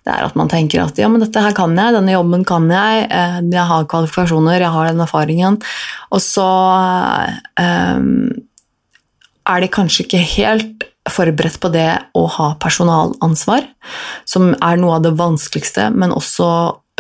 det 0.07 0.15
er 0.15 0.31
at 0.31 0.39
man 0.39 0.55
tenker 0.55 0.85
at 0.85 1.03
ja, 1.03 1.11
men 1.11 1.27
dette 1.27 1.43
her 1.43 1.59
kan 1.59 1.75
jeg, 1.75 1.99
denne 1.99 2.15
jobben 2.15 2.47
kan 2.47 2.71
jeg, 2.71 3.09
eh, 3.11 3.39
jeg 3.43 3.69
har 3.75 3.91
kvalifikasjoner, 3.91 4.63
jeg 4.63 4.75
har 4.79 4.93
den 4.93 5.03
erfaringen. 5.03 5.59
Og 6.15 6.23
så 6.23 6.47
um, 7.59 8.29
er 9.51 9.67
de 9.67 9.77
kanskje 9.83 10.07
ikke 10.07 10.29
helt 10.39 10.93
forberedt 11.13 11.59
på 11.63 11.71
det 11.75 11.89
å 12.17 12.25
ha 12.37 12.49
personalansvar, 12.63 13.67
som 14.29 14.53
er 14.55 14.81
noe 14.81 14.99
av 14.99 15.07
det 15.07 15.15
vanskeligste, 15.19 15.89
men 15.95 16.15
også 16.15 16.49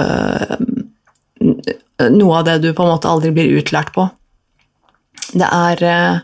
øh, 0.02 0.57
noe 2.12 2.38
av 2.38 2.46
det 2.48 2.61
du 2.64 2.70
på 2.72 2.86
en 2.86 2.92
måte 2.94 3.11
aldri 3.11 3.32
blir 3.34 3.59
utlært 3.59 3.92
på. 3.96 4.09
Det 5.36 5.48
er 5.48 5.84
øh, 5.90 6.20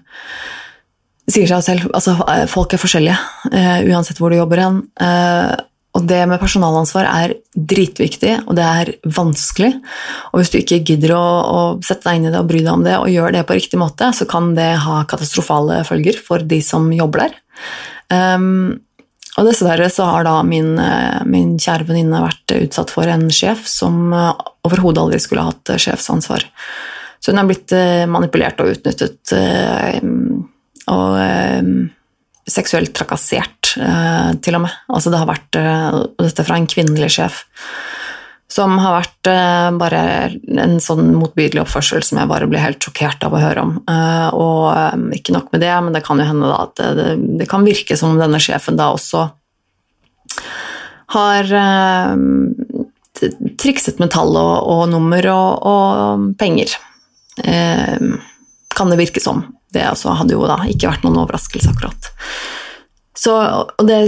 sier 1.33 1.51
seg 1.51 1.67
selv, 1.67 1.91
altså 1.95 2.17
folk 2.51 2.75
er 2.75 2.83
forskjellige, 2.83 3.19
øh, 3.53 3.85
uansett 3.93 4.19
hvor 4.21 4.33
du 4.33 4.41
jobber 4.41 4.65
hen. 4.65 4.83
øh, 5.01 5.61
og 5.93 6.07
det 6.09 6.23
med 6.25 6.41
personalansvar 6.41 7.05
er 7.05 7.35
dritviktig, 7.53 8.39
og 8.47 8.57
det 8.57 8.65
er 8.65 8.91
vanskelig. 9.13 9.75
Og 10.33 10.41
hvis 10.41 10.53
du 10.53 10.57
ikke 10.63 10.81
gidder 10.89 11.13
å, 11.19 11.25
å 11.45 11.61
sette 11.85 12.07
deg 12.07 12.17
inn 12.17 12.31
i 12.31 12.33
det 12.33 12.41
og 12.41 12.49
bry 12.49 12.63
deg 12.63 12.73
om 12.73 12.85
det, 12.87 12.95
og 12.97 13.13
gjør 13.13 13.35
det 13.37 13.43
på 13.49 13.59
riktig 13.59 13.81
måte, 13.81 14.09
så 14.17 14.25
kan 14.29 14.55
det 14.57 14.71
ha 14.87 15.03
katastrofale 15.09 15.83
følger 15.85 16.17
for 16.17 16.45
de 16.49 16.63
som 16.65 16.89
jobber 16.97 17.27
der. 17.27 17.37
Um, 18.13 18.81
og 19.41 19.49
dessverre 19.49 19.89
så 19.93 20.07
har 20.11 20.27
da 20.27 20.35
min, 20.45 20.75
eh, 20.79 21.23
min 21.25 21.55
kjære 21.61 21.89
venninne 21.89 22.21
vært 22.21 22.53
utsatt 22.59 22.93
for 22.93 23.09
en 23.09 23.31
sjef 23.33 23.65
som 23.71 24.13
eh, 24.13 24.43
overhodet 24.69 25.01
aldri 25.01 25.21
skulle 25.23 25.45
ha 25.45 25.55
hatt 25.55 25.73
eh, 25.73 25.81
sjefsansvar. 25.81 26.45
Så 27.23 27.33
hun 27.33 27.41
er 27.41 27.47
blitt 27.47 27.73
manipulert 28.11 28.59
og 28.59 28.73
utnyttet 28.73 29.31
og 30.91 31.13
seksuelt 32.51 32.91
trakassert, 32.99 33.77
til 34.43 34.59
og 34.59 34.65
med. 34.65 34.75
Altså 34.91 35.13
det 35.15 35.21
har 35.21 35.29
vært, 35.31 35.59
dette 36.19 36.47
fra 36.49 36.57
en 36.59 36.67
kvinnelig 36.67 37.13
sjef, 37.15 37.45
som 38.53 38.75
har 38.83 38.99
vært 38.99 39.29
eh, 39.31 39.69
bare 39.81 40.01
en 40.61 40.77
sånn 40.83 41.15
motbydelig 41.17 41.63
oppførsel 41.63 42.05
som 42.05 42.21
jeg 42.21 42.29
bare 42.29 42.49
blir 42.51 42.61
helt 42.61 42.83
sjokkert 42.85 43.25
av 43.25 43.37
å 43.37 43.41
høre 43.41 43.65
om. 43.65 43.77
Eh, 43.89 44.29
og 44.37 44.67
eh, 44.75 45.07
ikke 45.19 45.35
nok 45.37 45.49
med 45.55 45.65
det, 45.65 45.73
men 45.87 45.97
det 45.97 46.05
kan 46.05 46.21
jo 46.21 46.29
hende 46.29 46.51
at 46.53 46.75
det, 46.81 46.91
det, 46.99 47.09
det 47.41 47.49
kan 47.51 47.65
virke 47.65 47.97
som 47.97 48.13
om 48.13 48.21
denne 48.21 48.41
sjefen 48.43 48.77
da 48.81 48.91
også 48.93 49.29
har 51.13 51.51
trikset 53.61 53.99
med 54.01 54.11
tall 54.15 54.33
og, 54.39 54.55
og 54.73 54.87
nummer 54.91 55.29
og, 55.33 55.67
og 55.69 56.29
penger. 56.41 56.73
Eh, 57.45 58.07
kan 58.73 58.93
det 58.93 59.01
virke 59.01 59.21
som. 59.21 59.45
Det 59.73 59.85
altså 59.85 60.17
hadde 60.17 60.37
jo 60.37 60.49
da 60.49 60.63
ikke 60.69 60.91
vært 60.91 61.05
noen 61.07 61.21
overraskelse, 61.25 61.73
akkurat. 61.73 62.13
Så 63.13 63.33
det, 63.85 63.99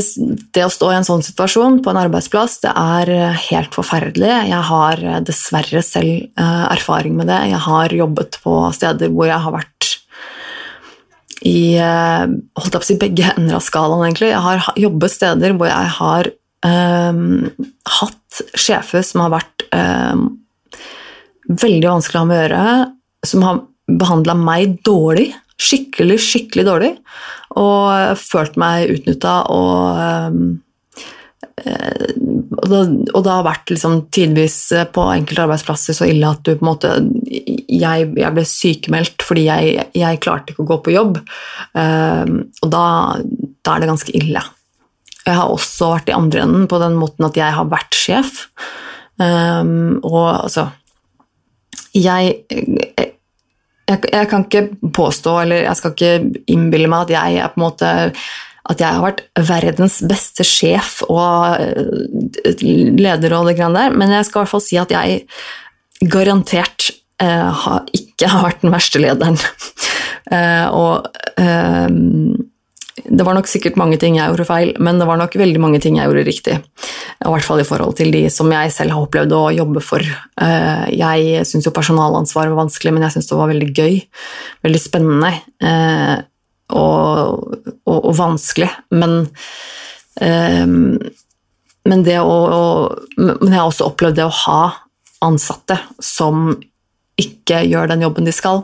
det 0.56 0.62
å 0.64 0.72
stå 0.72 0.88
i 0.88 0.96
en 0.96 1.04
sånn 1.04 1.24
situasjon 1.24 1.82
på 1.84 1.92
en 1.92 2.00
arbeidsplass, 2.00 2.56
det 2.62 2.72
er 2.72 3.10
helt 3.50 3.76
forferdelig. 3.76 4.30
Jeg 4.48 4.62
har 4.70 5.02
dessverre 5.28 5.82
selv 5.84 6.40
eh, 6.40 6.64
erfaring 6.72 7.18
med 7.18 7.28
det. 7.28 7.42
Jeg 7.52 7.60
har 7.66 7.92
jobbet 7.92 8.38
på 8.44 8.56
steder 8.72 9.12
hvor 9.12 9.28
jeg 9.28 9.42
har 9.44 9.56
vært 9.58 9.90
i 11.44 11.76
eh, 11.76 12.24
holdt 12.56 12.78
opp 12.78 12.86
å 12.86 12.88
si 12.88 12.96
begge 13.00 13.28
ender 13.34 13.58
av 13.58 13.64
skalaen, 13.66 14.06
egentlig. 14.06 14.32
Jeg 14.32 14.44
har 14.46 14.64
ha- 14.64 14.76
jobbet 14.80 15.12
steder 15.12 15.56
hvor 15.58 15.68
jeg 15.68 15.92
har 15.98 16.30
um, 16.64 17.20
hatt 17.98 18.40
sjefer 18.56 19.04
som 19.04 19.24
har 19.26 19.34
vært 19.36 19.66
um, 19.76 20.26
veldig 21.52 21.90
vanskelig 21.90 22.18
å 22.18 22.22
ha 22.24 22.30
med 22.30 22.38
å 22.38 22.42
gjøre, 22.46 22.66
som 23.28 23.44
har 23.44 23.62
behandla 23.84 24.36
meg 24.38 24.78
dårlig, 24.86 25.28
skikkelig, 25.60 26.18
skikkelig 26.22 26.66
dårlig, 26.66 26.92
og 27.60 28.18
følt 28.18 28.58
meg 28.60 28.90
utnytta 28.96 29.38
og 29.54 30.02
eh, 30.02 30.38
og 31.64 32.66
det, 32.70 32.80
og 33.14 33.22
det 33.24 33.30
har 33.30 33.44
vært 33.46 33.70
liksom 33.72 33.96
tidvis 34.14 34.56
på 34.94 35.04
enkelte 35.12 35.44
arbeidsplasser 35.44 35.96
så 35.96 36.08
ille 36.08 36.28
at 36.28 36.42
du 36.44 36.54
på 36.54 36.64
en 36.64 36.70
måte 36.70 36.92
Jeg, 37.24 38.08
jeg 38.18 38.36
ble 38.36 38.44
sykemeldt 38.48 39.24
fordi 39.24 39.46
jeg, 39.46 39.86
jeg 39.96 40.20
klarte 40.24 40.52
ikke 40.52 40.64
å 40.64 40.70
gå 40.72 40.78
på 40.84 40.94
jobb. 40.94 41.18
Ehm, 41.78 42.36
og 42.62 42.70
da, 42.72 42.84
da 43.66 43.74
er 43.74 43.82
det 43.82 43.90
ganske 43.90 44.14
ille. 44.14 44.42
Jeg 45.24 45.36
har 45.38 45.50
også 45.52 45.90
vært 45.94 46.10
i 46.12 46.16
andre 46.16 46.44
enden 46.44 46.68
på 46.70 46.80
den 46.82 46.98
måten 47.00 47.26
at 47.26 47.38
jeg 47.38 47.56
har 47.56 47.70
vært 47.72 47.98
sjef. 47.98 48.46
Ehm, 49.22 50.00
og 50.04 50.28
altså 50.44 50.68
jeg, 51.94 52.44
jeg, 53.90 54.00
jeg 54.12 54.30
kan 54.30 54.46
ikke 54.46 54.90
påstå, 54.96 55.36
eller 55.44 55.66
jeg 55.66 55.78
skal 55.80 55.94
ikke 55.94 56.42
innbille 56.50 56.90
meg 56.90 57.06
at 57.06 57.14
jeg 57.14 57.38
er 57.42 57.52
på 57.52 57.60
en 57.60 57.66
måte 57.66 57.92
at 58.64 58.80
jeg 58.80 58.96
har 58.96 59.04
vært 59.04 59.24
verdens 59.44 59.98
beste 60.08 60.44
sjef 60.48 61.02
og 61.04 61.60
eh, 61.60 62.62
leder 62.96 63.34
og 63.36 63.50
det 63.50 63.58
greiene 63.58 63.76
der, 63.76 63.96
men 63.96 64.14
jeg 64.14 64.24
skal 64.28 64.40
i 64.40 64.42
hvert 64.44 64.54
fall 64.54 64.64
si 64.64 64.78
at 64.80 64.94
jeg 64.94 65.26
garantert 66.08 66.88
eh, 67.20 67.50
har, 67.64 67.84
ikke 67.92 68.30
har 68.32 68.46
vært 68.48 68.64
den 68.64 68.74
verste 68.74 69.04
lederen. 69.04 69.40
Eh, 70.32 70.66
og 70.72 71.04
eh, 71.36 71.90
det 72.94 73.24
var 73.26 73.34
nok 73.34 73.48
sikkert 73.50 73.78
mange 73.78 73.96
ting 73.98 74.14
jeg 74.20 74.30
gjorde 74.30 74.46
feil, 74.46 74.68
men 74.78 75.00
det 75.00 75.06
var 75.08 75.18
nok 75.18 75.32
veldig 75.34 75.60
mange 75.62 75.80
ting 75.82 75.96
jeg 75.98 76.06
gjorde 76.06 76.26
riktig. 76.28 76.54
I 77.24 77.30
hvert 77.32 77.46
fall 77.46 77.62
i 77.62 77.66
forhold 77.66 77.96
til 77.98 78.12
de 78.14 78.22
som 78.30 78.52
jeg 78.54 78.70
selv 78.70 78.94
har 78.94 79.06
opplevd 79.06 79.34
å 79.34 79.40
jobbe 79.50 79.82
for. 79.82 80.04
Eh, 80.40 80.84
Jeg 80.94 81.42
syns 81.48 81.66
jo 81.66 81.74
personalansvar 81.74 82.52
var 82.52 82.60
vanskelig, 82.62 82.92
men 82.94 83.02
jeg 83.02 83.16
syns 83.16 83.30
det 83.30 83.38
var 83.40 83.50
veldig 83.50 83.70
gøy. 83.74 83.96
Veldig 84.62 84.82
spennende 84.82 85.32
eh, 85.58 86.22
og, 86.70 87.56
og, 87.82 87.98
og 87.98 88.14
vanskelig. 88.14 88.70
Men, 88.94 89.26
eh, 90.22 90.66
men 91.84 92.06
det 92.06 92.20
å, 92.22 92.36
Men 93.18 93.50
jeg 93.50 93.58
har 93.58 93.66
også 93.66 93.90
opplevd 93.90 94.20
det 94.20 94.28
å 94.28 94.38
ha 94.46 94.62
ansatte 95.24 95.80
som 95.98 96.54
ikke 97.18 97.64
gjør 97.66 97.90
den 97.90 98.06
jobben 98.06 98.26
de 98.26 98.34
skal 98.34 98.62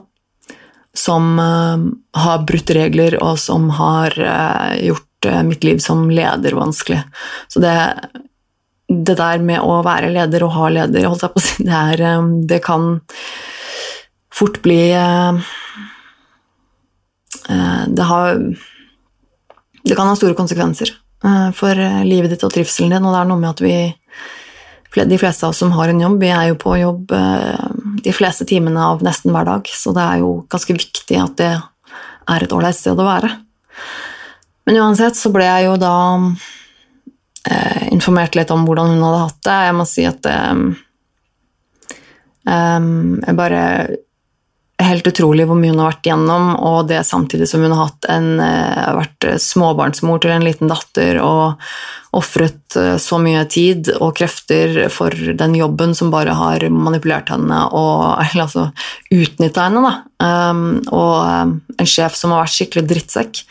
som 0.97 1.39
eh, 1.39 2.21
har 2.21 2.47
brutt 2.47 2.71
regler, 2.71 3.17
og 3.23 3.39
som 3.39 3.71
har 3.79 4.17
eh, 4.19 4.87
gjort 4.89 5.27
eh, 5.27 5.43
mitt 5.47 5.65
liv 5.65 5.79
som 5.79 6.11
leder 6.11 6.57
vanskelig. 6.59 7.03
Så 7.49 7.63
det, 7.63 7.75
det 8.89 9.17
der 9.21 9.45
med 9.45 9.63
å 9.63 9.81
være 9.87 10.11
leder 10.15 10.47
og 10.47 10.55
ha 10.57 10.73
leder, 10.81 11.07
holdt 11.07 11.27
jeg 11.27 11.35
på 11.35 11.43
å 11.43 11.47
si, 11.47 11.63
det, 11.69 11.85
er, 11.95 12.27
det 12.51 12.61
kan 12.65 12.91
fort 14.35 14.61
bli 14.65 14.83
det, 17.91 18.05
har, 18.07 18.39
det 19.85 19.97
kan 19.99 20.07
ha 20.09 20.15
store 20.17 20.39
konsekvenser 20.39 20.93
for 21.57 21.81
livet 22.07 22.31
ditt 22.33 22.45
og 22.47 22.53
trivselen 22.55 22.95
din, 22.95 23.05
og 23.05 23.13
det 23.13 23.21
er 23.21 23.29
noe 23.29 23.43
med 23.43 23.51
at 23.51 23.63
vi 23.65 23.75
de 24.95 25.19
fleste 25.19 25.47
av 25.47 25.51
oss 25.51 25.59
som 25.59 25.73
har 25.73 25.89
en 25.89 26.01
jobb, 26.01 26.19
vi 26.21 26.31
er 26.35 26.49
jo 26.51 26.57
på 26.59 26.77
jobb 26.81 27.13
eh, 27.15 27.67
de 28.05 28.15
fleste 28.15 28.47
timene 28.49 28.83
av 28.93 29.05
nesten 29.05 29.35
hver 29.35 29.49
dag, 29.49 29.69
så 29.69 29.95
det 29.97 30.05
er 30.05 30.23
jo 30.23 30.33
ganske 30.51 30.77
viktig 30.77 31.19
at 31.21 31.37
det 31.41 31.53
er 32.31 32.45
et 32.45 32.55
ålreit 32.55 32.77
sted 32.77 32.99
å 32.99 33.07
være. 33.07 33.31
Men 34.69 34.81
uansett 34.83 35.19
så 35.19 35.33
ble 35.35 35.47
jeg 35.47 35.67
jo 35.67 35.77
da 35.81 35.95
eh, 37.51 37.89
informert 37.95 38.37
litt 38.39 38.53
om 38.55 38.67
hvordan 38.69 38.95
hun 38.95 39.03
hadde 39.07 39.25
hatt 39.25 39.41
det. 39.49 39.59
Jeg 39.67 39.77
må 39.79 39.87
si 39.89 40.07
at 40.09 40.29
eh, 40.31 40.63
eh, 42.55 42.79
jeg 43.27 43.39
bare 43.41 43.65
Helt 44.81 45.09
utrolig 45.11 45.45
hvor 45.49 45.59
mye 45.59 45.75
hun 45.75 45.81
har 45.83 45.91
vært 45.93 46.07
igjennom, 46.09 46.53
og 46.57 46.89
det 46.89 47.03
samtidig 47.05 47.49
som 47.51 47.65
hun 47.67 47.75
har 47.77 47.91
en, 48.09 48.29
eh, 48.41 48.93
vært 48.97 49.27
småbarnsmor 49.45 50.23
til 50.23 50.33
en 50.33 50.47
liten 50.47 50.71
datter 50.71 51.21
og 51.21 51.61
ofret 52.17 52.77
eh, 52.77 52.97
så 52.99 53.19
mye 53.23 53.45
tid 53.51 53.91
og 53.99 54.17
krefter 54.19 54.89
for 54.93 55.15
den 55.15 55.55
jobben 55.59 55.93
som 55.95 56.11
bare 56.11 56.35
har 56.35 56.65
manipulert 56.73 57.31
henne 57.31 57.61
og 57.77 58.19
eller, 58.25 58.47
altså, 58.47 58.67
utnytta 59.15 59.69
henne. 59.69 59.85
Da. 59.87 59.95
Um, 60.21 60.65
og 60.93 61.15
um, 61.25 61.55
en 61.81 61.89
sjef 61.89 62.17
som 62.19 62.35
har 62.35 62.45
vært 62.45 62.57
skikkelig 62.57 62.87
drittsekk. 62.91 63.43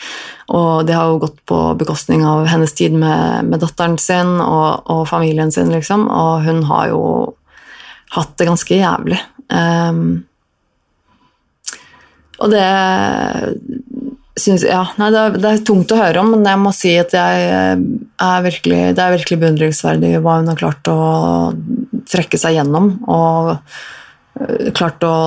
Og 0.60 0.86
det 0.90 0.98
har 0.98 1.12
jo 1.12 1.22
gått 1.24 1.40
på 1.50 1.60
bekostning 1.80 2.26
av 2.28 2.48
hennes 2.50 2.74
tid 2.76 2.96
med, 2.98 3.50
med 3.50 3.62
datteren 3.62 4.00
sin 4.02 4.38
og, 4.42 4.90
og 4.90 5.06
familien 5.10 5.54
sin, 5.54 5.72
liksom. 5.74 6.08
Og 6.10 6.46
hun 6.48 6.64
har 6.70 6.90
jo 6.92 7.04
hatt 8.18 8.34
det 8.42 8.50
ganske 8.50 8.82
jævlig. 8.82 9.22
Um, 9.54 10.26
Og 12.40 12.54
det 12.54 12.66
syns 14.40 14.64
Ja, 14.64 14.86
nei, 15.00 15.10
det 15.12 15.22
er, 15.22 15.38
det 15.44 15.50
er 15.50 15.64
tungt 15.68 15.92
å 15.92 16.00
høre 16.00 16.22
om, 16.22 16.34
men 16.36 16.48
jeg 16.48 16.62
må 16.62 16.72
si 16.76 16.94
at 17.00 17.16
jeg 17.16 17.48
er 17.50 18.44
virkelig, 18.46 18.82
det 18.96 19.04
er 19.04 19.16
virkelig 19.18 19.40
beundringsverdig 19.42 20.12
hva 20.24 20.38
hun 20.40 20.52
har 20.52 20.60
klart 20.60 20.92
å 20.92 21.00
trekke 22.10 22.40
seg 22.40 22.56
gjennom, 22.56 22.94
og 23.12 23.58
øh, 24.40 24.70
klart 24.78 25.04
å 25.04 25.18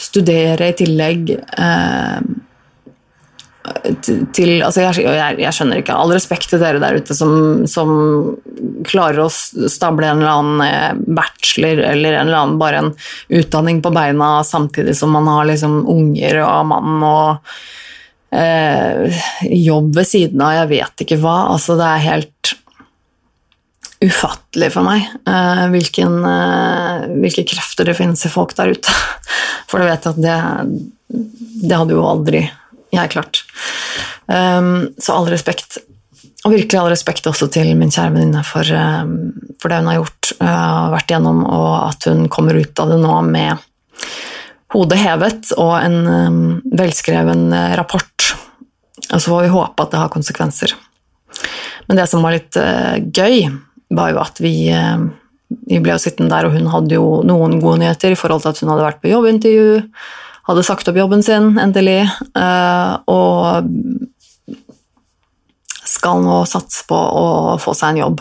studere 0.00 0.70
i 0.70 0.76
tillegg. 0.78 1.34
Eh, 1.36 2.16
til 4.34 4.60
altså 4.64 4.84
jeg, 4.84 5.04
jeg, 5.04 5.38
jeg, 5.42 5.54
skjønner 5.56 5.80
ikke. 5.82 5.96
All 5.96 6.12
respekt 6.14 6.50
til 6.52 6.62
dere 6.62 6.82
der 6.82 7.00
ute 7.00 7.16
som, 7.16 7.66
som, 7.70 7.90
klarer 8.86 9.24
å 9.24 9.28
stable 9.30 10.08
en 10.08 10.22
eller 10.22 10.32
annen 10.32 10.62
eh, 10.64 11.02
bachelor 11.18 11.82
eller 11.90 12.16
en 12.16 12.28
eller 12.28 12.38
annen 12.38 12.60
bare 12.60 12.80
en 12.80 12.92
utdanning 13.40 13.82
på 13.84 13.92
beina 13.94 14.40
samtidig 14.46 14.96
som 14.96 15.12
man 15.14 15.28
har 15.30 15.48
liksom 15.50 15.82
unger 15.90 16.40
og 16.44 16.70
mann 16.70 17.04
og 17.04 17.52
eh, 18.36 19.20
jobb 19.50 19.92
ved 19.98 20.08
siden 20.08 20.42
av, 20.44 20.56
jeg 20.62 20.72
vet 20.72 21.04
ikke 21.04 21.20
hva. 21.22 21.36
Altså, 21.54 21.76
det 21.80 21.88
er 21.88 22.08
helt 22.08 22.54
ufattelig 24.00 24.70
for 24.72 24.86
meg 24.86 25.04
eh, 25.28 25.66
hvilken, 25.74 26.14
eh, 26.24 27.08
hvilke 27.20 27.44
krefter 27.50 27.90
det 27.90 27.98
finnes 27.98 28.24
i 28.24 28.32
folk 28.32 28.54
der 28.58 28.72
ute. 28.76 28.94
For 29.70 29.78
du 29.78 29.86
vet 29.86 30.08
at 30.08 30.16
det, 30.18 30.38
det 31.60 31.76
hadde 31.76 31.94
jo 31.94 32.06
aldri 32.08 32.46
jeg 32.94 33.12
klart. 33.14 33.44
Um, 34.26 34.90
så 34.98 35.16
all 35.16 35.30
respekt. 35.30 35.78
Og 36.46 36.54
virkelig 36.54 36.78
all 36.80 36.90
respekt 36.92 37.26
også 37.28 37.50
til 37.52 37.72
min 37.76 37.92
kjære 37.92 38.14
venninne 38.14 38.42
for, 38.48 38.64
um, 38.72 39.32
for, 39.60 39.68
det 39.68 39.80
hun 39.82 39.90
har 39.90 39.98
gjort 40.00 40.32
og 40.38 40.46
uh, 40.46 40.92
vært 40.94 41.12
igjennom, 41.12 41.42
og 41.44 41.72
at 41.90 42.08
hun 42.08 42.28
kommer 42.32 42.56
ut 42.56 42.80
av 42.80 42.94
det 42.94 43.00
nå 43.02 43.16
med 43.28 43.66
hodet 44.70 45.00
hevet 45.02 45.50
og 45.58 45.74
en 45.80 45.98
um, 46.06 46.44
velskreven 46.78 47.50
uh, 47.52 47.74
rapport. 47.78 48.30
Og 49.10 49.18
så 49.18 49.26
får 49.26 49.42
vi 49.44 49.54
håpe 49.56 49.84
at 49.84 49.92
det 49.92 50.00
har 50.00 50.12
konsekvenser. 50.12 50.76
Men 51.88 51.98
det 51.98 52.06
som 52.10 52.22
var 52.24 52.36
litt 52.36 52.56
uh, 52.56 52.96
gøy, 53.02 53.50
var 53.90 54.12
jo 54.12 54.20
at 54.22 54.38
vi, 54.38 54.54
uh, 54.70 55.02
vi 55.66 55.82
ble 55.82 55.96
jo 55.96 56.02
sittende 56.02 56.30
der, 56.32 56.48
og 56.48 56.56
hun 56.56 56.70
hadde 56.70 56.96
jo 56.96 57.20
noen 57.26 57.58
gode 57.62 57.82
nyheter 57.82 58.14
i 58.14 58.18
forhold 58.18 58.44
til 58.44 58.54
at 58.54 58.62
hun 58.62 58.72
hadde 58.72 58.86
vært 58.86 59.00
på 59.02 59.10
jobbintervju 59.12 59.80
hadde 60.50 60.66
sagt 60.66 60.88
opp 60.90 60.98
jobben 60.98 61.22
sin, 61.24 61.54
endelig, 61.60 62.02
eh, 62.38 62.92
og 63.10 63.66
skal 65.90 66.22
nå 66.22 66.36
satse 66.46 66.84
på 66.88 66.96
å 66.96 67.56
få 67.60 67.74
seg 67.74 67.92
en 67.92 68.00
jobb 68.04 68.20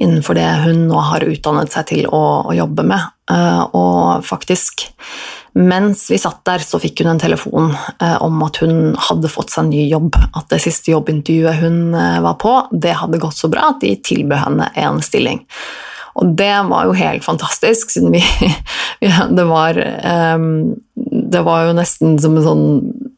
innenfor 0.00 0.38
det 0.38 0.46
hun 0.62 0.86
nå 0.88 1.00
har 1.10 1.26
utdannet 1.26 1.72
seg 1.74 1.88
til 1.90 2.06
å, 2.06 2.22
å 2.48 2.54
jobbe 2.54 2.86
med. 2.86 3.10
Eh, 3.30 3.62
og 3.76 4.24
faktisk, 4.26 4.86
mens 5.58 6.06
vi 6.12 6.20
satt 6.22 6.40
der, 6.46 6.62
så 6.64 6.78
fikk 6.82 7.02
hun 7.02 7.12
en 7.12 7.22
telefon 7.22 7.74
eh, 7.74 8.16
om 8.22 8.40
at 8.46 8.62
hun 8.62 8.94
hadde 9.10 9.32
fått 9.32 9.52
seg 9.52 9.66
en 9.66 9.72
ny 9.74 9.84
jobb. 9.90 10.16
At 10.38 10.50
det 10.54 10.62
siste 10.64 10.94
jobbintervjuet 10.94 11.62
hun 11.64 11.80
var 12.24 12.38
på, 12.40 12.56
det 12.70 12.98
hadde 13.02 13.22
gått 13.22 13.38
så 13.38 13.50
bra 13.52 13.72
at 13.74 13.82
de 13.82 13.96
tilbød 14.06 14.44
henne 14.46 14.70
en 14.78 15.02
stilling. 15.04 15.44
Og 16.18 16.34
det 16.36 16.52
var 16.68 16.88
jo 16.88 16.96
helt 16.96 17.24
fantastisk, 17.24 17.90
siden 17.92 18.14
vi 18.14 18.22
Det 19.36 19.46
var, 19.48 19.78
um, 20.36 20.74
det 21.30 21.42
var 21.46 21.68
jo 21.68 21.76
nesten 21.78 22.18
som 22.22 22.36
en 22.38 22.46
sånn 22.46 22.66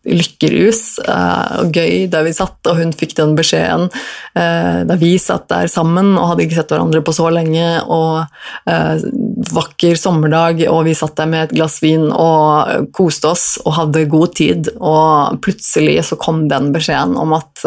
lykkerus 0.03 0.99
uh, 1.07 1.63
og 1.63 1.77
gøy 1.79 2.09
der 2.11 2.25
vi 2.27 2.33
satt, 2.35 2.59
og 2.67 2.79
hun 2.81 2.91
fikk 2.97 3.15
den 3.21 3.37
beskjeden 3.39 3.87
uh, 3.89 4.81
da 4.89 4.97
vi 4.99 5.13
satt 5.23 5.47
der 5.53 5.71
sammen 5.71 6.17
og 6.17 6.33
hadde 6.33 6.47
ikke 6.47 6.59
sett 6.59 6.75
hverandre 6.75 7.05
på 7.07 7.15
så 7.15 7.29
lenge, 7.35 7.67
og 7.87 8.25
uh, 8.67 9.07
vakker 9.53 9.99
sommerdag, 9.99 10.65
og 10.73 10.83
vi 10.89 10.97
satt 10.99 11.15
der 11.21 11.31
med 11.31 11.47
et 11.47 11.55
glass 11.55 11.79
vin 11.85 12.09
og 12.11 12.91
koste 12.97 13.31
oss 13.31 13.47
og 13.63 13.77
hadde 13.79 14.09
god 14.11 14.35
tid, 14.39 14.73
og 14.79 15.39
plutselig 15.45 16.01
så 16.11 16.19
kom 16.21 16.45
den 16.51 16.73
beskjeden 16.75 17.15
om 17.21 17.37
at 17.37 17.65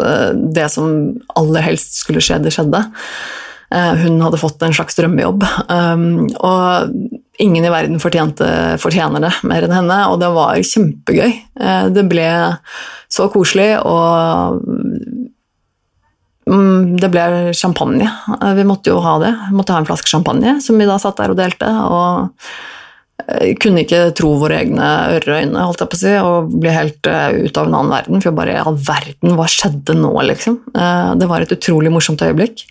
det 0.56 0.68
som 0.72 1.16
aller 1.38 1.64
helst 1.64 2.00
skulle 2.02 2.22
skje, 2.24 2.40
det 2.44 2.52
skjedde. 2.54 2.84
Eh, 3.74 3.94
hun 3.94 4.20
hadde 4.22 4.38
fått 4.38 4.62
en 4.62 4.74
slags 4.74 4.98
drømmejobb. 4.98 5.44
Um, 5.68 6.26
og 6.38 6.92
ingen 7.38 7.64
i 7.64 7.72
verden 7.72 8.00
fortjener 8.00 9.24
det 9.24 9.32
mer 9.46 9.66
enn 9.66 9.74
henne, 9.74 9.98
og 10.10 10.20
det 10.22 10.30
var 10.34 10.60
kjempegøy. 10.60 11.32
Eh, 11.60 11.88
det 11.94 12.06
ble 12.10 12.28
så 13.12 13.28
koselig, 13.32 13.72
og 13.86 14.62
mm, 16.50 16.96
det 17.02 17.10
ble 17.12 17.26
champagne. 17.56 18.08
Eh, 18.38 18.54
vi 18.58 18.68
måtte 18.68 18.94
jo 18.94 19.02
ha 19.04 19.18
det. 19.22 19.34
Vi 19.50 19.58
måtte 19.58 19.76
ha 19.76 19.82
en 19.82 19.88
flaske 19.88 20.10
champagne, 20.10 20.58
som 20.64 20.80
vi 20.80 20.88
da 20.88 20.98
satt 21.02 21.20
der 21.20 21.34
og 21.34 21.40
delte. 21.42 21.70
og 21.90 22.48
kunne 23.58 23.80
ikke 23.82 24.12
tro 24.14 24.34
våre 24.38 24.58
egne 24.60 24.86
øreøyne 25.16 25.62
holdt 25.64 25.80
jeg 25.80 25.90
på 25.90 25.96
å 25.96 25.98
si, 25.98 26.10
og 26.20 26.50
ble 26.60 26.70
helt 26.70 27.08
ut 27.08 27.58
av 27.58 27.64
en 27.64 27.74
annen 27.74 27.94
verden. 27.94 28.20
For 28.22 28.36
bare 28.36 28.60
all 28.60 28.76
verden, 28.76 29.34
hva 29.38 29.48
skjedde 29.50 29.96
nå, 29.98 30.12
liksom? 30.28 30.60
Det 31.16 31.26
var 31.26 31.42
et 31.42 31.54
utrolig 31.56 31.90
morsomt 31.90 32.22
øyeblikk 32.22 32.66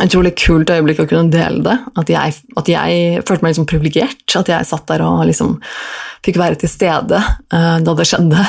utrolig 0.00 0.32
kult 0.40 0.70
øyeblikk 0.72 1.02
å 1.02 1.08
kunne 1.08 1.32
dele 1.32 1.60
det. 1.66 1.74
At 2.00 2.08
jeg, 2.12 2.36
at 2.56 2.68
jeg 2.70 3.24
følte 3.28 3.44
meg 3.44 3.52
liksom 3.52 3.68
privilegert. 3.68 4.36
At 4.38 4.48
jeg 4.48 4.68
satt 4.68 4.86
der 4.88 5.04
og 5.04 5.26
liksom 5.28 5.58
fikk 6.24 6.38
være 6.40 6.60
til 6.62 6.70
stede 6.70 7.18
uh, 7.18 7.76
da 7.82 7.96
det 7.98 8.06
skjedde. 8.08 8.46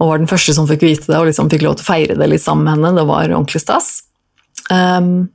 Og 0.00 0.12
var 0.12 0.22
den 0.22 0.30
første 0.30 0.54
som 0.56 0.68
fikk 0.70 0.86
vite 0.86 1.10
det 1.10 1.18
og 1.18 1.28
liksom 1.28 1.50
fikk 1.52 1.66
lov 1.66 1.76
til 1.78 1.84
å 1.84 1.90
feire 1.90 2.16
det 2.16 2.30
litt 2.32 2.44
sammen 2.44 2.64
med 2.64 2.78
henne. 2.78 2.94
Det 2.96 3.08
var 3.10 3.28
ordentlig 3.28 3.60
stas. 3.64 3.90
Um, 4.70 5.28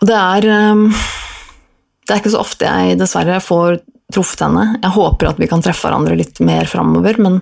og 0.00 0.08
det 0.08 0.16
er 0.16 0.46
um, 0.70 0.86
Det 2.06 2.14
er 2.14 2.20
ikke 2.20 2.32
så 2.32 2.40
ofte 2.44 2.68
jeg 2.68 2.98
dessverre 3.00 3.40
får 3.44 3.80
truffet 4.14 4.46
henne. 4.46 4.78
Jeg 4.80 4.94
håper 4.94 5.32
at 5.32 5.42
vi 5.42 5.48
kan 5.50 5.64
treffe 5.64 5.88
hverandre 5.88 6.16
litt 6.16 6.40
mer 6.44 6.68
framover, 6.70 7.18
men 7.20 7.40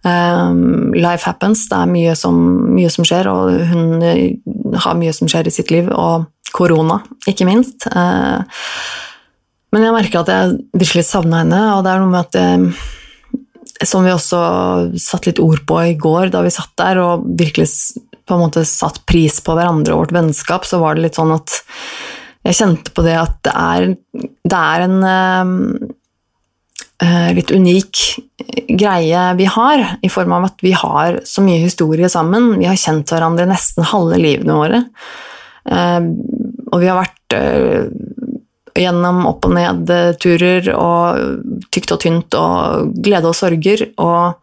Um, 0.00 0.94
life 0.96 1.28
happens, 1.28 1.66
det 1.68 1.76
er 1.76 1.90
mye 1.90 2.14
som, 2.16 2.36
mye 2.72 2.88
som, 2.92 3.04
skjer, 3.04 3.28
og 3.28 3.52
hun 3.68 4.00
eh, 4.00 4.38
har 4.80 4.96
mye 4.96 5.12
som 5.12 5.28
skjer 5.28 5.50
i 5.50 5.52
sitt 5.52 5.72
liv, 5.74 5.90
og 5.92 6.30
korona, 6.56 7.02
ikke 7.28 7.44
minst. 7.48 7.84
Uh, 7.92 8.40
men 9.70 9.84
jeg 9.84 9.94
merker 9.94 10.22
at 10.22 10.32
jeg 10.32 10.56
virkelig 10.72 11.04
savner 11.10 11.44
henne, 11.44 11.60
og 11.76 11.84
det 11.84 11.92
er 11.92 12.00
noe 12.02 12.14
med 12.14 12.24
at 12.24 12.32
det, 12.38 12.46
eh, 12.48 12.86
Som 13.88 14.04
vi 14.04 14.12
også 14.12 14.38
satte 15.00 15.30
litt 15.30 15.38
ord 15.40 15.62
på 15.64 15.76
i 15.80 15.94
går, 15.96 16.28
da 16.28 16.42
vi 16.44 16.50
satt 16.52 16.74
der 16.76 16.98
og 17.00 17.22
virkelig 17.24 17.64
på 18.28 18.36
en 18.36 18.42
måte 18.42 18.64
satt 18.68 18.98
pris 19.08 19.38
på 19.40 19.54
hverandre 19.56 19.94
og 19.94 20.02
vårt 20.02 20.12
vennskap, 20.12 20.66
så 20.68 20.82
var 20.82 20.98
det 20.98 21.06
litt 21.06 21.16
sånn 21.16 21.32
at 21.32 21.54
jeg 22.44 22.58
kjente 22.58 22.92
på 22.92 23.04
det 23.06 23.16
at 23.16 23.38
det 23.46 23.54
er, 23.56 23.86
det 24.52 24.60
er 24.60 24.84
en 24.84 24.98
uh, 25.00 25.88
litt 27.34 27.50
unik 27.50 28.00
greie 28.68 29.34
vi 29.34 29.44
har, 29.44 29.96
i 30.02 30.08
form 30.08 30.32
av 30.32 30.44
at 30.50 30.64
vi 30.64 30.72
har 30.72 31.20
så 31.24 31.42
mye 31.44 31.62
historie 31.62 32.08
sammen. 32.08 32.58
Vi 32.58 32.68
har 32.68 32.78
kjent 32.78 33.10
hverandre 33.12 33.48
nesten 33.50 33.86
halve 33.88 34.18
livene 34.20 34.56
våre. 34.58 34.82
Eh, 35.64 36.00
og 36.70 36.82
vi 36.82 36.90
har 36.90 37.00
vært 37.00 37.36
eh, 37.36 37.88
gjennom 38.80 39.24
opp- 39.28 39.48
og 39.48 39.56
ned-turer 39.56 40.70
og 40.76 41.64
tykt 41.74 41.96
og 41.96 42.02
tynt 42.04 42.36
og 42.38 42.92
glede 43.02 43.32
og 43.32 43.38
sorger. 43.38 43.90
Og 44.00 44.36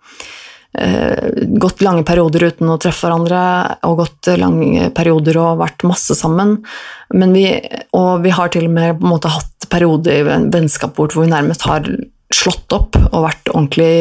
gått 1.58 1.80
lange 1.82 2.04
perioder 2.06 2.44
uten 2.52 2.70
å 2.70 2.76
treffe 2.78 3.08
hverandre 3.08 3.38
og 3.88 3.96
gått 4.04 4.28
lange 4.38 4.92
perioder 4.94 5.40
og 5.42 5.64
vært 5.64 5.86
masse 5.90 6.14
sammen. 6.14 6.52
Vi, 7.10 7.46
og 7.98 8.22
vi 8.22 8.34
har 8.36 8.52
til 8.54 8.68
og 8.68 8.76
med 8.76 9.00
på 9.00 9.08
en 9.08 9.14
måte 9.16 9.32
hatt 9.34 9.66
perioder 9.72 10.20
i 10.20 10.38
vennskapet 10.54 11.00
vårt 11.00 11.16
hvor 11.16 11.26
vi 11.26 11.32
nærmest 11.32 11.66
har 11.66 11.88
slått 12.34 12.74
opp 12.76 12.98
og 13.00 13.24
vært 13.24 13.52
ordentlig 13.54 13.92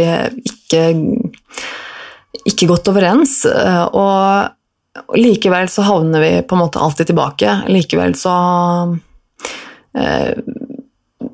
ikke, 0.50 0.82
ikke 2.50 2.68
godt 2.70 2.90
overens. 2.90 3.38
Og 3.46 5.16
likevel 5.16 5.68
så 5.68 5.84
havner 5.86 6.20
vi 6.20 6.32
på 6.42 6.56
en 6.56 6.62
måte 6.64 6.82
alltid 6.82 7.12
tilbake. 7.12 7.58
Likevel 7.68 8.16
så 8.18 8.36
eh, 9.98 10.32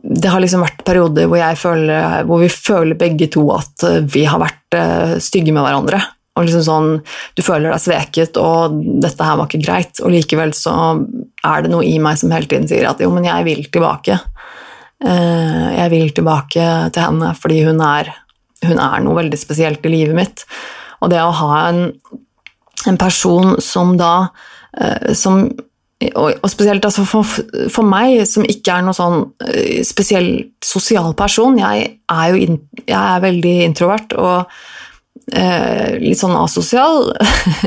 Det 0.03 0.29
har 0.29 0.43
liksom 0.43 0.65
vært 0.65 0.85
perioder 0.87 1.31
hvor, 1.31 1.45
føler, 1.59 2.25
hvor 2.29 2.43
vi 2.43 2.51
føler 2.53 2.99
begge 2.99 3.31
to 3.33 3.47
at 3.55 3.87
vi 4.13 4.27
har 4.29 4.43
vært 4.43 4.79
eh, 4.79 5.15
stygge 5.23 5.55
med 5.55 5.65
hverandre. 5.65 6.03
Og 6.33 6.47
liksom 6.47 6.65
sånn, 6.65 6.91
Du 7.37 7.43
føler 7.45 7.69
deg 7.71 7.83
sveket, 7.83 8.39
og 8.41 8.79
'dette 9.05 9.25
her 9.25 9.37
var 9.37 9.51
ikke 9.51 9.65
greit', 9.67 10.01
og 10.01 10.15
likevel 10.15 10.55
så 10.57 10.75
er 11.45 11.63
det 11.63 11.73
noe 11.73 11.85
i 11.85 11.99
meg 12.01 12.17
som 12.17 12.33
hele 12.33 12.49
tiden 12.49 12.69
sier 12.71 12.89
at 12.89 13.01
'jo, 13.01 13.11
men 13.13 13.29
jeg 13.29 13.45
vil 13.45 13.67
tilbake'. 13.69 14.17
Eh, 15.03 15.69
jeg 15.79 15.91
vil 15.93 16.13
tilbake 16.15 16.69
til 16.95 17.03
henne 17.03 17.33
fordi 17.39 17.63
hun 17.67 17.83
er, 17.83 18.13
hun 18.63 18.79
er, 18.79 19.03
noe 19.03 19.19
veldig 19.19 19.41
spesielt 19.41 19.85
i 19.87 19.95
livet 19.95 20.17
mitt. 20.19 20.47
Og 21.03 21.11
det 21.11 21.21
å 21.23 21.35
ha 21.35 21.67
en, 21.73 21.85
en 22.87 23.01
person 23.01 23.57
som 23.63 23.97
da 23.99 24.15
eh, 24.79 25.13
som, 25.19 25.49
og, 26.15 26.47
spesielt 26.51 26.85
altså 26.87 27.05
for, 27.09 27.27
for, 27.71 27.87
meg, 27.87 28.23
som 28.31 28.47
ikke 28.47 28.77
er 28.77 28.87
noen 28.87 28.99
sånn 28.99 29.19
eh, 29.49 29.83
spesielt 29.87 30.55
sosial 30.67 31.13
person 31.19 31.59
Jeg 31.59 31.91
er 32.11 32.31
jo 32.31 32.47
in, 32.47 32.63
jeg 32.87 32.99
er 32.99 33.27
veldig 33.27 33.57
introvert 33.67 34.17
og 34.19 34.53
eh, 35.35 35.99
litt 36.03 36.21
sånn 36.23 36.39
asosial. 36.39 37.11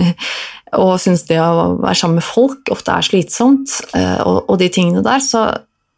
og 0.84 0.98
syns 1.00 1.24
det 1.30 1.38
å 1.40 1.76
være 1.80 1.98
sammen 1.98 2.20
med 2.20 2.28
folk 2.28 2.72
ofte 2.74 2.96
er 2.96 3.06
slitsomt, 3.06 3.72
eh, 3.96 4.20
og, 4.24 4.46
og 4.50 4.60
de 4.60 4.70
tingene 4.74 5.04
der. 5.06 5.24
Så 5.24 5.48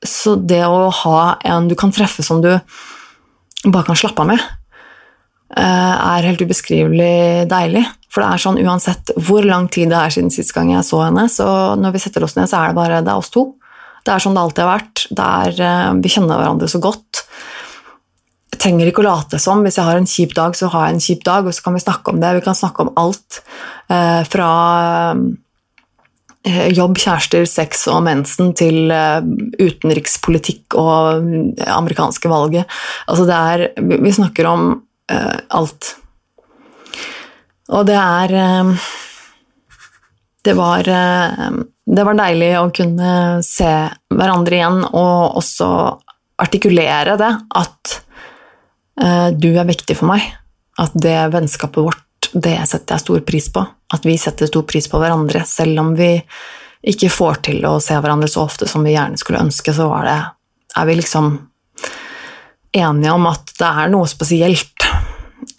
så 0.05 0.35
det 0.37 0.63
å 0.65 0.87
ha 1.03 1.21
en 1.47 1.67
du 1.69 1.75
kan 1.79 1.93
treffe 1.93 2.25
som 2.25 2.41
du 2.43 2.51
bare 3.65 3.87
kan 3.87 3.97
slappe 3.97 4.21
av 4.23 4.29
med, 4.29 4.43
er 5.57 6.27
helt 6.27 6.41
ubeskrivelig 6.43 7.47
deilig. 7.49 7.85
For 8.11 8.23
det 8.23 8.29
er 8.29 8.41
sånn 8.43 8.59
uansett 8.61 9.11
hvor 9.27 9.45
lang 9.47 9.67
tid 9.71 9.91
det 9.91 9.99
er 9.99 10.13
siden 10.13 10.31
sist 10.33 10.53
gang 10.55 10.71
jeg 10.73 10.85
så 10.85 11.01
henne, 11.05 11.27
så 11.31 11.47
når 11.79 11.95
vi 11.95 12.01
setter 12.03 12.25
oss 12.25 12.37
ned, 12.37 12.49
så 12.49 12.61
er 12.61 12.71
det 12.71 12.77
bare 12.77 13.01
det 13.05 13.13
er 13.13 13.21
oss 13.21 13.31
to. 13.33 13.49
Det 14.05 14.13
er 14.13 14.23
sånn 14.23 14.37
det 14.37 14.43
alltid 14.43 14.63
har 14.63 14.73
vært. 14.77 15.05
Er, 15.19 15.97
vi 16.03 16.11
kjenner 16.13 16.39
hverandre 16.39 16.69
så 16.71 16.79
godt. 16.83 17.23
Jeg 18.53 18.61
trenger 18.63 18.89
ikke 18.89 19.03
å 19.03 19.07
late 19.09 19.39
som. 19.43 19.65
Hvis 19.65 19.77
jeg 19.79 19.87
har 19.87 19.99
en 19.99 20.07
kjip 20.07 20.35
dag, 20.37 20.55
så 20.55 20.69
har 20.71 20.87
jeg 20.87 20.95
en 20.95 21.03
kjip 21.03 21.25
dag, 21.27 21.49
og 21.49 21.55
så 21.55 21.65
kan 21.65 21.75
vi 21.75 21.83
snakke 21.83 22.13
om 22.13 22.21
det. 22.23 22.31
Vi 22.37 22.45
kan 22.45 22.57
snakke 22.57 22.85
om 22.85 22.93
alt. 23.01 23.41
Fra 24.31 24.51
jobb, 26.45 26.97
kjærester, 27.01 27.45
sex 27.49 27.87
og 27.91 28.03
mensen 28.05 28.53
til 28.57 28.91
utenrikspolitikk 29.59 30.77
og 30.79 31.25
amerikanske 31.65 32.29
valget. 32.31 32.65
Altså 33.07 33.25
det 33.27 33.37
er 33.37 33.65
Vi 34.03 34.11
snakker 34.15 34.47
om 34.49 34.69
alt. 35.09 35.95
Og 37.67 37.87
det 37.89 37.97
er 37.99 38.77
det 40.47 40.55
var, 40.55 40.87
det 40.87 42.05
var 42.07 42.19
deilig 42.21 42.51
å 42.61 42.71
kunne 42.71 43.43
se 43.43 43.71
hverandre 44.07 44.55
igjen 44.61 44.83
og 44.87 45.39
også 45.41 45.67
artikulere 46.39 47.17
det 47.19 47.33
at 47.59 47.97
du 49.35 49.49
er 49.51 49.67
viktig 49.67 49.97
for 49.99 50.07
meg. 50.13 50.23
At 50.79 50.93
det 50.95 51.17
vennskapet 51.33 51.83
vårt, 51.89 52.06
det 52.33 52.57
setter 52.69 52.97
jeg 52.97 53.05
stor 53.05 53.25
pris 53.27 53.49
på. 53.53 53.63
At 53.93 54.05
vi 54.05 54.17
setter 54.19 54.49
stor 54.49 54.65
pris 54.67 54.89
på 54.91 54.99
hverandre. 55.01 55.43
Selv 55.47 55.79
om 55.83 55.93
vi 55.97 56.11
ikke 56.87 57.09
får 57.11 57.41
til 57.49 57.65
å 57.67 57.77
se 57.83 57.97
hverandre 57.97 58.29
så 58.31 58.45
ofte 58.45 58.67
som 58.69 58.85
vi 58.85 58.95
gjerne 58.95 59.19
skulle 59.19 59.41
ønske, 59.43 59.73
så 59.75 59.87
det, 60.05 60.17
er 60.77 60.87
vi 60.87 60.99
liksom 60.99 61.31
enige 62.77 63.15
om 63.15 63.27
at 63.29 63.51
det 63.57 63.67
er 63.67 63.91
noe 63.91 64.07
spesielt 64.09 64.87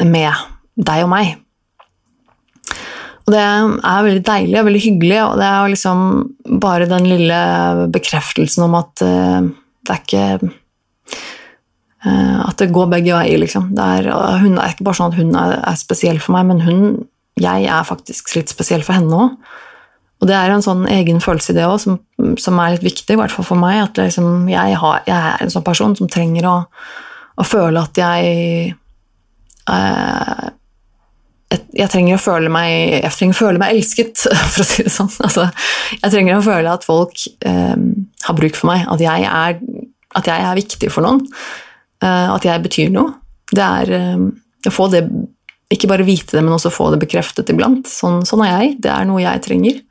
med 0.04 0.30
deg 0.78 1.04
og 1.04 1.12
meg. 1.12 1.36
Og 3.28 3.34
det 3.34 3.42
er 3.44 4.04
veldig 4.06 4.24
deilig 4.24 4.56
og 4.56 4.68
veldig 4.70 4.84
hyggelig, 4.86 5.18
og 5.26 5.34
det 5.40 5.48
er 5.48 5.72
liksom 5.74 6.04
bare 6.62 6.88
den 6.88 7.08
lille 7.10 7.40
bekreftelsen 7.92 8.64
om 8.64 8.78
at 8.78 9.04
uh, 9.04 9.50
det 9.84 9.94
er 9.94 10.04
ikke 10.04 10.52
At 12.44 12.58
det 12.60 12.72
går 12.74 12.90
begge 12.92 13.14
veier, 13.16 13.40
liksom. 13.40 13.70
Det 13.76 13.86
er, 13.98 14.10
hun 14.42 14.58
er 14.58 14.74
ikke 14.74 14.86
bare 14.88 14.98
sånn 15.00 15.12
at 15.12 15.18
hun 15.20 15.32
er, 15.38 15.56
er 15.70 15.78
spesiell 15.80 16.20
for 16.22 16.36
meg, 16.36 16.48
men 16.50 16.62
hun, 16.66 16.84
jeg 17.38 17.66
er 17.70 17.88
faktisk 17.88 18.34
litt 18.36 18.52
spesiell 18.52 18.84
for 18.86 18.98
henne 18.98 19.24
òg. 19.24 19.56
Og 20.18 20.26
det 20.26 20.34
er 20.34 20.50
en 20.50 20.64
sånn 20.64 20.82
egen 20.90 21.20
følelse 21.22 21.52
i 21.54 21.58
det 21.60 21.66
òg, 21.68 21.78
som, 21.82 21.98
som, 22.42 22.58
er 22.58 22.74
litt 22.74 22.86
viktig, 22.86 23.14
i 23.14 23.20
hvert 23.20 23.34
fall 23.34 23.46
for 23.46 23.60
meg. 23.60 23.80
At 23.84 24.00
liksom, 24.02 24.48
jeg, 24.50 24.78
har, 24.82 25.02
jeg, 25.06 25.18
er 25.18 25.44
en 25.44 25.52
sånn 25.54 25.66
person 25.66 25.94
som 25.98 26.10
trenger 26.10 26.48
å, 26.50 26.56
å 27.38 27.46
føle 27.46 27.84
at 27.86 28.00
jeg 28.02 28.72
eh, 29.70 30.48
jeg 31.48 31.88
trenger 31.88 32.18
å 32.18 32.20
føle 32.20 32.50
meg, 32.52 32.72
jeg 33.04 33.14
trenger 33.14 33.36
å 33.36 33.38
føle 33.38 33.62
meg 33.62 33.76
elsket, 33.76 34.24
for 34.52 34.64
å 34.64 34.66
si 34.68 34.84
det 34.84 34.92
sånn. 34.92 35.12
Altså, 35.24 35.46
jeg 35.94 36.12
trenger 36.12 36.36
å 36.36 36.44
føle 36.44 36.74
at 36.74 36.84
folk 36.86 37.24
eh, 37.48 37.78
har 38.26 38.36
bruk 38.36 38.58
for 38.58 38.72
meg, 38.72 38.84
at 38.90 39.04
jeg, 39.04 39.24
er, 39.24 39.62
at 40.18 40.28
jeg, 40.28 40.44
er, 40.44 40.58
viktig 40.58 40.92
for 40.92 41.06
noen. 41.06 41.24
Eh, 42.04 42.28
at 42.30 42.46
jeg 42.46 42.62
betyr 42.62 42.92
noe. 42.94 43.16
Det 43.50 43.64
er 43.64 43.92
eh, 43.96 44.22
å 44.68 44.74
få 44.74 44.88
det 44.92 45.04
Ikke 45.72 45.90
bare 45.90 46.06
vite 46.06 46.36
det, 46.36 46.40
men 46.44 46.54
også 46.54 46.72
få 46.72 46.88
det 46.94 47.02
bekreftet 47.02 47.50
iblant. 47.52 47.88
Sånn, 47.90 48.22
sånn, 48.28 48.44
er 48.46 48.54
jeg. 48.54 48.76
Det 48.86 48.92
er 48.92 49.08
noe 49.08 49.20
jeg 49.20 49.42
trenger. 49.44 49.82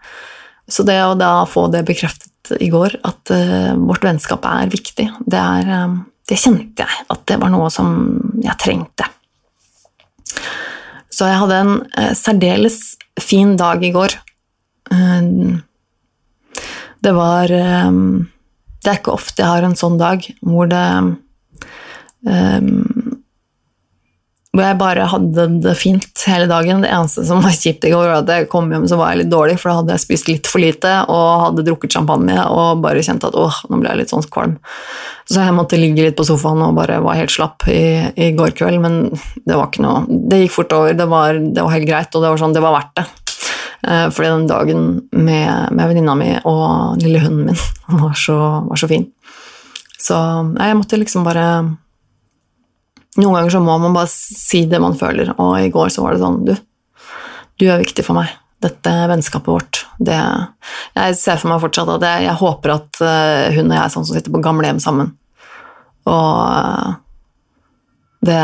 Så 0.67 0.83
det 0.87 0.97
å 1.03 1.17
da 1.19 1.45
få 1.47 1.67
det 1.71 1.83
bekreftet 1.87 2.55
i 2.63 2.71
går, 2.71 2.97
at 3.05 3.31
eh, 3.35 3.75
vårt 3.77 4.07
vennskap 4.07 4.47
er 4.47 4.71
viktig, 4.71 5.05
det, 5.27 5.37
er, 5.37 5.93
det 6.27 6.39
kjente 6.39 6.87
jeg 6.87 7.05
at 7.13 7.21
det 7.29 7.37
var 7.43 7.51
noe 7.53 7.69
som 7.73 7.91
jeg 8.41 8.57
trengte. 8.63 9.05
Så 11.13 11.27
jeg 11.27 11.39
hadde 11.43 11.61
en 11.61 11.77
særdeles 12.17 12.79
fin 13.21 13.55
dag 13.57 13.81
i 13.83 13.93
går. 13.93 14.13
Det 17.03 17.13
var 17.15 17.51
Det 17.51 18.91
er 18.91 18.99
ikke 18.99 19.15
ofte 19.15 19.41
jeg 19.41 19.49
har 19.49 19.65
en 19.65 19.75
sånn 19.79 19.97
dag 19.99 20.23
hvor 20.45 20.69
det 20.69 20.83
hvor 24.57 24.65
jeg 24.65 24.77
bare 24.79 25.05
hadde 25.11 25.43
det 25.61 25.73
fint 25.77 26.23
hele 26.25 26.47
dagen. 26.49 26.81
Det 26.81 26.89
eneste 26.89 27.23
som 27.27 27.43
var 27.45 27.53
kjipt 27.53 27.85
i 27.85 27.91
går, 27.93 28.07
var 28.09 28.23
at 28.23 28.31
jeg 28.31 28.47
kom 28.49 28.71
hjem 28.73 28.87
så 28.89 28.97
var 28.97 29.13
jeg 29.13 29.21
litt 29.21 29.31
dårlig, 29.31 29.57
for 29.61 29.69
da 29.69 29.75
hadde 29.81 29.93
jeg 29.93 30.03
spist 30.05 30.31
litt 30.31 30.49
for 30.49 30.63
lite 30.63 30.93
og 31.13 31.43
hadde 31.43 31.65
drukket 31.67 31.93
champagne 31.93 32.37
og 32.49 32.81
bare 32.81 33.03
kjente 33.05 33.29
at 33.29 33.37
åh, 33.37 33.61
nå 33.69 33.81
ble 33.81 33.91
jeg 33.91 34.01
litt 34.01 34.13
sånn 34.15 34.25
kvalm. 34.33 34.57
Så 35.29 35.43
jeg 35.43 35.53
måtte 35.53 35.77
ligge 35.77 36.07
litt 36.07 36.17
på 36.17 36.25
sofaen 36.25 36.63
og 36.65 36.75
bare 36.79 36.97
var 37.03 37.19
helt 37.19 37.33
slapp 37.33 37.67
i, 37.69 38.09
i 38.15 38.31
går 38.37 38.55
kveld, 38.57 38.81
men 38.81 38.99
det 39.45 39.53
var 39.53 39.69
ikke 39.69 39.85
noe 39.85 40.05
Det 40.07 40.41
gikk 40.41 40.55
fort 40.55 40.73
over. 40.73 40.97
Det 40.97 41.07
var, 41.11 41.37
det 41.37 41.63
var 41.63 41.75
helt 41.75 41.89
greit, 41.89 42.15
og 42.15 42.23
det 42.23 42.33
var 42.33 42.41
sånn, 42.41 42.55
det 42.57 42.63
var 42.63 42.77
verdt 42.79 42.93
det. 42.97 43.07
Eh, 43.87 44.07
fordi 44.09 44.29
den 44.31 44.47
dagen 44.49 44.87
med, 45.11 45.73
med 45.75 45.91
venninna 45.91 46.15
mi 46.17 46.31
og 46.49 47.03
lille 47.03 47.21
hunden 47.21 47.51
min 47.51 47.99
var 48.01 48.17
så, 48.17 48.37
var 48.65 48.79
så 48.79 48.89
fin. 48.89 49.05
Så 50.01 50.15
jeg 50.57 50.79
måtte 50.79 50.97
liksom 50.97 51.27
bare 51.27 51.45
noen 53.17 53.33
ganger 53.33 53.53
så 53.55 53.61
må 53.63 53.77
man 53.81 53.95
bare 53.95 54.09
si 54.11 54.65
det 54.69 54.79
man 54.81 54.97
føler, 54.97 55.33
og 55.41 55.55
i 55.59 55.71
går 55.73 55.89
så 55.93 56.03
var 56.05 56.13
det 56.13 56.21
sånn 56.21 56.43
Du, 56.45 56.53
du 57.57 57.65
er 57.69 57.81
viktig 57.81 58.05
for 58.05 58.17
meg. 58.17 58.29
Dette 58.61 58.91
vennskapet 59.09 59.53
vårt, 59.53 59.79
det 60.01 60.17
Jeg 60.17 61.17
ser 61.19 61.41
for 61.41 61.51
meg 61.51 61.61
fortsatt 61.61 61.91
at 61.93 62.05
jeg, 62.07 62.27
jeg 62.27 62.39
håper 62.39 62.73
at 62.73 63.01
uh, 63.01 63.49
hun 63.53 63.69
og 63.69 63.75
jeg 63.75 63.81
er 63.83 63.93
sånn 63.93 64.07
som 64.07 64.17
sitter 64.17 64.33
på 64.33 64.41
gamlehjem 64.45 64.81
sammen. 64.81 65.11
Og 66.09 66.39
uh, 66.47 66.95
det, 68.25 68.41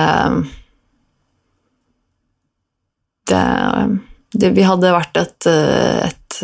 det, 3.31 3.45
det 4.37 4.53
Vi 4.57 4.67
hadde 4.67 4.93
vært 4.93 5.17
et, 5.19 5.49
eh, 5.49 6.11
et 6.11 6.37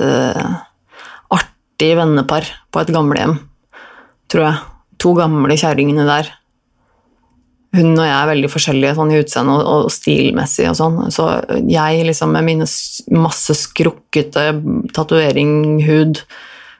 artig 1.29 1.93
vennepar 1.97 2.49
på 2.73 2.81
et 2.81 2.91
gamlehjem, 2.93 3.37
tror 4.33 4.45
jeg. 4.47 4.65
To 4.99 5.13
gamle 5.15 5.55
kjerringene 5.61 6.09
der 6.09 6.33
hun 7.77 7.91
og 7.93 8.05
jeg 8.05 8.15
er 8.15 8.29
veldig 8.31 8.49
forskjellige 8.49 8.95
sånn, 8.97 9.11
i 9.13 9.19
utseende 9.21 9.55
og, 9.59 9.67
og, 9.85 9.89
stilmessig 9.93 10.69
og 10.71 10.77
sånn. 10.79 11.01
Så 11.13 11.27
jeg 11.69 12.05
liksom 12.07 12.33
med 12.33 12.47
mine 12.47 12.69
masse 13.13 13.55
skrukkete 13.57 14.45
tatoveringshud, 14.95 16.23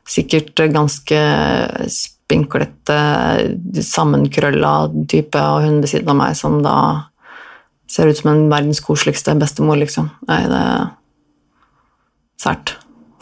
sikkert 0.10 0.64
ganske 0.74 1.20
spinklete, 1.94 2.98
sammenkrølla 3.86 4.74
type, 5.12 5.38
og 5.38 5.68
hun 5.68 5.80
ved 5.84 5.94
siden 5.94 6.10
av 6.16 6.20
meg 6.24 6.36
som 6.40 6.58
da 6.66 6.78
ser 7.90 8.10
ut 8.10 8.18
som 8.18 8.34
en 8.34 8.50
verdens 8.50 8.82
koseligste 8.86 9.34
bestemor, 9.38 9.78
liksom. 9.82 10.10
Nei, 10.30 10.42
det 10.50 10.58
er 10.58 10.90
sært. 12.42 12.76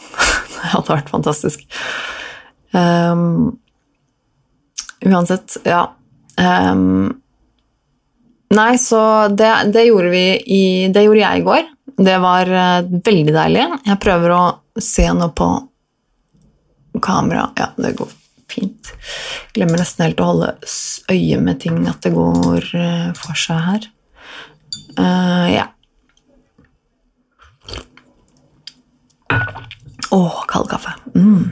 det 0.56 0.72
hadde 0.72 0.92
vært 0.92 1.12
fantastisk. 1.12 1.64
Um, 2.72 3.56
uansett, 5.04 5.56
ja. 5.68 5.86
Um, 6.38 7.16
Nei, 8.48 8.78
så 8.78 9.28
det, 9.28 9.50
det, 9.72 9.84
gjorde 9.84 10.08
vi 10.12 10.24
i 10.40 10.62
Det 10.92 11.02
gjorde 11.04 11.20
jeg 11.20 11.40
i 11.40 11.44
går. 11.44 11.66
Det 11.98 12.16
var 12.22 12.48
uh, 12.48 12.86
veldig 13.04 13.34
deilig. 13.34 13.64
Jeg 13.84 14.00
prøver 14.00 14.32
å 14.32 14.42
se 14.80 15.04
noe 15.12 15.32
på 15.36 15.48
kamera. 17.04 17.48
Ja, 17.58 17.72
det 17.76 17.92
går 17.98 18.12
fint. 18.48 18.92
Glemmer 19.56 19.82
nesten 19.82 20.06
helt 20.06 20.22
å 20.22 20.30
holde 20.30 20.52
øye 21.12 21.40
med 21.44 21.60
ting, 21.60 21.82
at 21.90 22.00
det 22.06 22.14
går 22.14 22.70
uh, 22.72 23.10
for 23.18 23.36
seg 23.38 23.60
her. 23.66 23.88
Uh, 24.98 25.48
ja. 25.52 25.66
Å, 30.14 30.22
kald 30.48 30.70
kaffe. 30.72 30.94
Mm. 31.12 31.50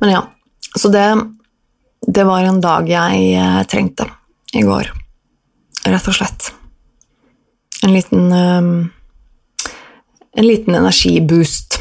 Men 0.00 0.14
ja. 0.14 0.24
Så 0.78 0.88
det, 0.94 1.04
det 2.06 2.24
var 2.24 2.46
en 2.46 2.62
dag 2.62 2.88
jeg 2.88 3.66
trengte 3.68 4.06
i 4.54 4.62
går 4.64 4.94
rett 5.86 6.08
og 6.10 6.16
slett. 6.16 6.50
En 7.82 7.94
liten 7.94 8.32
um, 8.32 8.90
En 10.30 10.46
liten 10.46 10.74
energiboost. 10.74 11.80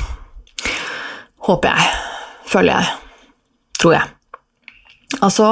Håper 1.45 1.69
jeg. 1.69 1.91
Føler 2.49 2.79
jeg. 2.79 2.95
Tror 3.79 3.93
jeg. 3.93 4.07
Altså 5.21 5.49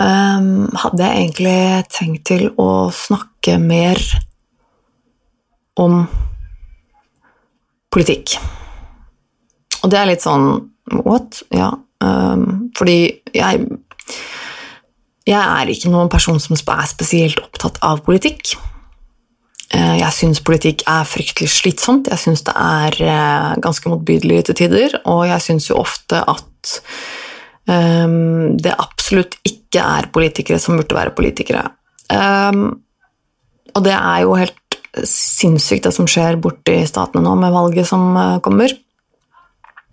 um, 0.00 0.68
hadde 0.72 1.04
jeg 1.04 1.18
egentlig 1.18 1.58
tenkt 1.92 2.24
til 2.30 2.48
å 2.56 2.88
snakke 2.94 3.58
mer 3.60 4.00
om 5.78 6.00
politikk. 7.92 8.38
Og 9.82 9.92
det 9.92 10.00
er 10.00 10.10
litt 10.10 10.24
sånn 10.24 10.48
what? 11.04 11.42
Ja. 11.54 11.70
Um, 12.04 12.70
fordi 12.78 12.98
jeg 13.34 13.66
jeg 15.28 15.36
er 15.38 15.70
ikke 15.70 15.92
noen 15.92 16.10
person 16.12 16.40
som 16.40 16.56
er 16.56 16.88
spesielt 16.88 17.40
opptatt 17.42 17.78
av 17.84 18.00
politikk. 18.06 18.54
Eh, 19.68 19.96
jeg 20.00 20.16
syns 20.16 20.40
politikk 20.40 20.86
er 20.88 21.08
fryktelig 21.08 21.50
slitsomt, 21.52 22.08
jeg 22.08 22.22
syns 22.22 22.44
det 22.46 22.54
er 22.56 22.96
eh, 23.04 23.50
ganske 23.60 23.92
motbydelig 23.92 24.46
til 24.48 24.56
tider, 24.62 24.96
og 25.04 25.26
jeg 25.28 25.44
syns 25.44 25.68
jo 25.68 25.76
ofte 25.82 26.22
at 26.24 26.72
um, 27.68 28.56
det 28.56 28.72
absolutt 28.72 29.36
ikke 29.44 29.84
er 29.84 30.08
politikere 30.14 30.60
som 30.62 30.80
burde 30.80 30.96
være 30.96 31.12
politikere. 31.16 31.66
Um, 32.08 32.80
og 33.76 33.84
det 33.84 33.92
er 33.92 34.24
jo 34.24 34.38
helt 34.40 34.78
sinnssykt 35.04 35.84
det 35.84 35.92
som 35.94 36.08
skjer 36.08 36.40
borti 36.40 36.80
statene 36.88 37.22
nå 37.26 37.36
med 37.38 37.52
valget 37.52 37.86
som 37.90 38.08
eh, 38.16 38.40
kommer. 38.44 38.72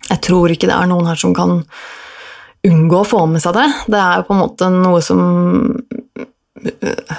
Jeg 0.06 0.22
tror 0.24 0.52
ikke 0.54 0.70
det 0.70 0.76
er 0.76 0.88
noen 0.88 1.08
her 1.10 1.20
som 1.20 1.36
kan 1.36 1.60
unngå 2.66 3.00
å 3.02 3.06
få 3.06 3.22
med 3.30 3.42
seg 3.44 3.56
det. 3.56 3.66
Det 3.92 4.00
er 4.00 4.20
jo 4.20 4.26
på 4.28 4.36
en 4.36 4.42
måte 4.42 4.68
noe 4.72 5.02
som 5.04 5.22
eh, 6.64 7.16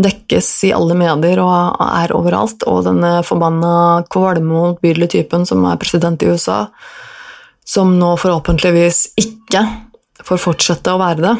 dekkes 0.00 0.48
i 0.68 0.72
alle 0.76 0.96
medier 0.98 1.42
og 1.42 1.80
er 1.84 2.14
overalt, 2.16 2.64
og 2.68 2.84
denne 2.86 3.20
forbanna 3.26 4.02
kvalme 4.12 4.48
motbydelige 4.48 5.18
typen 5.18 5.46
som 5.48 5.64
er 5.68 5.80
president 5.80 6.22
i 6.22 6.30
USA, 6.30 6.64
som 7.66 7.96
nå 7.98 8.14
forhåpentligvis 8.20 9.10
ikke 9.20 9.64
får 10.26 10.42
fortsette 10.42 10.92
å 10.92 11.00
være 11.00 11.24
det 11.24 11.34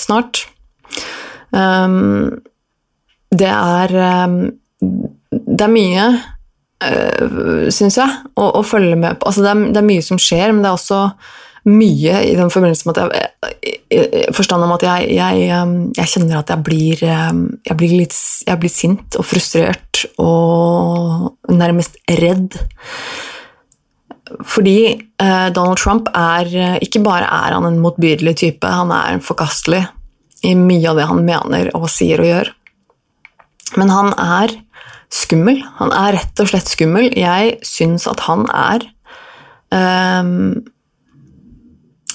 snart. 0.00 0.44
Um, 1.52 2.40
det 3.32 3.48
er 3.48 3.92
um, 4.26 4.38
Det 5.32 5.64
er 5.64 5.72
mye, 5.72 6.04
uh, 6.82 6.88
eh, 6.88 7.68
syns 7.72 7.96
jeg, 8.00 8.16
å, 8.34 8.48
å, 8.58 8.62
følge 8.66 8.96
med 8.98 9.20
på. 9.20 9.28
Altså, 9.30 9.44
det, 9.44 9.52
er, 9.52 9.72
det 9.72 9.80
er 9.80 9.86
mye 9.86 10.04
som 10.04 10.18
skjer, 10.20 10.52
men 10.52 10.64
det 10.64 10.72
er 10.72 10.76
også 10.76 11.00
mye 11.68 12.22
i 12.26 12.34
den 12.34 12.50
forbindelse 12.50 12.88
med 12.88 12.98
at 12.98 13.12
jeg, 13.62 14.30
forstand 14.34 14.64
om 14.66 14.72
at 14.74 14.82
jeg, 14.82 15.10
jeg, 15.14 15.42
jeg, 15.96 16.10
kjenner 16.10 16.40
at 16.40 16.50
jeg 16.50 16.64
blir, 16.66 17.02
jeg 17.02 17.76
blir 17.78 17.94
litt 18.00 18.16
jeg 18.48 18.58
blir 18.58 18.72
sint 18.72 19.18
og 19.20 19.26
frustrert 19.28 20.02
og 20.18 21.52
nærmest 21.52 22.00
redd. 22.18 22.58
Fordi 24.48 24.78
eh, 24.96 25.48
Donald 25.52 25.76
Trump 25.76 26.06
er 26.16 26.48
Ikke 26.80 27.02
bare 27.04 27.26
er 27.28 27.52
han 27.52 27.66
en 27.68 27.82
motbydelig 27.84 28.32
type, 28.40 28.66
han 28.66 28.90
er 28.94 29.20
forkastelig 29.22 29.84
i 30.42 30.54
mye 30.58 30.90
av 30.90 30.98
det 30.98 31.06
han 31.10 31.22
mener 31.26 31.70
og 31.78 31.86
sier 31.92 32.22
og 32.22 32.28
gjør. 32.28 32.52
Men 33.78 33.92
han 33.92 34.12
er 34.18 34.56
skummel. 35.12 35.62
Han 35.78 35.92
er 35.94 36.16
rett 36.18 36.42
og 36.42 36.50
slett 36.50 36.70
skummel. 36.72 37.10
Jeg 37.18 37.58
syns 37.66 38.08
at 38.10 38.24
han 38.26 38.46
er 38.50 38.86
um, 39.70 40.62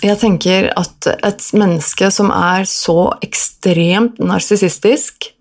Jeg 0.06 0.20
tenker 0.22 0.70
at 0.78 1.08
et 1.16 1.46
menneske 1.58 2.10
som 2.14 2.30
er 2.34 2.68
så 2.70 3.14
ekstremt 3.26 4.20
narsissistisk 4.22 5.32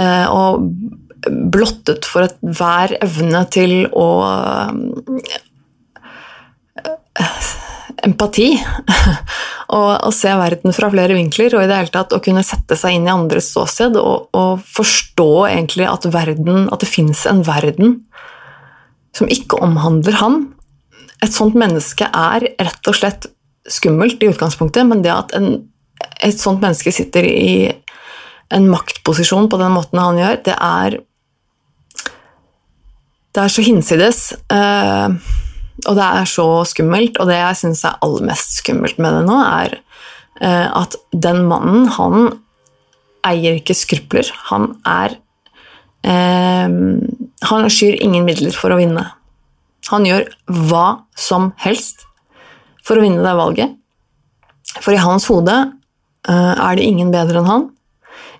uh, 0.00 0.26
og 0.28 0.66
blottet 1.52 2.08
for 2.08 2.28
hver 2.40 2.96
evne 3.00 3.44
til 3.52 3.86
å 3.96 4.08
uh, 4.24 4.72
empati. 8.04 8.50
og, 9.76 10.12
se 10.16 10.32
verden 10.36 10.74
fra 10.76 10.90
flere 10.92 11.16
vinkler, 11.16 11.54
og 11.54 11.64
i 11.64 11.70
det 11.70 11.80
hele 11.80 11.94
tatt 11.94 12.14
å 12.16 12.22
kunne 12.24 12.44
sette 12.46 12.76
seg 12.78 12.96
inn 12.96 13.08
i 13.08 13.12
andres 13.12 13.50
ståsted 13.52 13.98
og, 14.00 14.30
og 14.36 14.62
forstå 14.66 15.30
egentlig 15.50 15.88
at, 15.88 16.08
verden, 16.12 16.68
at 16.72 16.82
det 16.82 16.90
fins 16.90 17.24
en 17.30 17.44
verden 17.46 18.00
som 19.16 19.30
ikke 19.30 19.60
omhandler 19.62 20.20
ham. 20.20 20.40
Et 21.20 21.32
sånt 21.32 21.56
menneske 21.58 22.06
er 22.06 22.52
rett 22.60 22.88
og 22.90 22.96
slett 22.96 23.28
skummelt 23.68 24.22
i 24.22 24.30
utgangspunktet, 24.30 24.86
men 24.88 25.02
det 25.04 25.12
at 25.12 25.34
en, 25.36 25.66
et 26.24 26.38
sånt 26.38 26.62
menneske 26.62 26.92
sitter 26.94 27.26
i 27.26 27.52
en 28.50 28.66
maktposisjon 28.70 29.50
på 29.50 29.60
den 29.60 29.74
måten 29.76 30.00
han 30.00 30.18
gjør, 30.18 30.42
det 30.48 30.56
er 30.56 31.00
Det 33.30 33.44
er 33.44 33.52
så 33.54 33.62
hinsides. 33.62 34.32
Uh, 34.50 35.14
og 35.88 35.96
det 35.96 36.04
er 36.04 36.28
så 36.28 36.46
skummelt, 36.68 37.18
og 37.20 37.28
det 37.30 37.38
jeg 37.38 37.58
syns 37.62 37.84
er 37.86 37.98
aller 38.04 38.26
mest 38.26 38.58
skummelt 38.58 38.98
med 39.00 39.14
det 39.16 39.22
nå, 39.28 39.36
er 39.38 39.76
eh, 40.42 40.66
at 40.66 40.96
den 41.12 41.44
mannen, 41.48 41.86
han 41.96 42.34
eier 43.26 43.56
ikke 43.60 43.76
skrupler. 43.76 44.28
Han 44.50 44.74
er 44.88 45.16
eh, 46.04 46.68
Han 47.50 47.72
skyr 47.72 47.96
ingen 48.04 48.26
midler 48.28 48.52
for 48.56 48.72
å 48.72 48.80
vinne. 48.80 49.06
Han 49.88 50.04
gjør 50.04 50.28
hva 50.68 50.86
som 51.16 51.52
helst 51.64 52.04
for 52.90 52.98
å 52.98 53.04
vinne 53.04 53.22
det 53.22 53.36
valget. 53.38 53.76
For 54.80 54.94
i 54.94 55.02
hans 55.02 55.28
hode 55.30 55.54
eh, 55.54 56.54
er 56.54 56.78
det 56.78 56.86
ingen 56.86 57.12
bedre 57.14 57.38
enn 57.38 57.50
han. 57.50 57.68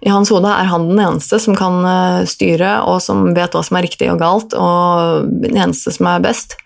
I 0.00 0.10
hans 0.10 0.30
hode 0.32 0.48
er 0.48 0.68
han 0.70 0.88
den 0.88 1.02
eneste 1.02 1.38
som 1.42 1.56
kan 1.58 1.78
eh, 1.86 2.24
styre, 2.28 2.80
og 2.88 2.98
som 3.04 3.30
vet 3.36 3.54
hva 3.54 3.62
som 3.66 3.78
er 3.78 3.86
riktig 3.86 4.10
og 4.12 4.20
galt, 4.22 4.56
og 4.56 5.30
den 5.44 5.58
eneste 5.60 5.92
som 5.94 6.08
er 6.10 6.24
best. 6.24 6.56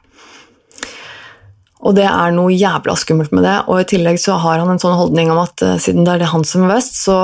Og 1.85 1.93
det 1.99 2.07
er 2.09 2.33
noe 2.33 2.55
jævla 2.55 2.95
skummelt 2.97 3.35
med 3.37 3.45
det. 3.45 3.57
Og 3.69 3.83
i 3.83 3.89
tillegg 3.91 4.17
så 4.23 4.39
har 4.41 4.63
han 4.63 4.71
en 4.73 4.81
sånn 4.81 4.97
holdning 4.97 5.29
om 5.35 5.43
at 5.43 5.61
uh, 5.61 5.75
siden 5.83 6.07
det 6.07 6.15
er 6.15 6.23
det 6.23 6.31
han 6.31 6.47
som 6.49 6.65
er 6.65 6.79
best, 6.79 6.97
så 6.97 7.17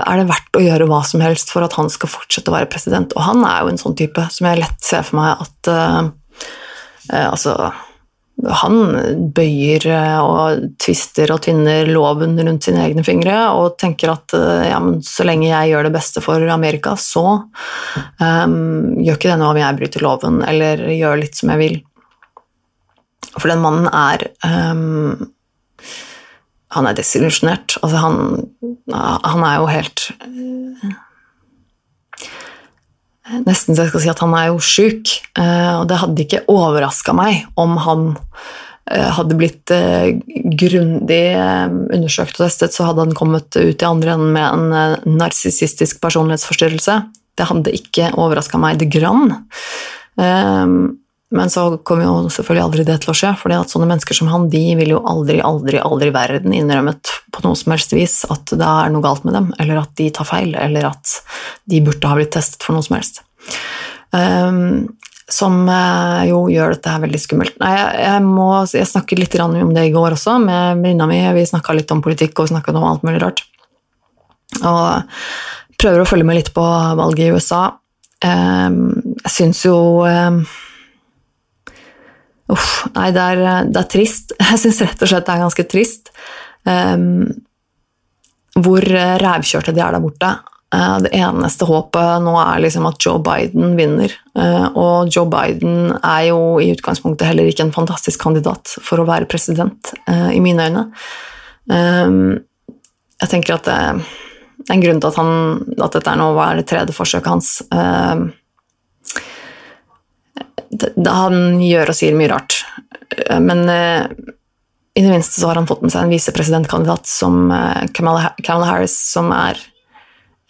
er 0.00 0.18
det 0.18 0.26
verdt 0.32 0.58
å 0.58 0.64
gjøre 0.64 0.88
hva 0.90 1.04
som 1.06 1.22
helst 1.22 1.52
for 1.54 1.62
at 1.62 1.76
han 1.78 1.92
skal 1.92 2.10
fortsette 2.10 2.50
å 2.50 2.56
være 2.56 2.70
president. 2.72 3.14
Og 3.14 3.22
han 3.22 3.44
er 3.46 3.60
jo 3.62 3.70
en 3.70 3.78
sånn 3.84 3.94
type 4.00 4.24
som 4.34 4.50
jeg 4.50 4.58
lett 4.64 4.82
ser 4.82 5.06
for 5.06 5.20
meg 5.20 5.44
at 5.46 5.70
uh, 5.70 6.00
uh, 7.12 7.28
Altså 7.28 7.54
han 8.48 9.30
bøyer 9.36 9.84
og 10.22 10.64
tvister 10.80 11.32
og 11.34 11.42
tvinner 11.44 11.88
loven 11.90 12.38
rundt 12.40 12.66
sine 12.66 12.84
egne 12.86 13.04
fingre 13.06 13.36
og 13.56 13.76
tenker 13.80 14.14
at 14.14 14.34
ja, 14.68 14.78
men 14.82 15.00
så 15.04 15.26
lenge 15.28 15.50
jeg 15.50 15.72
gjør 15.72 15.88
det 15.88 15.94
beste 15.94 16.22
for 16.24 16.44
Amerika, 16.52 16.94
så 16.96 17.24
um, 17.44 18.56
gjør 19.00 19.18
ikke 19.18 19.32
det 19.32 19.38
noe 19.40 19.52
om 19.52 19.60
jeg 19.60 19.78
bryter 19.80 20.04
loven 20.06 20.40
eller 20.46 20.86
gjør 20.94 21.20
litt 21.20 21.36
som 21.40 21.52
jeg 21.52 21.62
vil. 21.62 21.76
For 23.36 23.50
den 23.50 23.62
mannen 23.62 23.86
er 23.92 24.26
um, 24.44 25.30
Han 26.74 26.86
er 26.86 26.96
desillusjonert. 26.98 27.76
Altså, 27.82 27.98
han, 27.98 28.18
han, 28.94 29.44
er 29.46 29.56
jo 29.58 29.70
helt 29.70 30.04
uh, 30.22 30.90
Nesten 33.46 33.76
så 33.76 33.84
jeg 33.84 33.92
skal 33.92 34.02
si 34.04 34.10
at 34.12 34.22
han 34.24 34.34
er 34.38 34.48
jo 34.50 34.58
sjuk. 34.62 35.12
Uh, 35.38 35.80
og 35.80 35.84
det 35.90 36.00
hadde 36.02 36.24
ikke 36.24 36.44
overraska 36.50 37.14
meg 37.16 37.44
om 37.60 37.76
han 37.84 38.06
uh, 38.16 39.10
hadde 39.18 39.38
blitt 39.38 39.74
grundig 40.60 41.24
undersøkt 41.94 42.40
og 42.40 42.46
testet, 42.46 42.74
så 42.74 42.88
hadde 42.88 43.06
han 43.06 43.16
kommet 43.16 43.54
ut 43.54 43.82
i 43.82 43.88
andre 43.88 44.16
enden 44.16 44.34
med 44.34 44.46
en 44.74 45.18
narsissistisk 45.20 46.00
personlighetsforstyrrelse. 46.02 46.96
Det 47.38 47.46
hadde 47.48 47.76
ikke 47.76 48.10
overraska 48.18 48.58
meg 48.60 48.80
det 48.80 48.90
grann. 48.92 49.30
Men 51.30 51.50
så 51.50 51.64
kommer 51.86 52.08
jo 52.08 52.30
selvfølgelig 52.32 52.64
aldri 52.64 52.84
det 52.88 52.96
til 53.04 53.12
å 53.12 53.16
skje, 53.16 53.28
for 53.38 53.54
sånne 53.70 53.86
mennesker 53.92 54.16
som 54.18 54.30
han 54.32 54.48
de 54.50 54.62
vil 54.80 54.96
jo 54.96 55.02
aldri, 55.06 55.38
aldri, 55.46 55.78
aldri 55.78 56.10
i 56.10 56.14
verden 56.14 56.54
innrømmet 56.56 57.12
på 57.30 57.44
noe 57.44 57.58
som 57.58 57.70
helst 57.70 57.94
vis 57.94 58.16
at 58.34 58.50
det 58.50 58.66
er 58.66 58.90
noe 58.90 59.04
galt 59.04 59.22
med 59.26 59.36
dem, 59.38 59.52
eller 59.62 59.78
at 59.84 59.92
de 60.00 60.08
tar 60.14 60.26
feil, 60.26 60.56
eller 60.58 60.88
at 60.88 61.12
de 61.70 61.82
burde 61.86 62.10
ha 62.10 62.16
blitt 62.18 62.32
testet 62.34 62.66
for 62.66 62.74
noe 62.74 62.82
som 62.82 62.98
helst. 62.98 63.22
Um, 64.10 64.88
som 65.30 65.60
uh, 65.70 66.26
jo 66.26 66.40
gjør 66.50 66.74
dette 66.74 66.90
her 66.90 67.04
veldig 67.04 67.20
skummelt. 67.22 67.54
Nei, 67.62 67.70
jeg, 67.76 68.00
jeg, 68.02 68.24
må, 68.26 68.48
jeg 68.66 68.88
snakket 68.90 69.22
litt 69.22 69.36
om 69.44 69.74
det 69.76 69.84
i 69.86 69.92
går 69.94 70.16
også 70.16 70.34
med 70.42 70.80
venninna 70.82 71.06
mi. 71.06 71.20
Vi 71.36 71.46
snakka 71.46 71.76
litt 71.78 71.94
om 71.94 72.02
politikk 72.02 72.42
og 72.42 72.50
snakka 72.50 72.74
om 72.74 72.88
alt 72.88 73.06
mulig 73.06 73.20
rart. 73.22 73.44
Og 74.58 75.78
prøver 75.80 76.02
å 76.02 76.08
følge 76.08 76.26
med 76.26 76.40
litt 76.40 76.50
på 76.56 76.64
valget 76.98 77.28
i 77.28 77.38
USA. 77.38 77.68
Um, 78.26 78.98
jeg 79.22 79.32
syns 79.36 79.62
jo 79.64 79.76
um, 80.02 80.42
Uff, 82.50 82.84
nei, 82.96 83.10
det 83.14 83.24
er, 83.34 83.42
det 83.70 83.80
er, 83.82 83.88
trist. 83.90 84.34
Jeg 84.50 84.62
syns 84.64 84.82
rett 84.84 85.04
og 85.04 85.12
slett 85.12 85.26
det 85.26 85.34
er 85.36 85.44
ganske 85.44 85.66
trist 85.70 86.12
um, 86.66 87.28
hvor 88.60 88.84
rævkjørte 89.22 89.74
de 89.76 89.82
er 89.84 89.94
der 89.94 90.02
borte. 90.02 90.30
Uh, 90.70 91.00
det 91.02 91.10
eneste 91.18 91.66
håpet 91.66 92.22
nå 92.22 92.34
er 92.38 92.60
liksom 92.62 92.84
at 92.86 93.02
Joe 93.02 93.18
Biden 93.26 93.74
vinner. 93.78 94.12
Uh, 94.38 94.68
og 94.78 95.10
Joe 95.10 95.26
Biden 95.30 95.94
er 95.98 96.28
jo 96.28 96.60
i 96.62 96.70
utgangspunktet 96.74 97.26
heller 97.26 97.48
ikke 97.50 97.66
en 97.66 97.74
fantastisk 97.74 98.22
kandidat 98.22 98.76
for 98.78 99.02
å 99.02 99.06
være 99.08 99.30
president, 99.30 99.94
uh, 100.06 100.30
i 100.30 100.42
mine 100.42 100.68
øyne. 100.68 100.84
Um, 101.70 102.20
jeg 103.20 103.32
tenker 103.32 103.56
at 103.56 103.66
det, 103.66 103.78
er 103.78 104.74
en 104.74 104.84
grunn 104.84 105.02
til 105.02 105.10
at, 105.10 105.18
han, 105.18 105.32
at 105.78 105.96
dette 105.96 106.12
er 106.12 106.20
nå 106.20 106.30
var 106.38 106.58
det 106.58 106.68
tredje 106.70 106.94
forsøket 106.94 107.30
hans. 107.30 107.50
Han 110.70 111.58
gjør 111.64 111.90
og 111.90 111.96
sier 111.98 112.16
mye 112.18 112.30
rart, 112.30 112.60
eh, 113.16 113.40
men 113.42 113.64
eh, 113.72 114.06
i 114.94 115.02
det 115.02 115.10
minste 115.10 115.40
så 115.40 115.50
har 115.50 115.58
han 115.58 115.68
fått 115.70 115.82
med 115.82 115.92
seg 115.92 116.06
en 116.06 116.14
visepresidentkandidat 116.14 117.10
som 117.10 117.50
eh, 117.54 117.86
Kamala, 117.94 118.32
Harris, 118.68 118.94
som 119.10 119.32
er, 119.34 119.58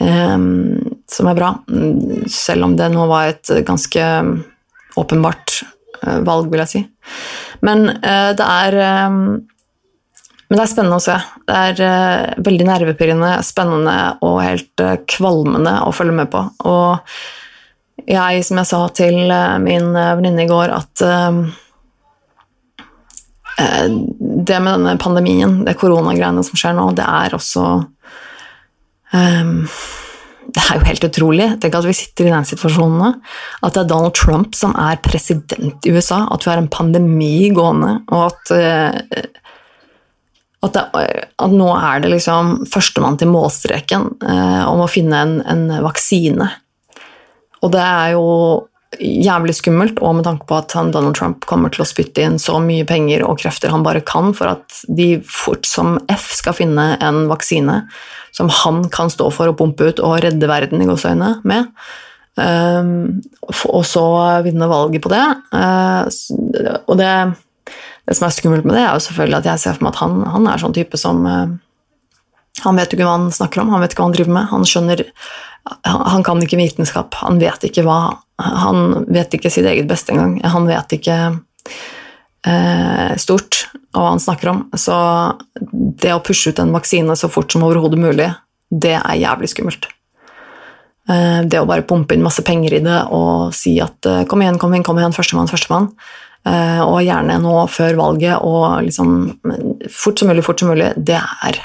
um, 0.00 0.76
som 1.08 1.30
er 1.30 1.38
bra. 1.38 1.54
Selv 2.32 2.68
om 2.68 2.76
det 2.76 2.90
nå 2.92 3.06
var 3.08 3.30
et 3.30 3.52
ganske 3.68 4.06
åpenbart 5.00 5.60
valg, 6.24 6.48
vil 6.52 6.62
jeg 6.64 6.72
si. 6.72 6.84
Men 7.64 7.88
uh, 8.00 8.32
det 8.36 8.44
er 8.44 8.76
um, 9.08 9.40
men 10.50 10.58
det 10.58 10.64
er 10.64 10.70
spennende 10.72 10.96
å 10.98 11.02
se. 11.04 11.14
Det 11.46 11.58
er 11.70 11.80
uh, 11.86 12.40
veldig 12.42 12.64
nervepirrende, 12.66 13.34
spennende 13.46 13.96
og 14.26 14.40
helt 14.42 14.82
uh, 14.82 14.96
kvalmende 15.06 15.76
å 15.86 15.92
følge 15.94 16.16
med 16.16 16.32
på. 16.32 16.40
Og 16.66 17.14
jeg, 18.06 18.44
som 18.46 18.60
jeg 18.60 18.68
sa 18.70 18.80
til 18.96 19.18
eh, 19.30 19.56
min 19.62 19.94
eh, 19.96 20.14
venninne 20.18 20.44
i 20.44 20.50
går, 20.50 20.72
at 20.74 21.04
uh, 21.06 21.40
det 23.60 24.58
med 24.64 24.72
denne 24.72 24.96
pandemien, 25.00 25.58
det 25.66 25.76
koronagreiene 25.80 26.44
som 26.46 26.56
skjer 26.56 26.76
nå, 26.78 26.86
det 26.96 27.04
er 27.04 27.34
også 27.36 27.64
um, 29.12 29.58
Det 30.48 30.62
er 30.62 30.78
jo 30.78 30.86
helt 30.86 31.04
utrolig. 31.04 31.48
Tenk 31.60 31.76
at 31.76 31.86
vi 31.86 31.92
sitter 31.98 32.30
i 32.30 32.32
den 32.32 32.46
situasjonen. 32.48 33.18
At 33.60 33.76
det 33.76 33.82
er 33.82 33.90
Donald 33.90 34.16
Trump 34.16 34.56
som 34.56 34.72
er 34.80 35.02
president 35.04 35.84
i 35.86 35.92
USA. 35.92 36.24
At 36.32 36.46
vi 36.46 36.50
har 36.50 36.62
en 36.62 36.70
pandemi 36.72 37.50
gående, 37.54 38.00
og 38.08 38.32
at, 38.32 38.54
at, 40.64 40.74
det, 40.74 40.82
at 41.44 41.54
nå 41.54 41.68
er 41.76 42.02
det 42.02 42.10
liksom 42.16 42.64
førstemann 42.72 43.20
til 43.20 43.30
målstreken 43.30 44.08
eh, 44.24 44.64
om 44.66 44.82
å 44.82 44.90
finne 44.90 45.22
en, 45.22 45.38
en 45.44 45.84
vaksine. 45.84 46.48
Og 47.60 47.72
det 47.74 47.84
er 47.84 48.12
jo 48.16 48.26
jævlig 48.98 49.54
skummelt, 49.54 50.00
og 50.02 50.16
med 50.18 50.26
tanke 50.26 50.48
på 50.48 50.56
at 50.58 50.74
Donald 50.74 51.14
Trump 51.14 51.44
kommer 51.46 51.70
til 51.70 51.84
å 51.84 51.88
spytte 51.88 52.24
inn 52.26 52.40
så 52.42 52.58
mye 52.62 52.86
penger 52.88 53.22
og 53.22 53.38
krefter 53.38 53.70
han 53.70 53.84
bare 53.86 54.02
kan 54.02 54.32
for 54.34 54.50
at 54.50 54.80
de 54.88 55.20
fort 55.22 55.68
som 55.68 55.94
F 56.10 56.32
skal 56.34 56.56
finne 56.58 56.96
en 56.98 57.22
vaksine 57.30 57.84
som 58.34 58.50
han 58.50 58.82
kan 58.90 59.10
stå 59.12 59.28
for 59.34 59.50
å 59.50 59.56
pumpe 59.56 59.90
ut 59.90 60.02
og 60.02 60.20
redde 60.24 60.50
verden 60.50 60.82
i 60.82 60.88
gåseøyne 60.88 61.36
med. 61.46 61.70
Um, 62.40 63.20
og 63.68 63.82
så 63.86 64.04
vinne 64.46 64.68
valget 64.70 65.02
på 65.04 65.12
det. 65.12 65.24
Uh, 65.54 66.06
og 66.86 66.98
det, 66.98 67.10
det, 68.06 68.16
som 68.16 68.26
er 68.26 68.36
skummelt 68.36 68.66
med 68.66 68.78
det, 68.78 68.84
er 68.84 68.94
jo 68.94 69.06
selvfølgelig 69.06 69.40
at 69.42 69.50
jeg 69.52 69.64
ser 69.64 69.78
for 69.78 69.86
meg 69.86 69.94
at 69.94 70.02
han, 70.02 70.22
han 70.34 70.50
er 70.50 70.62
sånn 70.62 70.76
type 70.76 71.00
som 71.00 71.26
uh, 71.26 71.50
Han 72.64 72.80
vet 72.80 72.92
ikke 72.94 73.06
hva 73.06 73.18
han 73.18 73.30
snakker 73.34 73.62
om, 73.62 73.70
han 73.74 73.82
vet 73.82 73.94
ikke 73.94 74.02
hva 74.02 74.08
han 74.10 74.16
driver 74.18 74.36
med. 74.36 74.50
Han 74.54 74.66
skjønner 74.68 75.04
Han 75.84 76.24
kan 76.24 76.40
ikke 76.42 76.58
vitenskap, 76.58 77.14
han 77.20 77.38
vet 77.38 77.66
ikke 77.68 77.84
hva 77.84 78.00
han 78.40 79.04
vet 79.12 79.34
ikke 79.36 79.50
sitt 79.52 79.68
eget 79.68 79.88
beste 79.90 80.14
engang. 80.14 80.38
Han 80.48 80.64
vet 80.66 80.94
ikke 80.96 81.16
eh, 82.48 83.10
stort 83.20 83.66
hva 83.92 84.14
han 84.14 84.22
snakker 84.22 84.52
om. 84.54 84.62
Så 84.72 84.96
det 86.00 86.14
å 86.14 86.22
pushe 86.24 86.50
ut 86.50 86.62
en 86.62 86.72
vaksine 86.72 87.16
så 87.18 87.28
fort 87.28 87.52
som 87.52 87.66
overhodet 87.66 88.00
mulig, 88.00 88.30
det 88.70 88.96
er 88.96 89.20
jævlig 89.20 89.50
skummelt. 89.52 89.90
Eh, 91.10 91.40
det 91.44 91.60
å 91.60 91.68
bare 91.68 91.86
pumpe 91.86 92.14
inn 92.14 92.24
masse 92.24 92.44
penger 92.46 92.76
i 92.76 92.82
det 92.84 92.98
og 93.16 93.54
si 93.56 93.76
at 93.82 94.06
eh, 94.06 94.24
kom 94.30 94.44
igjen, 94.44 94.60
kom 94.60 94.74
igjen, 94.74 94.86
kom 94.86 95.00
igjen, 95.00 95.16
førstemann, 95.16 95.50
førstemann. 95.50 95.90
Eh, 96.48 96.80
og 96.84 97.02
gjerne 97.04 97.40
nå 97.42 97.54
før 97.68 97.98
valget 97.98 98.46
og 98.46 98.86
liksom 98.86 99.16
fort 99.92 100.20
som 100.20 100.30
mulig, 100.30 100.44
fort 100.46 100.62
som 100.62 100.70
mulig. 100.72 100.92
Det 100.96 101.18
er 101.18 101.60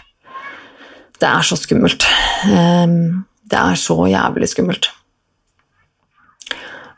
Det 1.22 1.30
er 1.30 1.47
så 1.47 1.57
skummelt. 1.59 2.05
Eh, 2.49 2.99
det 3.45 3.61
er 3.61 3.80
så 3.80 3.97
jævlig 4.09 4.49
skummelt. 4.51 4.91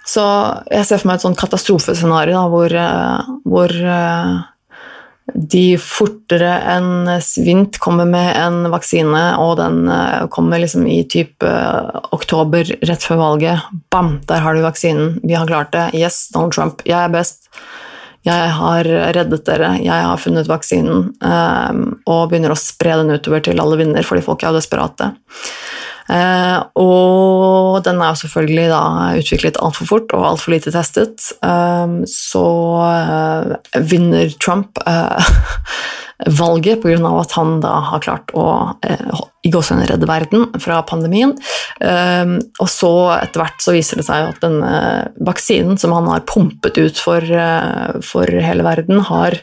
Så 0.08 0.24
jeg 0.72 0.88
ser 0.88 1.02
for 1.02 1.10
meg 1.10 1.20
et 1.20 1.26
sånn 1.26 1.38
katastrofescenario 1.38 2.46
hvor, 2.52 2.72
eh, 2.72 3.32
hvor, 3.44 3.74
eh, 3.76 4.38
de 5.36 5.66
fortere 5.84 6.54
enn 6.72 7.10
svint 7.20 7.76
kommer 7.84 8.08
med 8.08 8.30
en 8.40 8.70
vaksine, 8.72 9.24
og 9.44 9.58
den 9.60 9.82
eh, 9.92 10.24
kommer 10.32 10.64
liksom 10.64 10.88
i 10.88 11.02
type 11.04 11.52
oktober 12.16 12.72
rett 12.88 13.04
før 13.04 13.20
valget. 13.20 13.68
Bam, 13.92 14.22
der 14.30 14.46
har 14.46 14.56
du 14.56 14.64
vaksinen. 14.64 15.20
Vi 15.28 15.36
har 15.36 15.50
klart 15.50 15.76
det. 15.76 15.90
Yes, 16.00 16.30
Donald 16.32 16.56
Trump, 16.56 16.86
jeg 16.88 16.96
er 17.02 17.12
best. 17.12 17.50
Jeg 18.26 18.54
har 18.58 18.88
reddet 19.16 19.46
dere, 19.48 19.76
jeg 19.80 20.06
har 20.10 20.20
funnet 20.20 20.50
vaksinen, 20.50 21.12
og 21.22 22.24
begynner 22.32 22.52
å 22.52 22.60
spre 22.60 22.98
den 23.00 23.14
utover 23.14 23.46
til 23.46 23.62
alle 23.64 23.78
vinner, 23.80 24.04
fordi 24.04 24.26
folk 24.26 24.44
er 24.44 24.52
jo 24.52 24.58
desperate. 24.58 25.12
Eh, 26.08 26.60
og 26.80 27.82
den 27.84 28.00
er 28.00 28.14
jo 28.14 28.20
selvfølgelig 28.22 28.68
da 28.72 28.84
utviklet 29.20 29.60
altfor 29.64 29.90
fort 29.90 30.14
og 30.16 30.28
altfor 30.30 30.56
lite 30.56 30.72
testet. 30.72 31.32
Um, 31.44 32.00
så 32.08 32.46
uh, 32.80 33.82
vinner 33.92 34.32
Trump 34.40 34.80
uh, 34.88 35.32
valget 36.26 36.82
pga. 36.82 37.12
at 37.20 37.32
han 37.38 37.60
da 37.62 37.74
har 37.92 38.02
klart 38.02 38.32
å 38.34 38.46
uh, 38.74 39.20
i 39.46 39.52
gåsehudene 39.54 39.88
redde 39.92 40.10
verden 40.10 40.48
fra 40.60 40.82
pandemien. 40.84 41.36
Um, 41.80 42.38
og 42.60 42.70
så 42.72 42.92
etter 43.20 43.44
hvert 43.44 43.62
så 43.64 43.76
viser 43.76 44.02
det 44.02 44.08
seg 44.08 44.32
at 44.32 44.42
denne 44.44 44.72
vaksinen 45.24 45.78
som 45.80 45.94
han 45.96 46.10
har 46.10 46.26
pumpet 46.28 46.78
ut 46.78 47.00
for, 47.00 47.24
for 48.04 48.28
hele 48.28 48.66
verden, 48.66 49.00
har 49.08 49.38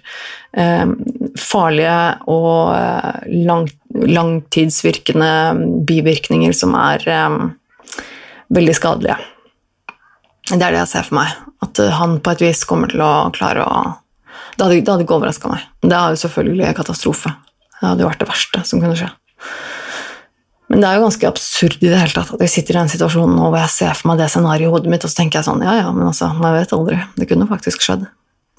farlige 1.40 1.96
og 2.30 3.32
lang, 3.32 3.64
langtidsvirkende 3.90 5.32
bivirkninger 5.88 6.54
som 6.54 6.76
er 6.78 7.02
um, 7.26 7.54
veldig 8.54 8.76
skadelige. 8.76 9.18
Det 10.44 10.60
er 10.60 10.74
det 10.74 10.82
jeg 10.82 10.90
ser 10.92 11.06
for 11.08 11.18
meg. 11.20 11.36
At 11.64 11.80
eh, 11.80 11.94
han 11.98 12.18
på 12.20 12.34
et 12.34 12.44
vis 12.44 12.64
kommer 12.68 12.92
til 12.92 13.02
å 13.04 13.12
klare 13.34 13.64
å 13.64 13.84
Det 14.54 14.62
hadde, 14.62 14.80
det 14.80 14.92
hadde 14.92 15.06
ikke 15.06 15.16
overraska 15.18 15.50
meg. 15.50 15.66
Det 15.82 15.96
er 15.98 16.14
jo 16.14 16.20
selvfølgelig 16.22 16.74
katastrofe. 16.78 17.32
Det 17.74 17.86
hadde 17.88 18.04
jo 18.04 18.10
vært 18.10 18.22
det 18.22 18.30
verste 18.30 18.62
som 18.68 18.82
kunne 18.82 18.96
skje. 18.98 19.10
Men 20.72 20.80
det 20.80 20.88
er 20.88 20.96
jo 20.96 21.04
ganske 21.04 21.28
absurd 21.28 21.76
i 21.82 21.90
det 21.90 21.98
hele 22.00 22.14
tatt 22.14 22.32
at 22.34 22.42
jeg 22.42 22.52
sitter 22.54 22.76
i 22.76 22.80
den 22.80 22.90
situasjonen 22.90 23.36
nå 23.36 23.50
hvor 23.50 23.60
jeg 23.60 23.72
ser 23.74 23.98
for 23.98 24.10
meg 24.10 24.22
det 24.22 24.30
scenarioet 24.32 24.70
i 24.70 24.72
hodet 24.72 24.92
mitt, 24.94 25.04
og 25.04 25.12
så 25.12 25.20
tenker 25.20 25.40
jeg 25.40 25.48
sånn 25.50 25.62
Ja, 25.62 25.76
ja, 25.82 25.90
men 25.94 26.08
altså, 26.08 26.30
man 26.38 26.56
vet 26.56 26.72
aldri. 26.74 26.98
Det 27.18 27.28
kunne 27.30 27.48
faktisk 27.50 27.84
skjedd. 27.84 28.06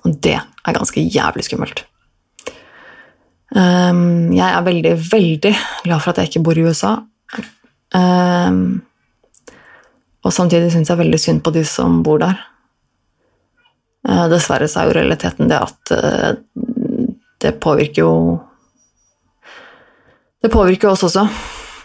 Og 0.06 0.18
det 0.24 0.38
er 0.38 0.78
ganske 0.78 1.02
jævlig 1.02 1.48
skummelt. 1.48 1.84
Um, 3.56 4.34
jeg 4.36 4.46
er 4.46 4.66
veldig, 4.66 4.94
veldig 5.12 5.54
glad 5.86 6.04
for 6.04 6.12
at 6.12 6.22
jeg 6.22 6.32
ikke 6.32 6.44
bor 6.46 6.60
i 6.60 6.66
USA. 6.68 6.98
Um, 7.96 8.84
og 10.26 10.34
samtidig 10.34 10.72
syns 10.74 10.92
jeg 10.92 11.00
veldig 11.00 11.22
synd 11.22 11.44
på 11.46 11.54
de 11.56 11.64
som 11.68 12.02
bor 12.06 12.22
der. 12.22 12.38
Uh, 14.06 14.28
dessverre 14.30 14.68
så 14.70 14.82
er 14.82 14.90
jo 14.90 14.98
realiteten 15.00 15.50
det 15.50 15.58
at 15.58 15.94
uh, 15.96 16.36
det 17.42 17.56
påvirker 17.62 18.06
jo 18.06 18.40
Det 20.44 20.52
påvirker 20.54 20.92
oss 20.92 21.04
også. 21.08 21.26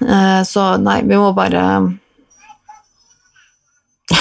Uh, 0.04 0.42
så 0.44 0.76
nei, 0.76 1.00
vi 1.08 1.16
må 1.16 1.32
bare 1.36 1.64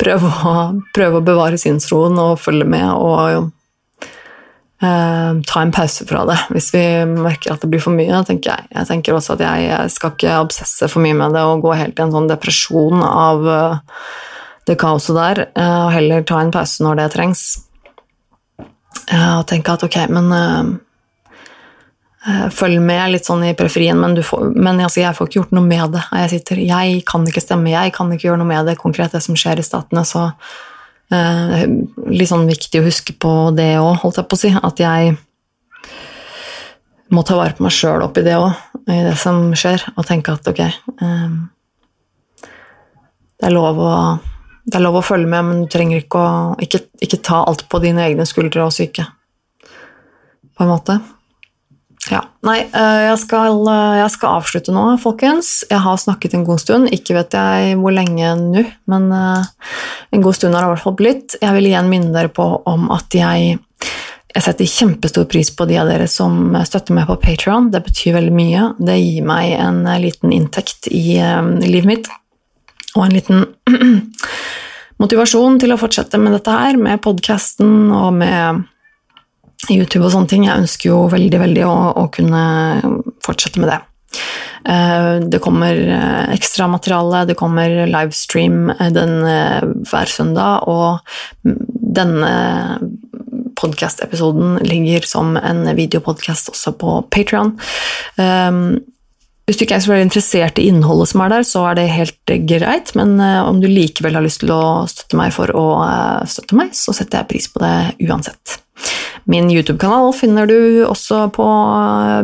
prøve 0.00 0.32
å, 0.32 0.54
prøve 0.96 1.20
å 1.20 1.26
bevare 1.26 1.60
sinnsroen 1.60 2.16
og 2.22 2.40
følge 2.40 2.68
med 2.68 2.88
og 2.96 3.52
Uh, 4.78 5.40
ta 5.42 5.64
en 5.64 5.72
pause 5.74 6.04
fra 6.06 6.20
det 6.28 6.36
hvis 6.54 6.68
vi 6.70 6.80
merker 7.10 7.50
at 7.50 7.64
det 7.64 7.70
blir 7.72 7.82
for 7.82 7.90
mye. 7.90 8.20
tenker 8.22 8.52
Jeg 8.52 8.68
Jeg 8.76 8.86
tenker 8.86 9.16
også 9.16 9.34
at 9.34 9.40
jeg, 9.42 9.90
skal 9.90 10.12
ikke 10.14 10.36
obsesse 10.38 10.86
for 10.86 11.02
mye 11.02 11.16
med 11.18 11.34
det 11.34 11.42
og 11.42 11.64
gå 11.64 11.72
helt 11.74 11.98
i 11.98 12.04
en 12.04 12.14
sånn 12.14 12.30
depresjon 12.30 13.02
av 13.02 13.42
det 14.68 14.78
kaoset 14.80 15.16
der, 15.16 15.40
uh, 15.58 15.86
og 15.86 15.94
heller 15.96 16.26
ta 16.28 16.42
en 16.42 16.52
pause 16.54 16.84
når 16.84 17.00
det 17.02 17.08
trengs. 17.16 17.46
og 19.08 19.46
tenke 19.48 19.72
at 19.72 19.82
ok, 19.84 19.96
men 20.12 20.78
Følg 22.52 22.82
med 22.82 23.12
litt 23.14 23.24
sånn 23.24 23.44
i 23.46 23.54
periferien, 23.56 23.96
men, 23.96 24.18
får, 24.26 24.50
men 24.52 24.80
altså, 24.84 24.98
jeg 25.00 25.16
får 25.16 25.28
ikke 25.28 25.38
gjort 25.38 25.52
noe 25.56 25.64
med 25.64 25.94
det. 25.94 26.02
Jeg 26.12 26.30
sitter, 26.32 26.58
jeg 26.60 26.98
kan 27.08 27.24
ikke 27.24 27.40
stemme, 27.40 27.70
jeg 27.72 27.92
kan 27.94 28.10
ikke 28.12 28.26
gjøre 28.26 28.40
noe 28.42 28.48
med 28.50 28.68
det 28.68 28.74
konkret, 28.76 29.14
det 29.14 29.22
som 29.24 29.38
skjer 29.38 29.62
i 29.62 29.64
statene. 29.64 30.02
så 30.04 30.26
Eh, 31.08 31.62
litt 32.12 32.28
sånn 32.28 32.44
viktig 32.48 32.82
å 32.82 32.84
huske 32.84 33.14
på 33.16 33.32
det 33.56 33.78
òg, 33.80 33.94
holdt 34.02 34.20
jeg 34.20 34.28
på 34.28 34.36
å 34.36 34.40
si. 34.42 34.50
At 34.52 34.80
jeg 34.82 35.14
må 37.14 37.24
ta 37.24 37.38
vare 37.38 37.56
på 37.56 37.64
meg 37.64 37.72
sjøl 37.72 38.04
oppi 38.04 38.24
det 38.26 38.36
òg, 38.36 38.52
i 38.88 39.00
det 39.06 39.16
som 39.20 39.54
skjer, 39.56 39.86
og 39.96 40.04
tenke 40.08 40.34
at 40.36 40.48
ok 40.48 40.60
eh, 40.64 41.30
det, 42.38 43.46
er 43.48 43.54
lov 43.54 43.80
å, 43.80 43.94
det 44.68 44.76
er 44.76 44.84
lov 44.84 44.98
å 45.00 45.04
følge 45.04 45.30
med, 45.30 45.46
men 45.48 45.60
du 45.64 45.70
trenger 45.72 46.02
ikke 46.02 46.20
å 46.20 46.32
ikke, 46.60 46.82
ikke 47.04 47.22
ta 47.24 47.44
alt 47.48 47.64
på 47.72 47.80
dine 47.84 48.04
egne 48.04 48.26
skuldre 48.28 48.66
og 48.66 48.74
syke, 48.76 49.06
på 49.64 50.66
en 50.66 50.72
måte. 50.72 50.98
Ja. 52.08 52.22
Nei, 52.46 52.60
eh, 52.64 52.98
jeg 53.08 53.18
skal, 53.20 53.58
eh, 53.68 53.98
jeg 54.00 54.10
skal, 54.14 54.40
avslutte 54.40 54.72
nå, 54.72 54.84
folkens. 55.02 55.64
Jeg 55.68 55.80
har 55.84 55.96
snakket 56.00 56.34
en 56.34 56.44
god 56.46 56.62
stund. 56.62 56.92
Ikke 56.94 57.16
vet 57.18 57.34
jeg 57.36 57.76
hvor 57.80 57.92
lenge 57.92 58.34
nå, 58.38 58.64
men 58.88 59.08
eh, 59.12 59.48
en 60.16 60.24
god 60.24 60.38
stund 60.38 60.54
har 60.54 60.64
det 60.64 60.70
i 60.70 60.74
hvert 60.74 60.86
fall 60.86 60.98
blitt. 61.00 61.36
Jeg 61.42 61.56
vil 61.56 61.68
igjen 61.68 61.90
minne 61.90 62.14
dere 62.14 62.32
på 62.32 62.46
om 62.68 62.88
at 62.94 63.12
jeg, 63.12 63.58
jeg 64.32 64.46
setter 64.46 64.72
kjempestor 64.72 65.28
pris 65.28 65.50
på 65.52 65.68
de 65.68 65.80
av 65.82 65.90
dere 65.90 66.08
som 66.08 66.56
støtter 66.64 66.96
meg 66.96 67.10
på 67.10 67.18
Patron. 67.24 67.68
Det 67.74 67.82
betyr 67.84 68.16
veldig 68.16 68.36
mye. 68.36 68.70
Det 68.78 68.96
gir 68.96 69.28
meg 69.28 69.58
en 69.58 69.82
liten 70.00 70.32
inntekt 70.32 70.88
i 70.88 71.18
livet 71.66 71.90
mitt, 71.92 72.10
og 72.98 73.06
en 73.06 73.16
liten 73.16 73.44
motivasjon 75.02 75.60
til 75.62 75.74
å 75.74 75.80
fortsette 75.80 76.20
med 76.20 76.34
dette 76.36 76.54
her, 76.54 76.78
med 76.80 77.02
podkasten 77.04 77.92
og 77.94 78.18
med 78.18 78.66
YouTube 79.70 80.06
og 80.06 80.12
sånne 80.14 80.30
ting. 80.30 80.48
Jeg 80.48 80.64
ønsker 80.64 80.90
jo 80.90 81.04
veldig, 81.12 81.40
veldig 81.44 81.64
å, 81.68 81.76
å 82.02 82.08
kunne 82.14 82.42
fortsette 83.24 83.62
med 83.62 83.72
det. 83.72 83.78
Eh, 84.68 85.14
det 85.30 85.40
kommer 85.44 85.74
ekstra 85.78 86.36
ekstramateriale, 86.38 87.24
det 87.28 87.38
kommer 87.38 87.74
livestream 87.90 88.72
eh, 88.74 88.90
den, 88.94 89.18
hver 89.88 90.10
søndag, 90.10 90.66
og 90.68 91.00
denne 91.98 92.32
podkast-episoden 93.58 94.60
ligger 94.66 95.06
som 95.06 95.36
en 95.38 95.64
videopodkast 95.74 96.52
også 96.52 96.74
på 96.78 97.00
Patrion. 97.10 97.56
Hvis 99.48 99.56
du 99.56 99.64
ikke 99.64 99.78
er 99.78 99.80
så 99.80 99.94
veldig 99.94 100.06
interessert 100.10 100.60
i 100.60 100.68
innholdet 100.68 101.08
som 101.08 101.24
er 101.24 101.32
der, 101.32 101.46
så 101.48 101.64
er 101.70 101.78
det 101.78 101.88
helt 101.88 102.32
greit, 102.50 102.92
men 102.98 103.16
om 103.16 103.62
du 103.62 103.68
likevel 103.70 104.18
har 104.18 104.26
lyst 104.26 104.42
til 104.42 104.52
å 104.52 104.84
støtte 104.90 105.16
meg 105.16 105.32
for 105.32 105.48
å 105.56 105.66
støtte 106.28 106.58
meg, 106.58 106.76
så 106.76 106.92
setter 106.92 107.22
jeg 107.22 107.30
pris 107.32 107.48
på 107.54 107.64
det 107.64 107.74
uansett. 108.04 108.58
Min 109.28 109.50
YouTube-kanal 109.50 110.12
finner 110.16 110.46
du 110.48 110.84
også 110.88 111.26
på, 111.34 111.46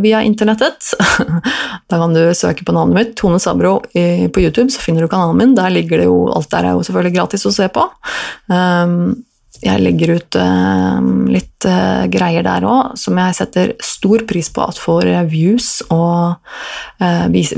via 0.05 0.23
internettet. 0.25 0.95
Da 1.91 1.99
kan 2.01 2.15
du 2.17 2.23
søke 2.35 2.65
på 2.65 2.73
navnet 2.73 2.97
mitt, 2.97 3.11
Tone 3.21 3.37
Sabro, 3.43 3.75
på 3.93 4.41
YouTube, 4.41 4.71
så 4.73 4.81
finner 4.81 5.05
du 5.05 5.11
kanalen 5.13 5.37
min. 5.37 5.53
Der 5.57 5.73
ligger 5.75 6.01
det 6.01 6.07
jo, 6.09 6.25
Alt 6.33 6.49
der 6.55 6.71
er 6.71 6.79
jo 6.79 6.85
selvfølgelig 6.87 7.17
gratis 7.19 7.45
å 7.45 7.53
se 7.53 7.69
på. 7.73 7.85
Um, 8.49 9.13
jeg 9.63 9.83
legger 9.83 10.15
ut 10.19 10.39
uh, 10.41 10.99
litt 11.31 11.67
uh, 11.69 12.05
greier 12.11 12.45
der 12.47 12.67
òg, 12.69 12.95
som 13.01 13.19
jeg 13.21 13.39
setter 13.39 13.75
stor 13.85 14.25
pris 14.29 14.51
på 14.53 14.65
at 14.65 14.81
får 14.81 15.11
views 15.31 15.77
og 15.95 16.35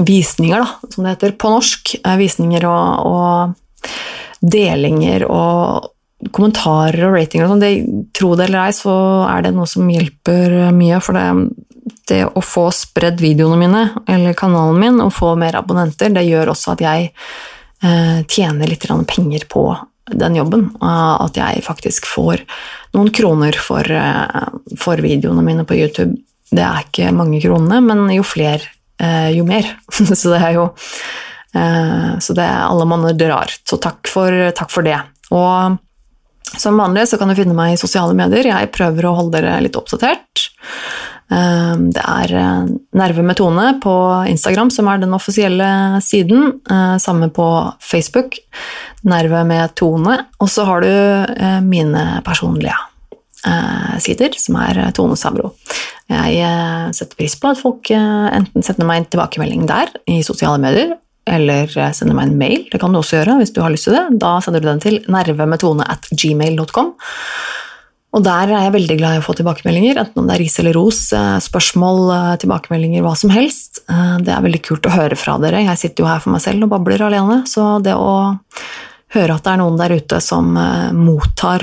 visninger, 0.07 0.63
da, 0.63 0.93
som 0.93 1.05
det 1.05 1.17
heter 1.17 1.37
på 1.39 1.51
norsk. 1.53 1.97
visninger 2.19 2.67
og, 2.69 3.07
og 3.07 4.47
delinger 4.57 5.27
og 5.29 5.93
kommentarer 6.33 7.07
og 7.09 7.17
ratinger 7.17 7.47
og 7.47 7.55
sånn, 7.55 8.05
tro 8.17 8.35
det 8.39 8.49
eller 8.49 8.67
ei, 8.67 8.75
så 8.75 8.95
er 9.29 9.47
det 9.47 9.55
noe 9.57 9.69
som 9.71 9.89
hjelper 9.91 10.57
mye. 10.75 11.01
For 11.05 11.17
det, 11.17 11.27
det, 12.11 12.23
å 12.27 12.43
få 12.45 12.69
spredd 12.75 13.21
videoene 13.23 13.61
mine, 13.61 13.85
eller 14.09 14.37
kanalen 14.39 14.81
min, 14.81 15.03
og 15.05 15.15
få 15.15 15.35
mer 15.39 15.59
abonnenter, 15.61 16.13
det 16.15 16.27
gjør 16.29 16.55
også 16.55 16.75
at 16.75 16.87
jeg 16.87 17.11
eh, 17.11 18.25
tjener 18.25 18.73
litt 18.73 18.89
penger 19.13 19.47
på 19.53 19.69
den 20.13 20.37
jobben. 20.39 20.69
At 20.83 21.39
jeg 21.39 21.65
faktisk 21.67 22.07
får 22.09 22.45
noen 22.97 23.11
kroner 23.15 23.57
for, 23.61 23.83
eh, 23.91 24.49
for 24.79 25.03
videoene 25.03 25.45
mine 25.45 25.67
på 25.67 25.79
YouTube. 25.79 26.17
Det 26.51 26.63
er 26.63 26.85
ikke 26.85 27.15
mange 27.15 27.41
kronene, 27.43 27.81
men 27.83 28.07
jo 28.15 28.23
flere, 28.23 28.63
eh, 29.01 29.33
jo 29.37 29.45
mer. 29.45 29.67
så 29.91 30.31
det 30.33 30.43
er 30.43 30.53
jo 30.55 30.69
eh, 31.55 32.13
Så 32.21 32.35
det 32.37 32.45
er 32.45 32.69
alle 32.69 32.87
monner 32.87 33.17
drar. 33.17 33.51
Så 33.65 33.81
takk 33.83 34.07
for, 34.09 34.31
takk 34.53 34.71
for 34.71 34.87
det. 34.87 35.01
Og 35.35 35.79
som 36.57 36.79
vanlig 36.79 37.09
så 37.11 37.19
kan 37.19 37.29
du 37.29 37.35
finne 37.35 37.57
meg 37.57 37.75
i 37.75 37.81
sosiale 37.81 38.15
medier. 38.17 38.47
Jeg 38.47 38.73
prøver 38.73 39.09
å 39.09 39.17
holde 39.19 39.41
dere 39.41 39.59
litt 39.65 39.77
oppdatert. 39.77 40.47
Ehm, 41.27 41.89
det 41.91 42.03
er 42.03 42.35
eh, 42.39 42.69
Nerve 42.99 43.23
med 43.27 43.39
Tone 43.39 43.67
på 43.83 43.95
Instagram 44.31 44.71
som 44.71 44.91
er 44.91 45.01
den 45.03 45.15
offisielle 45.17 45.69
siden. 46.05 46.61
Eh, 46.71 46.97
samme 47.03 47.31
på 47.35 47.47
Facebook. 47.83 48.39
Nerve 49.07 49.43
med 49.49 49.75
Tone. 49.79 50.21
Og 50.39 50.51
så 50.51 50.67
har 50.69 50.85
du 50.85 50.91
eh, 50.91 51.63
mine 51.65 52.23
personlige 52.27 52.77
sider, 54.03 54.33
som 54.43 54.57
er 54.59 54.89
Tone 54.97 55.15
Sabro. 55.15 55.53
Jeg 56.11 56.95
setter 56.97 57.15
pris 57.15 57.37
på 57.39 57.53
at 57.53 57.61
folk 57.61 57.93
enten 57.95 58.65
sender 58.65 58.89
meg 58.89 58.99
en 58.99 59.07
tilbakemelding 59.13 59.69
der 59.71 59.93
i 60.11 60.17
sosiale 60.27 60.59
medier, 60.59 60.97
eller 61.31 61.71
sender 61.95 62.19
meg 62.19 62.33
en 62.33 62.41
mail. 62.41 62.65
Det 62.73 62.81
kan 62.83 62.91
du 62.91 62.99
også 62.99 63.21
gjøre 63.21 63.37
hvis 63.39 63.55
du 63.55 63.61
har 63.63 63.71
lyst 63.71 63.87
til 63.87 63.95
det. 63.95 64.19
Da 64.19 64.33
sender 64.43 64.65
du 64.65 64.67
den 64.67 64.83
til 64.83 64.99
nervemetone 65.07 65.87
at 65.95 66.11
gmail.com. 66.11 66.91
Og 68.17 68.23
der 68.25 68.49
er 68.49 68.65
jeg 68.65 68.73
veldig 68.79 68.97
glad 68.97 69.17
i 69.17 69.21
å 69.21 69.25
få 69.25 69.35
tilbakemeldinger, 69.37 69.99
enten 70.01 70.23
om 70.23 70.29
det 70.29 70.39
er 70.39 70.41
ris 70.41 70.57
eller 70.63 70.73
ros, 70.73 71.01
eh, 71.13 71.37
spørsmål, 71.45 71.99
eh, 72.15 72.37
tilbakemeldinger, 72.41 73.03
hva 73.05 73.13
som 73.15 73.29
helst. 73.31 73.83
Eh, 73.91 74.17
det 74.25 74.33
er 74.33 74.41
veldig 74.41 74.63
kult 74.65 74.89
å 74.89 74.95
høre 74.95 75.19
fra 75.21 75.37
dere. 75.39 75.61
Jeg 75.61 75.77
sitter 75.77 76.03
jo 76.03 76.09
her 76.09 76.21
for 76.21 76.33
meg 76.33 76.41
selv 76.41 76.65
og 76.65 76.71
babler 76.71 77.05
alene, 77.05 77.43
så 77.45 77.83
det 77.83 77.93
å 77.93 78.41
høre 79.13 79.35
at 79.37 79.45
det 79.45 79.53
er 79.53 79.61
noen 79.61 79.77
der 79.77 79.97
ute 80.01 80.21
som 80.23 80.55
mottar 80.97 81.61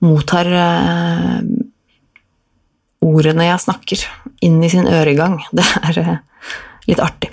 mottar 0.00 0.46
ordene 3.02 3.48
jeg 3.48 3.64
snakker, 3.64 4.04
inn 4.42 4.62
i 4.62 4.68
sin 4.68 4.86
øregang, 4.86 5.40
det 5.52 5.64
er 5.82 6.20
litt 6.86 7.00
artig. 7.00 7.32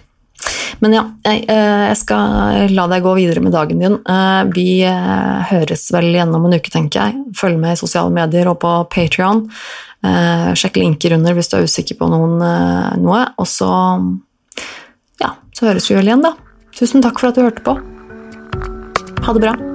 Men 0.83 0.95
ja, 0.95 1.03
jeg, 1.25 1.45
eh, 1.51 1.93
skal 1.97 2.69
la 2.73 2.87
deg 2.91 3.05
gå 3.05 3.15
videre 3.17 3.43
med 3.43 3.55
dagen 3.55 3.81
din. 3.81 3.97
Eh, 4.01 4.41
vi 4.55 4.67
eh, 4.87 5.41
høres 5.51 5.87
vel 5.95 6.11
gjennom 6.15 6.47
en 6.47 6.57
uke, 6.57 6.73
tenker 6.73 7.01
jeg. 7.01 7.35
Følg 7.37 7.59
med 7.61 7.75
i 7.75 7.81
sosiale 7.81 8.13
medier 8.13 8.51
og 8.51 8.59
på 8.63 8.77
Patrion. 8.91 9.47
Sjekk 10.05 10.75
linker 10.77 11.15
under 11.15 11.33
hvis 11.33 11.47
du 11.49 11.55
er 11.57 11.65
usikker 11.65 11.97
på 11.97 12.05
noen, 12.11 12.37
noe. 13.01 13.23
Og 13.41 13.49
så 13.49 13.71
ja, 15.17 15.33
så 15.49 15.71
høres 15.71 15.89
vi 15.89 15.97
vel 15.97 16.11
igjen, 16.11 16.21
da. 16.27 16.35
Tusen 16.77 17.01
takk 17.01 17.17
for 17.17 17.31
at 17.31 17.39
du 17.39 17.47
hørte 17.47 17.65
på. 17.65 17.79
Ha 19.25 19.33
det 19.33 19.47
bra. 19.47 19.74